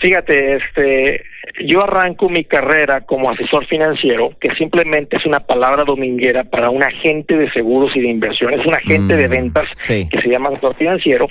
Fíjate, 0.00 0.56
este, 0.56 1.24
yo 1.66 1.84
arranco 1.84 2.28
mi 2.28 2.44
carrera 2.44 3.02
como 3.02 3.30
asesor 3.30 3.66
financiero, 3.66 4.32
que 4.40 4.50
simplemente 4.56 5.16
es 5.16 5.26
una 5.26 5.40
palabra 5.40 5.84
dominguera 5.84 6.44
para 6.44 6.70
un 6.70 6.82
agente 6.82 7.36
de 7.36 7.50
seguros 7.50 7.94
y 7.94 8.00
de 8.00 8.08
inversiones, 8.08 8.64
un 8.64 8.74
agente 8.74 9.16
de 9.16 9.28
mm, 9.28 9.30
ventas 9.30 9.68
que 9.86 10.20
se 10.22 10.28
llama 10.28 10.48
asesor 10.48 10.74
financiero, 10.76 11.28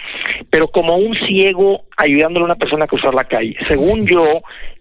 pero 0.49 0.67
como 0.67 0.97
un 0.97 1.15
ciego 1.15 1.85
ayudándole 1.97 2.43
a 2.43 2.45
una 2.45 2.55
persona 2.55 2.85
a 2.85 2.87
cruzar 2.87 3.13
la 3.13 3.23
calle. 3.23 3.55
Según 3.67 4.05
yo, 4.05 4.23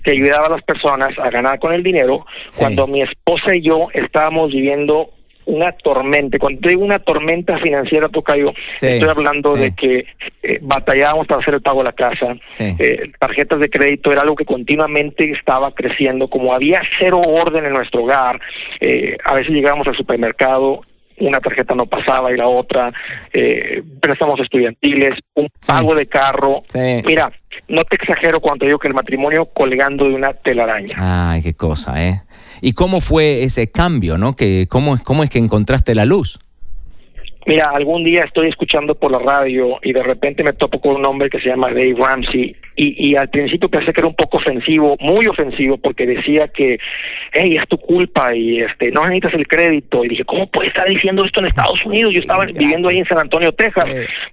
que 0.05 0.12
ayudaba 0.12 0.47
a 0.47 0.51
las 0.51 0.62
personas 0.62 1.18
a 1.18 1.30
ganar 1.30 1.59
con 1.59 1.72
el 1.72 1.82
dinero, 1.82 2.26
cuando 2.59 2.86
mi 2.86 3.03
esposa 3.03 3.55
y 3.55 3.62
yo 3.62 3.89
estábamos 3.95 4.53
viviendo 4.53 5.11
una 5.49 5.72
tormenta. 5.72 6.38
Cuando 6.38 6.68
digo 6.68 6.84
una 6.84 6.99
tormenta 6.99 7.59
financiera, 7.59 8.09
Tocayo, 8.09 8.53
estoy 8.72 9.09
hablando 9.09 9.55
de 9.55 9.74
que 9.74 10.05
eh, 10.42 10.59
batallábamos 10.61 11.26
para 11.26 11.40
hacer 11.40 11.55
el 11.55 11.62
pago 11.62 11.78
de 11.78 11.84
la 11.84 11.92
casa. 11.92 12.36
Eh, 12.59 13.11
tarjetas 13.18 13.59
de 13.59 13.70
crédito 13.70 14.12
era 14.12 14.20
algo 14.20 14.36
que 14.36 14.44
continuamente 14.44 15.30
estaba 15.32 15.72
creciendo. 15.72 16.28
Como 16.28 16.53
había 16.53 16.82
cero 16.99 17.22
orden 17.24 17.64
en 17.64 17.72
nuestro 17.72 18.03
hogar, 18.03 18.38
eh, 18.80 19.16
a 19.24 19.34
veces 19.34 19.55
llegábamos 19.55 19.88
al 19.88 19.96
supermercado 19.96 20.82
una 21.20 21.40
tarjeta 21.40 21.74
no 21.74 21.86
pasaba 21.86 22.32
y 22.32 22.36
la 22.36 22.46
otra, 22.46 22.92
eh, 23.32 23.82
préstamos 24.01 24.38
estudiantiles, 24.40 25.18
un 25.34 25.49
pago 25.66 25.94
de 25.94 26.07
carro. 26.07 26.62
Mira, 27.05 27.32
no 27.66 27.82
te 27.82 27.96
exagero 27.96 28.40
cuando 28.40 28.66
digo 28.66 28.78
que 28.78 28.88
el 28.88 28.94
matrimonio 28.94 29.46
colgando 29.46 30.05
de 30.05 30.14
una 30.14 30.32
telaraña. 30.32 30.94
Ay, 30.96 31.42
qué 31.42 31.55
cosa, 31.55 32.01
¿eh? 32.05 32.22
¿Y 32.61 32.73
cómo 32.73 33.01
fue 33.01 33.43
ese 33.45 33.71
cambio, 33.71 34.19
no? 34.19 34.35
Que, 34.37 34.67
cómo, 34.69 34.99
¿Cómo 35.05 35.25
es 35.25 35.31
que 35.31 35.39
encontraste 35.39 35.95
la 35.95 36.05
luz? 36.05 36.39
Mira, 37.49 37.71
algún 37.73 38.05
día 38.05 38.25
estoy 38.25 38.49
escuchando 38.49 38.95
por 38.95 39.11
la 39.11 39.21
radio 39.21 39.79
y 39.83 39.95
de 39.95 40.03
repente 40.03 40.45
me 40.45 40.53
topo 40.53 40.83
con 40.83 40.97
un 40.97 41.07
hombre 41.07 41.31
que 41.31 41.41
se 41.41 41.49
llama 41.49 41.69
Dave 41.69 41.95
Ramsey 41.97 42.55
y, 42.77 43.09
y 43.09 43.17
al 43.17 43.31
principio 43.31 43.71
pensé 43.71 43.91
que 43.95 44.03
era 44.03 44.07
un 44.07 44.15
poco 44.15 44.37
ofensivo, 44.37 44.99
muy 45.01 45.27
ofensivo, 45.27 45.79
porque 45.79 46.05
decía 46.05 46.49
que, 46.49 46.79
hey, 47.33 47.57
es 47.57 47.67
tu 47.67 47.79
culpa 47.79 48.35
y 48.35 48.59
este 48.59 48.91
no 48.91 49.01
necesitas 49.01 49.33
el 49.33 49.49
crédito. 49.49 50.05
Y 50.05 50.09
dije, 50.09 50.25
¿cómo 50.27 50.47
puede 50.49 50.69
estar 50.69 50.87
diciendo 50.87 51.25
esto 51.25 51.41
en 51.41 51.47
Estados 51.47 51.83
Unidos? 51.87 52.13
Yo 52.13 52.21
estaba 52.21 52.45
viviendo 52.45 52.89
ahí 52.89 52.99
en 52.99 53.07
San 53.07 53.19
Antonio, 53.19 53.51
Texas. 53.53 53.87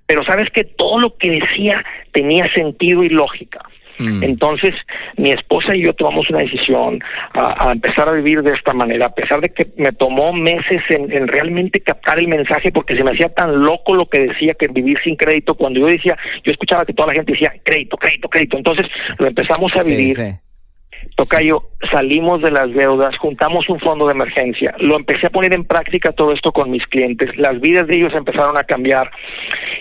Pero 0.06 0.26
sabes 0.26 0.50
que 0.50 0.66
todo 0.66 1.00
lo 1.00 1.16
que 1.16 1.32
decía 1.32 1.86
tenía 2.12 2.46
sentido 2.54 3.02
y 3.02 3.10
lógica. 3.10 3.62
Mm. 4.00 4.24
Entonces, 4.24 4.74
mi 5.18 5.32
esposa 5.32 5.76
y 5.76 5.84
yo 5.84 5.94
tomamos 5.94 6.30
una 6.30 6.40
decisión 6.40 7.00
a, 7.34 7.72
empezar 7.72 8.10
a 8.10 8.14
vivir 8.14 8.42
de 8.42 8.54
esta 8.54 8.74
manera, 8.74 9.08
a 9.08 9.14
pesar 9.14 9.42
de 9.42 9.50
que 9.50 9.68
me 9.78 9.92
tomó 9.92 10.34
meses 10.34 10.82
en, 10.90 11.28
realmente 11.28 11.80
captar 11.80 12.20
el 12.20 12.28
mensaje, 12.28 12.72
porque 12.72 12.96
se 12.96 13.04
me 13.04 13.12
hacía 13.12 13.30
tan 13.30 13.64
loco 13.64 13.94
lo 13.96 14.08
que 14.08 14.28
decía 14.28 14.54
que 14.54 14.68
vivir 14.68 14.98
sin 15.04 15.16
crédito, 15.16 15.56
cuando 15.56 15.80
yo 15.80 15.88
decía, 15.88 16.18
yo 16.44 16.52
escuchaba 16.52 16.86
que 16.86 16.94
toda 16.94 17.08
la 17.08 17.14
gente 17.14 17.34
decía 17.34 17.54
crédito, 17.64 17.98
crédito, 17.98 18.30
crédito, 18.30 18.58
entonces 18.58 18.86
lo 19.18 19.28
empezamos 19.28 19.72
a 19.76 19.84
vivir. 19.84 20.18
Tocayo, 21.16 21.64
salimos 21.92 22.42
de 22.42 22.52
las 22.52 22.74
deudas, 22.74 23.18
juntamos 23.18 23.70
un 23.70 23.80
fondo 23.80 24.08
de 24.08 24.14
emergencia, 24.14 24.76
lo 24.80 24.96
empecé 24.96 25.28
a 25.28 25.30
poner 25.30 25.54
en 25.54 25.66
práctica 25.66 26.12
todo 26.12 26.32
esto 26.32 26.52
con 26.52 26.72
mis 26.72 26.86
clientes, 26.88 27.36
las 27.38 27.60
vidas 27.60 27.88
de 27.88 27.98
ellos 27.98 28.14
empezaron 28.14 28.58
a 28.58 28.64
cambiar 28.64 29.12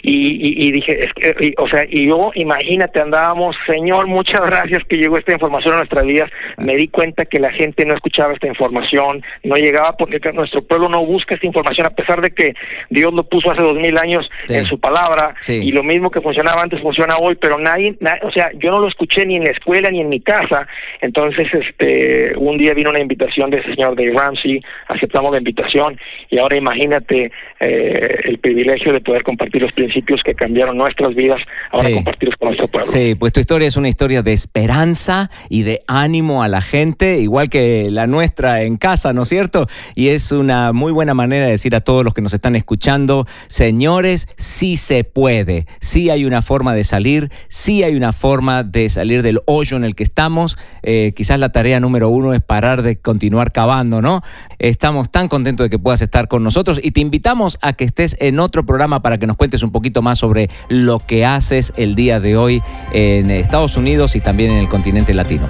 y, 0.06 0.70
dije, 0.70 1.06
es 1.06 1.12
que, 1.14 1.54
o 1.56 1.66
sea, 1.66 1.86
y 1.88 2.08
yo, 2.08 2.30
imagínate, 2.34 3.00
andábamos, 3.00 3.56
Señor, 3.66 4.06
muchas 4.06 4.42
gracias 4.42 4.82
que 4.86 4.96
llegó 4.96 5.16
esta 5.16 5.32
información 5.32 5.74
a 5.74 5.78
nuestras 5.78 6.04
vidas, 6.04 6.30
me 6.58 6.76
di 6.76 6.88
cuenta 6.88 7.24
que 7.24 7.40
la 7.40 7.50
gente 7.52 7.86
no 7.86 7.94
escuchaba 7.94 8.34
esta 8.34 8.46
información, 8.46 9.22
no 9.44 9.56
llegaba 9.56 9.96
porque 9.96 10.20
nuestro 10.32 10.62
pueblo 10.62 10.90
no 10.90 11.06
busca 11.06 11.34
esta 11.34 11.46
información, 11.46 11.86
a 11.86 11.90
pesar 11.90 12.20
de 12.20 12.32
que 12.32 12.52
Dios 12.90 13.14
lo 13.14 13.24
puso 13.24 13.50
hace 13.50 13.62
dos 13.62 13.76
mil 13.76 13.96
años 13.96 14.28
en 14.48 14.66
su 14.66 14.78
palabra 14.78 15.34
y 15.48 15.72
lo 15.72 15.82
mismo 15.82 16.10
que 16.10 16.20
funcionaba 16.20 16.62
antes 16.62 16.82
funciona 16.82 17.16
hoy, 17.16 17.36
pero 17.36 17.58
nadie, 17.58 17.96
o 18.22 18.30
sea, 18.30 18.50
yo 18.58 18.70
no 18.70 18.80
lo 18.80 18.88
escuché 18.88 19.24
ni 19.24 19.36
en 19.36 19.44
la 19.44 19.50
escuela 19.50 19.90
ni 19.90 20.00
en 20.00 20.10
mi 20.10 20.20
casa, 20.20 20.66
entonces, 21.00 21.13
este, 21.52 22.36
un 22.36 22.58
día 22.58 22.74
vino 22.74 22.90
una 22.90 23.00
invitación 23.00 23.50
de 23.50 23.58
ese 23.58 23.74
señor 23.74 23.96
Dave 23.96 24.12
Ramsey, 24.12 24.62
aceptamos 24.88 25.32
la 25.32 25.38
invitación 25.38 25.98
y 26.30 26.38
ahora 26.38 26.56
imagínate 26.56 27.30
eh, 27.60 28.18
el 28.24 28.38
privilegio 28.38 28.92
de 28.92 29.00
poder 29.00 29.22
compartir 29.22 29.62
los 29.62 29.72
principios 29.72 30.22
que 30.22 30.34
cambiaron 30.34 30.76
nuestras 30.76 31.14
vidas, 31.14 31.40
ahora 31.70 31.90
compartirlos 31.92 32.36
con 32.36 32.48
nuestro 32.48 32.68
pueblo. 32.68 32.90
Sí, 32.90 33.14
pues 33.14 33.32
tu 33.32 33.40
historia 33.40 33.68
es 33.68 33.76
una 33.76 33.88
historia 33.88 34.22
de 34.22 34.32
esperanza 34.32 35.30
y 35.48 35.62
de 35.62 35.80
ánimo 35.86 36.42
a 36.42 36.48
la 36.48 36.60
gente, 36.60 37.18
igual 37.18 37.48
que 37.48 37.88
la 37.90 38.06
nuestra 38.06 38.62
en 38.62 38.76
casa, 38.76 39.12
¿no 39.12 39.22
es 39.22 39.28
cierto? 39.28 39.66
Y 39.94 40.08
es 40.08 40.32
una 40.32 40.72
muy 40.72 40.92
buena 40.92 41.14
manera 41.14 41.44
de 41.46 41.52
decir 41.52 41.74
a 41.74 41.80
todos 41.80 42.04
los 42.04 42.14
que 42.14 42.22
nos 42.22 42.34
están 42.34 42.56
escuchando, 42.56 43.26
señores, 43.48 44.28
sí 44.36 44.76
se 44.76 45.04
puede, 45.04 45.66
sí 45.80 46.10
hay 46.10 46.24
una 46.24 46.42
forma 46.42 46.74
de 46.74 46.84
salir, 46.84 47.30
sí 47.48 47.82
hay 47.82 47.94
una 47.94 48.12
forma 48.12 48.62
de 48.62 48.88
salir 48.88 49.22
del 49.22 49.40
hoyo 49.46 49.76
en 49.76 49.84
el 49.84 49.94
que 49.94 50.02
estamos. 50.02 50.58
Eh, 50.82 51.03
quizás 51.12 51.38
la 51.38 51.50
tarea 51.50 51.80
número 51.80 52.08
uno 52.08 52.32
es 52.32 52.40
parar 52.40 52.82
de 52.82 52.98
continuar 52.98 53.52
cavando, 53.52 54.00
¿no? 54.00 54.22
Estamos 54.58 55.10
tan 55.10 55.28
contentos 55.28 55.64
de 55.64 55.70
que 55.70 55.78
puedas 55.78 56.00
estar 56.02 56.28
con 56.28 56.42
nosotros 56.42 56.80
y 56.82 56.92
te 56.92 57.00
invitamos 57.00 57.58
a 57.60 57.74
que 57.74 57.84
estés 57.84 58.16
en 58.20 58.38
otro 58.38 58.64
programa 58.64 59.02
para 59.02 59.18
que 59.18 59.26
nos 59.26 59.36
cuentes 59.36 59.62
un 59.62 59.72
poquito 59.72 60.02
más 60.02 60.18
sobre 60.18 60.48
lo 60.68 61.00
que 61.00 61.26
haces 61.26 61.72
el 61.76 61.94
día 61.94 62.20
de 62.20 62.36
hoy 62.36 62.62
en 62.92 63.30
Estados 63.30 63.76
Unidos 63.76 64.16
y 64.16 64.20
también 64.20 64.52
en 64.52 64.58
el 64.58 64.68
continente 64.68 65.12
latino. 65.12 65.46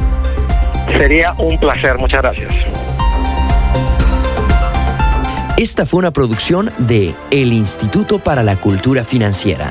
Sería 0.97 1.33
un 1.39 1.59
placer, 1.59 1.99
muchas 1.99 2.23
gracias. 2.23 2.53
Esta 5.57 5.87
fue 5.87 5.99
una 5.99 6.11
producción 6.11 6.71
de 6.79 7.15
El 7.31 7.53
Instituto 7.53 8.19
para 8.19 8.43
la 8.43 8.57
Cultura 8.57 9.05
Financiera. 9.05 9.71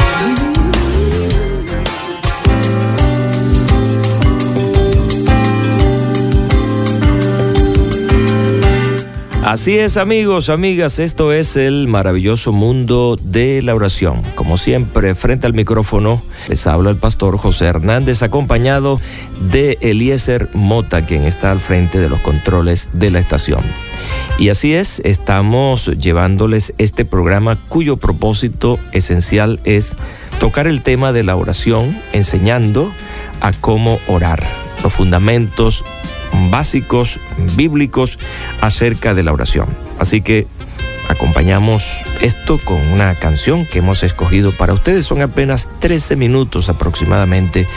Así 9.43 9.79
es 9.79 9.97
amigos, 9.97 10.49
amigas, 10.49 10.99
esto 10.99 11.33
es 11.33 11.57
el 11.57 11.87
maravilloso 11.87 12.51
mundo 12.51 13.17
de 13.19 13.63
la 13.63 13.73
oración. 13.73 14.21
Como 14.35 14.55
siempre, 14.55 15.15
frente 15.15 15.47
al 15.47 15.55
micrófono 15.55 16.21
les 16.47 16.67
habla 16.67 16.91
el 16.91 16.97
pastor 16.97 17.37
José 17.37 17.65
Hernández 17.65 18.21
acompañado 18.21 19.01
de 19.49 19.79
Eliezer 19.81 20.49
Mota, 20.53 21.07
quien 21.07 21.23
está 21.23 21.51
al 21.51 21.59
frente 21.59 21.97
de 21.97 22.07
los 22.07 22.19
controles 22.19 22.89
de 22.93 23.09
la 23.09 23.17
estación. 23.17 23.61
Y 24.37 24.49
así 24.49 24.75
es, 24.75 25.01
estamos 25.05 25.87
llevándoles 25.87 26.75
este 26.77 27.03
programa 27.03 27.57
cuyo 27.67 27.97
propósito 27.97 28.77
esencial 28.91 29.59
es 29.63 29.95
tocar 30.39 30.67
el 30.67 30.83
tema 30.83 31.13
de 31.13 31.23
la 31.23 31.35
oración, 31.35 31.97
enseñando 32.13 32.91
a 33.41 33.53
cómo 33.53 33.97
orar, 34.07 34.43
los 34.83 34.93
fundamentos 34.93 35.83
básicos 36.49 37.19
bíblicos 37.55 38.19
acerca 38.61 39.13
de 39.13 39.23
la 39.23 39.33
oración. 39.33 39.67
Así 39.99 40.21
que 40.21 40.47
acompañamos 41.09 42.03
esto 42.21 42.59
con 42.63 42.79
una 42.91 43.13
canción 43.15 43.65
que 43.65 43.79
hemos 43.79 44.03
escogido 44.03 44.51
para 44.51 44.73
ustedes. 44.73 45.05
Son 45.05 45.21
apenas 45.21 45.69
13 45.79 46.15
minutos 46.15 46.69
aproximadamente 46.69 47.67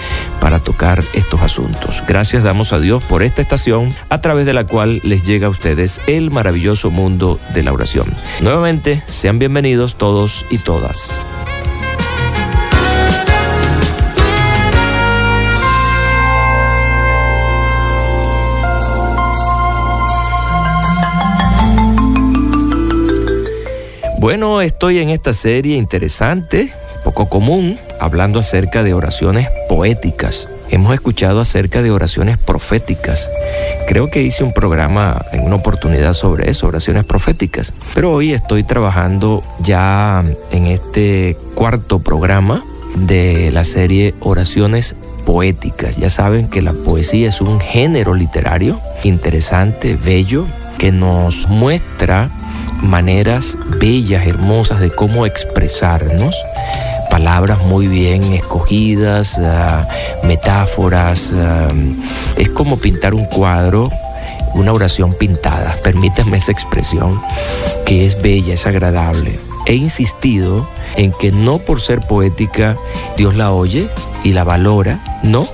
para 0.41 0.61
tocar 0.61 1.03
estos 1.15 1.43
asuntos. 1.43 2.03
Gracias 2.07 2.43
damos 2.43 2.73
a 2.73 2.81
Dios 2.81 3.03
por 3.05 3.23
esta 3.23 3.43
estación 3.43 3.93
a 4.09 4.21
través 4.21 4.47
de 4.47 4.53
la 4.53 4.67
cual 4.67 5.01
les 5.03 5.25
llega 5.25 5.49
a 5.49 5.51
ustedes 5.51 6.01
el 6.07 6.31
maravilloso 6.31 6.91
mundo 6.91 7.39
de 7.55 7.63
la 7.63 7.73
oración. 7.73 8.07
Nuevamente, 8.41 9.03
sean 9.07 9.39
bienvenidos 9.39 9.97
todos 9.97 10.45
y 10.51 10.59
todas. 10.59 11.13
Bueno, 24.25 24.62
estoy 24.62 25.01
en 25.01 25.11
esta 25.11 25.35
serie 25.35 25.77
interesante, 25.77 26.72
poco 27.05 27.29
común, 27.29 27.79
hablando 28.01 28.39
acerca 28.39 28.83
de 28.83 28.95
oraciones 28.95 29.51
poéticas. 29.68 30.49
Hemos 30.70 30.95
escuchado 30.95 31.43
acerca 31.43 31.83
de 31.83 31.91
oraciones 31.91 32.39
proféticas. 32.39 33.31
Creo 33.87 34.09
que 34.09 34.22
hice 34.22 34.43
un 34.43 34.55
programa 34.55 35.27
en 35.31 35.43
una 35.43 35.57
oportunidad 35.57 36.14
sobre 36.14 36.49
eso, 36.49 36.66
oraciones 36.68 37.05
proféticas. 37.05 37.75
Pero 37.95 38.12
hoy 38.12 38.33
estoy 38.33 38.64
trabajando 38.64 39.43
ya 39.61 40.25
en 40.51 40.68
este 40.68 41.37
cuarto 41.55 41.99
programa 41.99 42.64
de 42.97 43.51
la 43.53 43.64
serie 43.64 44.14
Oraciones 44.20 44.97
Poéticas. 45.27 45.99
Ya 45.99 46.09
saben 46.09 46.49
que 46.49 46.62
la 46.62 46.72
poesía 46.72 47.29
es 47.29 47.43
un 47.43 47.61
género 47.61 48.14
literario 48.14 48.81
interesante, 49.03 49.99
bello, 50.03 50.47
que 50.79 50.93
nos 50.93 51.47
muestra 51.51 52.31
maneras 52.85 53.59
bellas, 53.78 54.26
hermosas 54.26 54.80
de 54.80 54.91
cómo 54.91 55.26
expresarnos, 55.26 56.35
palabras 57.11 57.59
muy 57.62 57.87
bien 57.87 58.22
escogidas, 58.35 59.39
ah, 59.39 59.89
metáforas, 60.22 61.32
ah, 61.35 61.72
es 62.37 62.51
como 62.51 62.78
pintar 62.78 63.14
un 63.14 63.24
cuadro, 63.24 63.91
una 64.55 64.72
oración 64.72 65.14
pintada, 65.14 65.76
permítanme 65.82 66.37
esa 66.37 66.53
expresión, 66.53 67.20
que 67.87 68.07
es 68.07 68.20
bella, 68.20 68.55
es 68.55 68.66
agradable. 68.66 69.39
He 69.66 69.74
insistido 69.74 70.68
en 70.97 71.12
que 71.12 71.32
no 71.32 71.59
por 71.59 71.80
ser 71.80 72.01
poética 72.01 72.76
Dios 73.16 73.35
la 73.35 73.51
oye 73.53 73.89
y 74.22 74.32
la 74.32 74.45
valora, 74.45 75.03
no, 75.22 75.47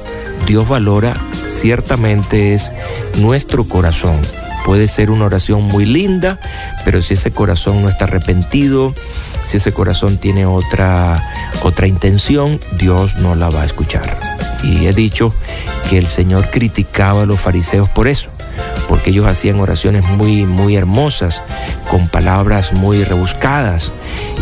Dios 0.47 0.69
valora 0.69 1.15
ciertamente 1.47 2.55
es 2.55 2.73
nuestro 3.19 3.65
corazón, 3.65 4.21
Puede 4.65 4.87
ser 4.87 5.11
una 5.11 5.25
oración 5.25 5.63
muy 5.63 5.85
linda, 5.85 6.39
pero 6.85 7.03
si 7.03 7.15
ese 7.15 7.31
corazón 7.31 7.83
no 7.83 7.89
está 7.89 8.05
arrepentido, 8.05 8.95
si 9.43 9.57
ese 9.57 9.73
corazón 9.73 10.19
tiene 10.19 10.47
otra, 10.47 11.51
otra 11.63 11.87
intención, 11.87 12.61
Dios 12.79 13.17
no 13.17 13.35
la 13.35 13.49
va 13.51 13.63
a 13.63 13.65
escuchar. 13.65 14.19
Y 14.63 14.87
he 14.87 14.93
dicho 14.93 15.35
que 15.89 15.99
el 15.99 16.07
Señor 16.07 16.51
criticaba 16.51 17.23
a 17.23 17.27
los 17.27 17.41
fariseos 17.41 17.89
por 17.89 18.07
eso, 18.07 18.31
porque 18.89 19.11
ellos 19.11 19.27
hacían 19.27 19.61
oraciones 19.61 20.05
muy, 20.05 20.45
muy 20.45 20.77
hermosas, 20.77 21.43
con 21.91 22.09
palabras 22.09 22.73
muy 22.73 23.03
rebuscadas, 23.03 23.93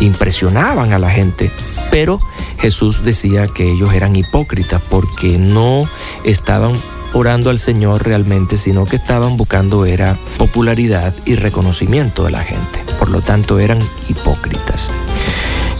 impresionaban 0.01 0.93
a 0.93 0.99
la 0.99 1.09
gente, 1.09 1.51
pero 1.89 2.19
Jesús 2.59 3.03
decía 3.03 3.47
que 3.47 3.71
ellos 3.71 3.93
eran 3.93 4.15
hipócritas 4.15 4.81
porque 4.89 5.37
no 5.37 5.89
estaban 6.23 6.77
orando 7.13 7.49
al 7.49 7.59
Señor 7.59 8.05
realmente, 8.05 8.57
sino 8.57 8.85
que 8.85 8.97
estaban 8.97 9.37
buscando 9.37 9.85
era 9.85 10.17
popularidad 10.37 11.13
y 11.25 11.35
reconocimiento 11.35 12.25
de 12.25 12.31
la 12.31 12.43
gente. 12.43 12.79
Por 12.97 13.09
lo 13.09 13.21
tanto, 13.21 13.59
eran 13.59 13.79
hipócritas. 14.07 14.91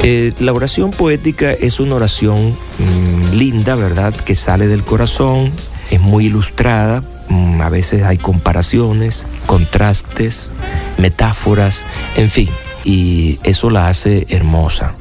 Eh, 0.01 0.33
la 0.39 0.53
oración 0.53 0.91
poética 0.91 1.51
es 1.51 1.79
una 1.79 1.95
oración 1.95 2.55
mm, 2.79 3.33
linda, 3.33 3.75
¿verdad? 3.75 4.13
Que 4.13 4.33
sale 4.33 4.67
del 4.67 4.83
corazón, 4.83 5.51
es 5.91 5.99
muy 5.99 6.27
ilustrada, 6.27 7.03
mm, 7.27 7.61
a 7.61 7.69
veces 7.69 8.03
hay 8.03 8.17
comparaciones, 8.17 9.25
contrastes, 9.45 10.51
metáforas, 10.97 11.83
en 12.15 12.29
fin, 12.29 12.47
y 12.85 13.39
eso 13.43 13.69
la 13.69 13.89
hace 13.89 14.25
hermosa. 14.29 14.93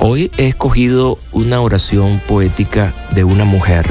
Hoy 0.00 0.30
he 0.38 0.48
escogido 0.48 1.18
una 1.32 1.60
oración 1.60 2.20
poética 2.26 2.94
de 3.10 3.24
una 3.24 3.44
mujer. 3.44 3.86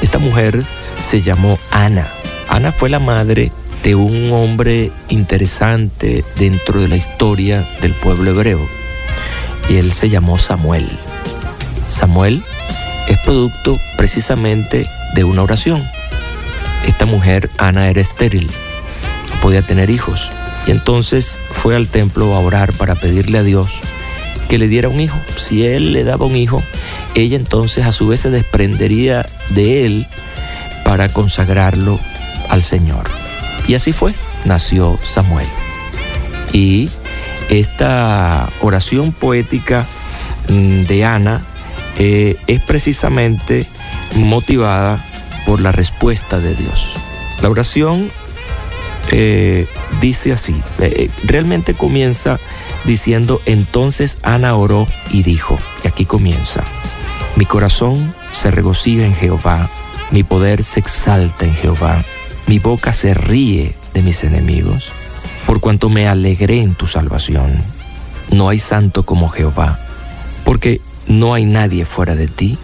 Esta 0.00 0.18
mujer 0.18 0.62
se 1.02 1.20
llamó 1.20 1.58
Ana. 1.70 2.06
Ana 2.48 2.72
fue 2.72 2.88
la 2.88 2.98
madre 2.98 3.52
de 3.82 3.94
un 3.94 4.32
hombre 4.32 4.90
interesante 5.08 6.24
dentro 6.36 6.80
de 6.80 6.88
la 6.88 6.96
historia 6.96 7.66
del 7.80 7.92
pueblo 7.92 8.30
hebreo. 8.30 8.66
Y 9.68 9.76
él 9.76 9.92
se 9.92 10.08
llamó 10.08 10.38
Samuel. 10.38 10.88
Samuel 11.86 12.42
es 13.08 13.18
producto 13.20 13.78
precisamente 13.96 14.86
de 15.14 15.24
una 15.24 15.42
oración. 15.42 15.86
Esta 16.86 17.06
mujer, 17.06 17.50
Ana, 17.58 17.90
era 17.90 18.00
estéril, 18.00 18.46
no 19.30 19.40
podía 19.40 19.62
tener 19.62 19.90
hijos. 19.90 20.30
Y 20.66 20.70
entonces 20.70 21.38
fue 21.50 21.76
al 21.76 21.88
templo 21.88 22.34
a 22.34 22.40
orar 22.40 22.72
para 22.74 22.94
pedirle 22.94 23.38
a 23.38 23.42
Dios 23.42 23.70
que 24.48 24.58
le 24.58 24.68
diera 24.68 24.88
un 24.88 25.00
hijo. 25.00 25.18
Si 25.36 25.64
él 25.64 25.92
le 25.92 26.04
daba 26.04 26.26
un 26.26 26.36
hijo, 26.36 26.62
ella 27.14 27.36
entonces 27.36 27.84
a 27.86 27.92
su 27.92 28.08
vez 28.08 28.20
se 28.20 28.30
desprendería 28.30 29.26
de 29.50 29.84
él 29.84 30.06
para 30.88 31.10
consagrarlo 31.10 32.00
al 32.48 32.62
Señor. 32.62 33.04
Y 33.66 33.74
así 33.74 33.92
fue, 33.92 34.14
nació 34.46 34.98
Samuel. 35.04 35.46
Y 36.54 36.88
esta 37.50 38.48
oración 38.62 39.12
poética 39.12 39.84
mm, 40.48 40.84
de 40.84 41.04
Ana 41.04 41.42
eh, 41.98 42.36
es 42.46 42.62
precisamente 42.62 43.66
motivada 44.14 44.98
por 45.44 45.60
la 45.60 45.72
respuesta 45.72 46.38
de 46.38 46.54
Dios. 46.54 46.94
La 47.42 47.50
oración 47.50 48.10
eh, 49.10 49.66
dice 50.00 50.32
así, 50.32 50.58
eh, 50.78 51.10
realmente 51.24 51.74
comienza 51.74 52.38
diciendo, 52.86 53.42
entonces 53.44 54.16
Ana 54.22 54.56
oró 54.56 54.88
y 55.10 55.22
dijo, 55.22 55.58
y 55.84 55.88
aquí 55.88 56.06
comienza, 56.06 56.64
mi 57.36 57.44
corazón 57.44 58.14
se 58.32 58.50
regocija 58.50 59.04
en 59.04 59.14
Jehová 59.14 59.68
mi 60.10 60.22
poder 60.22 60.64
se 60.64 60.80
exalta 60.80 61.44
en 61.44 61.54
Jehová, 61.54 62.02
mi 62.46 62.58
boca 62.58 62.92
se 62.92 63.14
ríe 63.14 63.74
de 63.92 64.02
mis 64.02 64.24
enemigos, 64.24 64.90
por 65.46 65.60
cuanto 65.60 65.88
me 65.88 66.08
alegré 66.08 66.62
en 66.62 66.74
tu 66.74 66.86
salvación. 66.86 67.62
No 68.30 68.48
hay 68.48 68.58
santo 68.58 69.04
como 69.04 69.28
Jehová, 69.28 69.78
porque 70.44 70.80
no 71.06 71.34
hay 71.34 71.44
nadie 71.44 71.84
fuera 71.84 72.14
de 72.14 72.28
ti, 72.28 72.58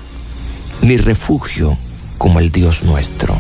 ni 0.80 0.96
refugio 0.96 1.76
como 2.18 2.40
el 2.40 2.50
Dios 2.50 2.82
nuestro. 2.82 3.36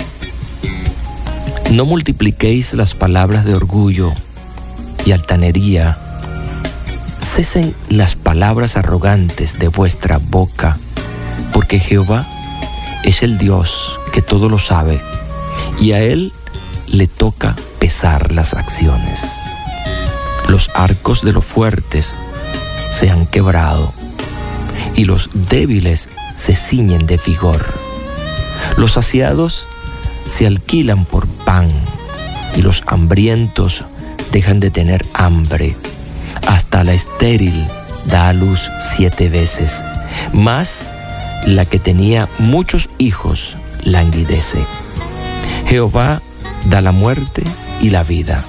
No 1.70 1.86
multipliquéis 1.86 2.74
las 2.74 2.94
palabras 2.94 3.44
de 3.44 3.54
orgullo 3.54 4.12
y 5.04 5.12
altanería. 5.12 5.98
Cesen 7.22 7.74
las 7.88 8.16
palabras 8.16 8.76
arrogantes 8.76 9.58
de 9.58 9.68
vuestra 9.68 10.18
boca, 10.18 10.78
porque 11.52 11.80
Jehová 11.80 12.26
es 13.04 13.22
el 13.22 13.38
Dios 13.38 14.00
que 14.12 14.22
todo 14.22 14.48
lo 14.48 14.58
sabe 14.58 15.00
y 15.78 15.92
a 15.92 16.00
Él 16.00 16.32
le 16.86 17.06
toca 17.06 17.54
pesar 17.78 18.32
las 18.32 18.54
acciones. 18.54 19.30
Los 20.48 20.70
arcos 20.74 21.22
de 21.22 21.32
los 21.32 21.44
fuertes 21.44 22.14
se 22.90 23.10
han 23.10 23.26
quebrado 23.26 23.92
y 24.94 25.04
los 25.04 25.30
débiles 25.48 26.08
se 26.36 26.56
ciñen 26.56 27.06
de 27.06 27.20
vigor. 27.24 27.64
Los 28.76 28.92
saciados 28.92 29.66
se 30.26 30.46
alquilan 30.46 31.04
por 31.04 31.26
pan 31.26 31.68
y 32.56 32.62
los 32.62 32.82
hambrientos 32.86 33.84
dejan 34.32 34.60
de 34.60 34.70
tener 34.70 35.04
hambre. 35.12 35.76
Hasta 36.46 36.84
la 36.84 36.94
estéril 36.94 37.66
da 38.06 38.28
a 38.28 38.32
luz 38.32 38.70
siete 38.80 39.28
veces. 39.28 39.82
Más 40.32 40.90
la 41.46 41.64
que 41.64 41.78
tenía 41.78 42.28
muchos 42.38 42.90
hijos 42.98 43.56
languidece. 43.82 44.64
Jehová 45.66 46.22
da 46.66 46.80
la 46.80 46.92
muerte 46.92 47.42
y 47.80 47.90
la 47.90 48.02
vida, 48.02 48.42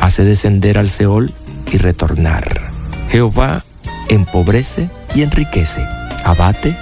hace 0.00 0.24
descender 0.24 0.78
al 0.78 0.90
Seol 0.90 1.32
y 1.72 1.78
retornar. 1.78 2.70
Jehová 3.10 3.64
empobrece 4.08 4.88
y 5.14 5.22
enriquece, 5.22 5.84
abate 6.24 6.76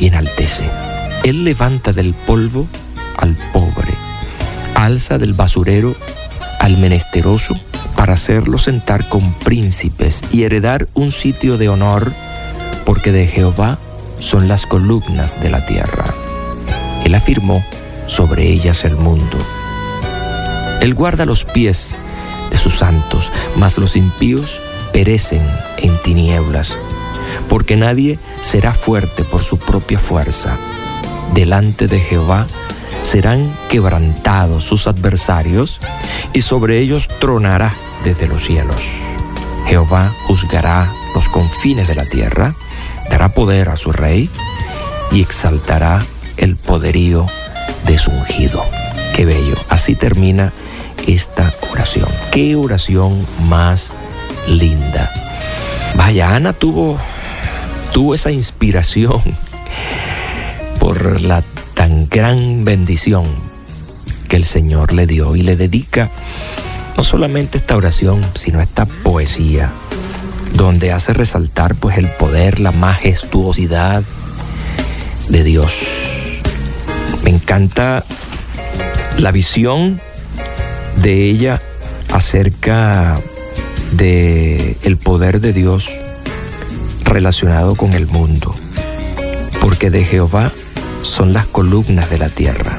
y 0.00 0.06
enaltece. 0.06 0.64
Él 1.24 1.44
levanta 1.44 1.92
del 1.92 2.14
polvo 2.14 2.66
al 3.16 3.36
pobre, 3.52 3.92
alza 4.74 5.18
del 5.18 5.34
basurero 5.34 5.94
al 6.60 6.78
menesteroso 6.78 7.58
para 7.96 8.14
hacerlo 8.14 8.58
sentar 8.58 9.08
con 9.08 9.32
príncipes 9.34 10.22
y 10.32 10.44
heredar 10.44 10.88
un 10.94 11.12
sitio 11.12 11.58
de 11.58 11.68
honor, 11.68 12.12
porque 12.84 13.12
de 13.12 13.26
Jehová 13.26 13.78
son 14.20 14.48
las 14.48 14.66
columnas 14.66 15.40
de 15.40 15.50
la 15.50 15.64
tierra. 15.66 16.04
Él 17.04 17.14
afirmó 17.14 17.64
sobre 18.06 18.50
ellas 18.50 18.84
el 18.84 18.96
mundo. 18.96 19.38
Él 20.80 20.94
guarda 20.94 21.26
los 21.26 21.44
pies 21.44 21.98
de 22.50 22.58
sus 22.58 22.78
santos, 22.78 23.30
mas 23.56 23.78
los 23.78 23.96
impíos 23.96 24.60
perecen 24.92 25.42
en 25.78 26.00
tinieblas, 26.02 26.78
porque 27.48 27.76
nadie 27.76 28.18
será 28.42 28.72
fuerte 28.72 29.24
por 29.24 29.42
su 29.42 29.58
propia 29.58 29.98
fuerza. 29.98 30.56
Delante 31.34 31.88
de 31.88 32.00
Jehová 32.00 32.46
serán 33.02 33.54
quebrantados 33.68 34.64
sus 34.64 34.86
adversarios, 34.86 35.78
y 36.32 36.40
sobre 36.40 36.78
ellos 36.78 37.08
tronará 37.20 37.72
desde 38.04 38.26
los 38.26 38.44
cielos. 38.44 38.80
Jehová 39.66 40.14
juzgará 40.26 40.90
los 41.14 41.28
confines 41.28 41.88
de 41.88 41.94
la 41.94 42.04
tierra, 42.04 42.54
dará 43.10 43.30
poder 43.30 43.68
a 43.68 43.76
su 43.76 43.92
rey 43.92 44.30
y 45.10 45.20
exaltará 45.20 46.00
el 46.36 46.56
poderío 46.56 47.26
de 47.84 47.98
su 47.98 48.10
ungido. 48.10 48.64
Qué 49.14 49.24
bello. 49.24 49.56
Así 49.68 49.94
termina 49.94 50.52
esta 51.06 51.52
oración. 51.70 52.08
Qué 52.30 52.56
oración 52.56 53.26
más 53.48 53.92
linda. 54.46 55.10
Vaya, 55.96 56.34
Ana 56.34 56.52
tuvo, 56.52 56.98
tuvo 57.92 58.14
esa 58.14 58.30
inspiración 58.30 59.22
por 60.78 61.20
la 61.20 61.42
tan 61.74 62.08
gran 62.08 62.64
bendición 62.64 63.24
que 64.28 64.36
el 64.36 64.44
Señor 64.44 64.92
le 64.92 65.06
dio 65.06 65.34
y 65.36 65.42
le 65.42 65.56
dedica 65.56 66.10
no 66.96 67.02
solamente 67.02 67.58
esta 67.58 67.76
oración, 67.76 68.20
sino 68.34 68.60
esta 68.60 68.84
poesía 68.84 69.70
donde 70.52 70.92
hace 70.92 71.12
resaltar 71.12 71.74
pues 71.74 71.98
el 71.98 72.08
poder, 72.08 72.60
la 72.60 72.72
majestuosidad 72.72 74.02
de 75.28 75.44
Dios. 75.44 75.72
Me 77.24 77.30
encanta 77.30 78.04
la 79.18 79.32
visión 79.32 80.00
de 81.02 81.24
ella 81.24 81.60
acerca 82.12 83.20
de 83.92 84.76
el 84.82 84.96
poder 84.96 85.40
de 85.40 85.52
Dios 85.52 85.90
relacionado 87.04 87.74
con 87.74 87.92
el 87.94 88.06
mundo, 88.06 88.54
porque 89.60 89.90
de 89.90 90.04
Jehová 90.04 90.52
son 91.02 91.32
las 91.32 91.46
columnas 91.46 92.10
de 92.10 92.18
la 92.18 92.28
tierra. 92.28 92.78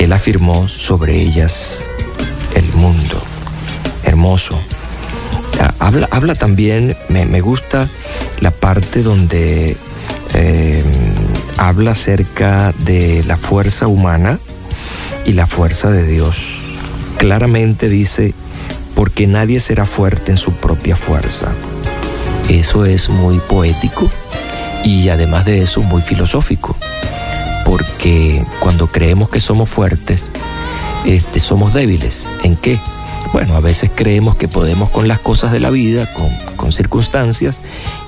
Él 0.00 0.12
afirmó 0.12 0.68
sobre 0.68 1.20
ellas 1.20 1.88
el 2.54 2.64
mundo. 2.74 3.20
Hermoso, 4.04 4.58
Habla, 5.78 6.08
habla 6.10 6.34
también, 6.34 6.96
me, 7.08 7.40
gusta 7.40 7.88
la 8.40 8.50
parte 8.50 9.02
donde 9.02 9.76
eh, 10.32 10.82
habla 11.58 11.90
acerca 11.90 12.72
de 12.78 13.22
la 13.26 13.36
fuerza 13.36 13.86
humana 13.86 14.38
y 15.26 15.34
la 15.34 15.46
fuerza 15.46 15.90
de 15.90 16.06
Dios. 16.06 16.36
Claramente 17.18 17.88
dice, 17.88 18.32
porque 18.94 19.26
nadie 19.26 19.60
será 19.60 19.84
fuerte 19.84 20.30
en 20.30 20.38
su 20.38 20.52
propia 20.52 20.96
fuerza. 20.96 21.48
Eso 22.48 22.84
es 22.84 23.08
muy 23.08 23.38
poético 23.38 24.10
y 24.84 25.08
además 25.10 25.44
de 25.44 25.62
eso 25.62 25.82
muy 25.82 26.00
filosófico, 26.00 26.76
porque 27.64 28.44
cuando 28.60 28.86
creemos 28.86 29.28
que 29.28 29.40
somos 29.40 29.68
fuertes, 29.68 30.32
este, 31.04 31.38
somos 31.40 31.74
débiles. 31.74 32.30
¿En 32.42 32.56
qué? 32.56 32.80
Bueno, 33.32 33.54
a 33.54 33.60
veces 33.60 33.90
creemos 33.94 34.36
que 34.36 34.48
podemos 34.48 34.90
con 34.90 35.06
las 35.06 35.20
cosas 35.20 35.52
de 35.52 35.60
la 35.60 35.70
vida, 35.70 36.12
con, 36.12 36.28
con 36.56 36.72
circunstancias, 36.72 37.60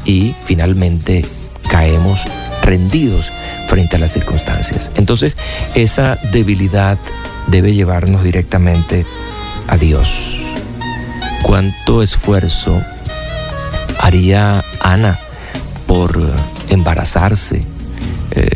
y 0.05 0.35
finalmente 0.45 1.25
caemos 1.69 2.25
rendidos 2.63 3.31
frente 3.69 3.97
a 3.97 3.99
las 3.99 4.13
circunstancias. 4.13 4.91
Entonces, 4.97 5.37
esa 5.75 6.19
debilidad 6.33 6.99
debe 7.47 7.75
llevarnos 7.75 8.25
directamente 8.25 9.07
a 9.69 9.77
Dios. 9.77 10.09
¿Cuánto 11.43 12.03
esfuerzo 12.03 12.83
haría 13.99 14.65
Ana 14.81 15.19
por 15.87 16.19
embarazarse? 16.69 17.65
Eh, 18.33 18.49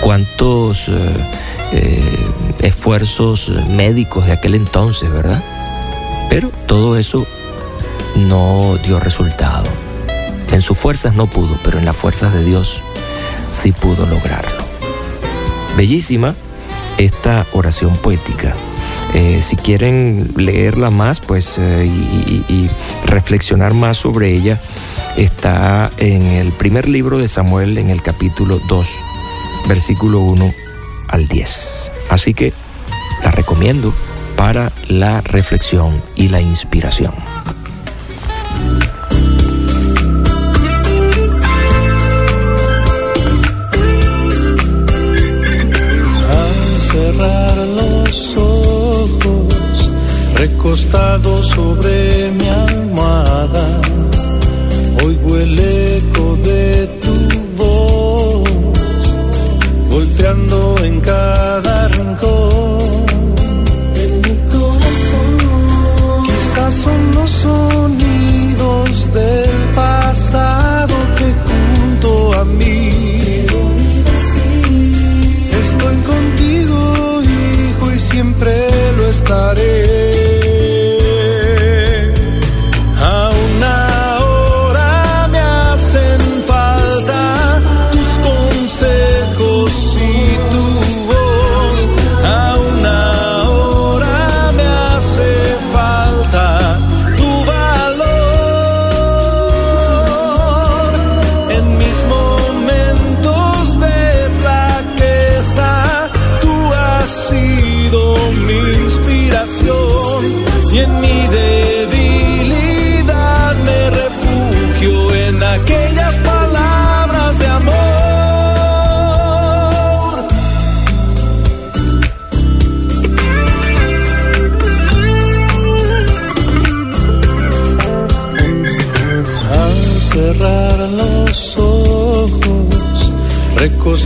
¿Cuántos 0.00 0.88
eh, 0.88 0.92
eh, 1.72 2.26
esfuerzos 2.60 3.50
médicos 3.70 4.26
de 4.26 4.32
aquel 4.32 4.54
entonces, 4.54 5.10
verdad? 5.10 5.42
Pero 6.34 6.50
todo 6.66 6.98
eso 6.98 7.28
no 8.16 8.76
dio 8.84 8.98
resultado. 8.98 9.70
En 10.50 10.62
sus 10.62 10.76
fuerzas 10.76 11.14
no 11.14 11.28
pudo, 11.28 11.56
pero 11.62 11.78
en 11.78 11.84
las 11.84 11.96
fuerzas 11.96 12.34
de 12.34 12.42
Dios 12.42 12.80
sí 13.52 13.70
pudo 13.70 14.04
lograrlo. 14.06 14.64
Bellísima 15.76 16.34
esta 16.98 17.46
oración 17.52 17.96
poética. 17.98 18.52
Eh, 19.14 19.42
si 19.44 19.54
quieren 19.54 20.32
leerla 20.34 20.90
más 20.90 21.20
pues, 21.20 21.54
eh, 21.58 21.86
y, 21.86 22.52
y, 22.52 22.70
reflexionar 23.04 23.72
más 23.72 23.98
sobre 23.98 24.34
ella, 24.34 24.58
está 25.16 25.92
en 25.98 26.22
el 26.22 26.50
primer 26.50 26.88
libro 26.88 27.18
de 27.18 27.28
Samuel, 27.28 27.78
en 27.78 27.90
el 27.90 28.02
capítulo 28.02 28.58
2, 28.68 28.88
versículo 29.68 30.18
1 30.18 30.52
al 31.06 31.28
10. 31.28 31.92
Así 32.10 32.34
que 32.34 32.52
la 33.22 33.30
recomiendo 33.30 33.94
para 34.36 34.70
la 34.88 35.20
reflexión 35.20 36.02
y 36.16 36.28
la 36.28 36.40
inspiración. 36.40 37.14
recostado 50.74 51.42
sobre 51.42 52.30
mi 52.32 52.48
almohada, 52.48 53.80
oigo 55.04 55.36
el 55.36 55.56
estoy 75.50 75.96
contigo, 75.96 77.20
hijo, 77.22 77.92
y 77.92 77.98
siempre 77.98 78.92
lo 78.96 79.08
estaré. 79.08 79.93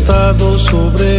Recostado 0.09 0.59
sobre 0.59 1.18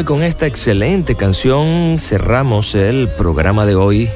Y 0.00 0.04
con 0.04 0.22
esta 0.22 0.46
excelente 0.46 1.16
canción 1.16 1.96
cerramos 1.98 2.76
el 2.76 3.08
programa 3.08 3.66
de 3.66 3.74
hoy 3.74 4.08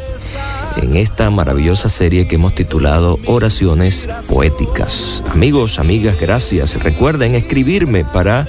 en 0.76 0.96
esta 0.96 1.28
maravillosa 1.30 1.88
serie 1.88 2.28
que 2.28 2.36
hemos 2.36 2.54
titulado 2.54 3.18
Oraciones 3.26 4.08
Poéticas. 4.28 5.24
Amigos, 5.32 5.80
amigas, 5.80 6.20
gracias. 6.20 6.80
Recuerden 6.80 7.34
escribirme 7.34 8.04
para 8.04 8.46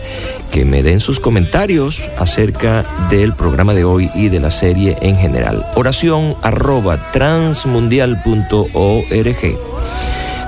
que 0.52 0.64
me 0.64 0.84
den 0.84 1.00
sus 1.00 1.20
comentarios 1.20 2.04
acerca 2.20 2.86
del 3.10 3.34
programa 3.34 3.74
de 3.74 3.84
hoy 3.84 4.12
y 4.14 4.30
de 4.30 4.40
la 4.40 4.52
serie 4.52 4.96
en 5.02 5.16
general. 5.16 5.66
Oración 5.76 6.36
arroba 6.44 7.00
transmundial.org. 7.14 9.73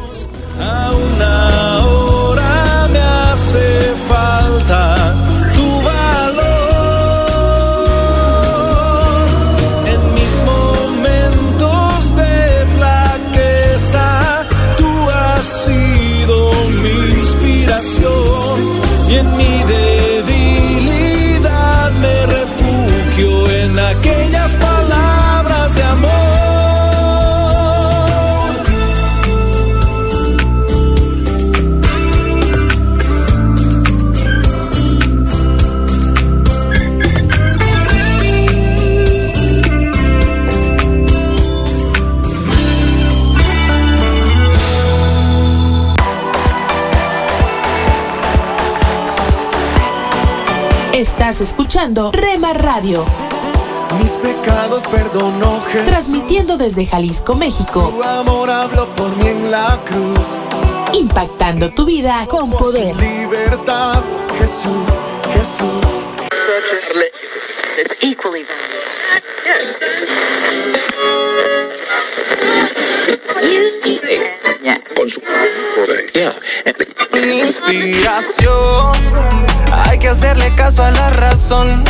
Estás 51.03 51.41
escuchando 51.41 52.13
Rema 52.13 52.53
Radio. 52.53 53.05
Mis 53.99 54.13
pecados 54.13 54.85
perdonó 54.87 55.61
Jesús. 55.63 55.85
Transmitiendo 55.85 56.57
desde 56.57 56.87
Jalisco, 56.87 57.35
México. 57.35 57.93
Su 57.93 58.05
amor 58.05 58.49
habló 58.49 58.87
por 58.95 59.09
mí 59.17 59.27
en 59.27 59.51
la 59.51 59.81
cruz. 59.85 60.21
Impactando 60.95 61.71
tu 61.71 61.87
vida 61.87 62.25
con 62.29 62.51
poder. 62.51 62.95
Libertad, 62.95 64.01
Jesús, 64.39 64.87
Jesús. 65.35 66.12
Inspiración, 77.15 78.93
hay 79.73 79.99
que 79.99 80.09
hacerle 80.09 80.55
caso 80.55 80.83
a 80.85 80.91
la 80.91 81.11
razón. 81.11 81.85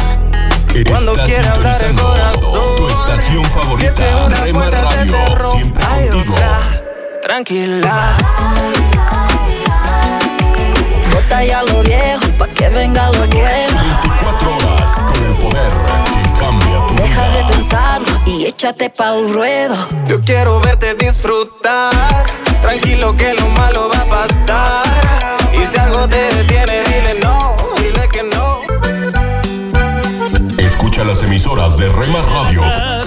Cuando 0.88 1.14
quiera 1.24 1.52
hablar 1.52 1.82
el 1.84 1.94
corazón. 1.96 2.76
tu 2.76 2.88
estación 2.88 3.44
favorita, 3.44 4.24
una 4.26 4.44
Rema 4.44 4.70
Radio, 4.70 5.16
cerró, 5.26 5.52
siempre 5.54 5.84
hay 5.84 6.08
contigo. 6.08 6.34
otra. 6.34 6.82
Tranquila. 7.22 8.16
Bota 11.12 11.44
ya 11.44 11.62
lo 11.62 11.82
viejo 11.82 12.26
pa' 12.38 12.48
que 12.48 12.68
venga 12.68 13.10
lo 13.10 13.26
nuevo. 13.26 14.11
24 15.22 15.22
horas 15.22 15.22
con 15.22 15.26
el 15.26 15.34
poder 15.36 15.72
que 16.06 16.40
cambia 16.40 16.86
tu 16.86 16.94
Deja 17.02 17.28
de 17.30 17.52
pensarlo 17.52 18.20
y 18.26 18.44
échate 18.46 18.90
pa'l 18.90 19.32
ruedo. 19.32 19.76
Yo 20.06 20.20
quiero 20.20 20.60
verte 20.60 20.94
disfrutar. 20.94 21.92
Tranquilo 22.60 23.16
que 23.16 23.34
lo 23.34 23.48
malo 23.48 23.90
va 23.92 24.02
a 24.02 24.06
pasar. 24.06 24.84
Y 25.60 25.66
si 25.66 25.78
algo 25.78 26.08
te 26.08 26.34
detiene, 26.34 26.82
dile 26.84 27.20
no, 27.22 27.56
dile 27.76 28.08
que 28.08 28.22
no. 28.22 28.60
Escucha 30.58 31.04
las 31.04 31.22
emisoras 31.24 31.76
de 31.76 31.88
Rema 31.88 32.20
Radios 32.22 33.01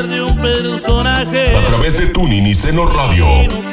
personaje. 0.46 1.56
a 1.56 1.66
través 1.66 1.98
de 1.98 2.06
Tuning 2.08 2.46
y 2.46 2.54
Seno 2.54 2.86
Radio 2.86 3.26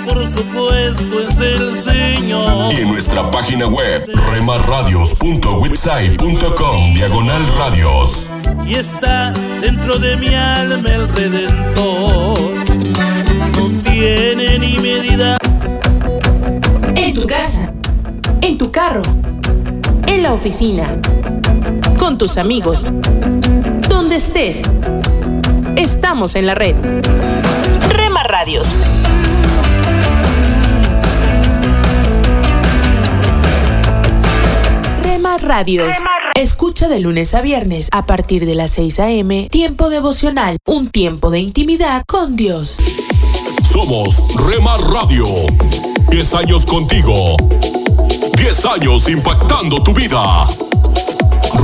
Por 0.08 0.24
supuesto 0.26 1.20
es 1.20 1.38
el 1.38 1.76
Señor. 1.76 2.72
y 2.72 2.76
en 2.80 2.88
nuestra 2.88 3.30
página 3.30 3.66
web 3.66 4.00
remarradios.website.com 4.32 6.94
diagonal 6.94 7.46
radios. 7.58 8.30
Y 8.66 8.74
está 8.76 9.32
dentro 9.60 9.98
de 9.98 10.16
mi 10.16 10.34
alma 10.34 10.88
el 10.88 11.06
Redentor. 11.08 12.38
No 13.58 13.68
tiene 13.82 14.58
ni 14.58 14.78
medida. 14.78 15.36
En 16.96 17.12
tu 17.14 17.26
casa. 17.26 17.70
En 18.40 18.56
tu 18.56 18.70
carro. 18.70 19.02
En 20.06 20.22
la 20.22 20.32
oficina. 20.32 20.98
Con 21.98 22.16
tus 22.18 22.38
amigos. 22.38 22.86
Donde 23.88 24.16
estés. 24.16 24.62
Estamos 25.76 26.34
en 26.34 26.46
la 26.46 26.54
red. 26.54 26.74
Rema 27.90 28.22
Radios. 28.22 28.66
Rema 35.02 35.38
Radios. 35.38 35.96
Escucha 36.34 36.88
de 36.88 37.00
lunes 37.00 37.34
a 37.34 37.42
viernes 37.42 37.88
a 37.92 38.06
partir 38.06 38.46
de 38.46 38.54
las 38.54 38.70
6 38.72 39.00
a.m. 39.00 39.48
Tiempo 39.50 39.90
devocional. 39.90 40.58
Un 40.66 40.90
tiempo 40.90 41.30
de 41.30 41.40
intimidad 41.40 42.02
con 42.06 42.36
Dios. 42.36 42.78
Somos 43.70 44.24
Rema 44.46 44.76
Radio. 44.76 45.24
10 46.10 46.34
años 46.34 46.66
contigo. 46.66 47.36
10 48.36 48.64
años 48.66 49.08
impactando 49.08 49.82
tu 49.82 49.94
vida. 49.94 50.46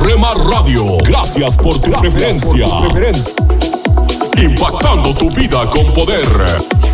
Rema 0.03 0.33
Radio, 0.33 0.97
gracias 1.03 1.57
por 1.57 1.79
tu 1.81 1.91
preferencia. 1.91 2.65
Impactando 4.41 5.13
tu 5.13 5.29
vida 5.31 5.69
con 5.69 5.85
poder. 5.93 6.88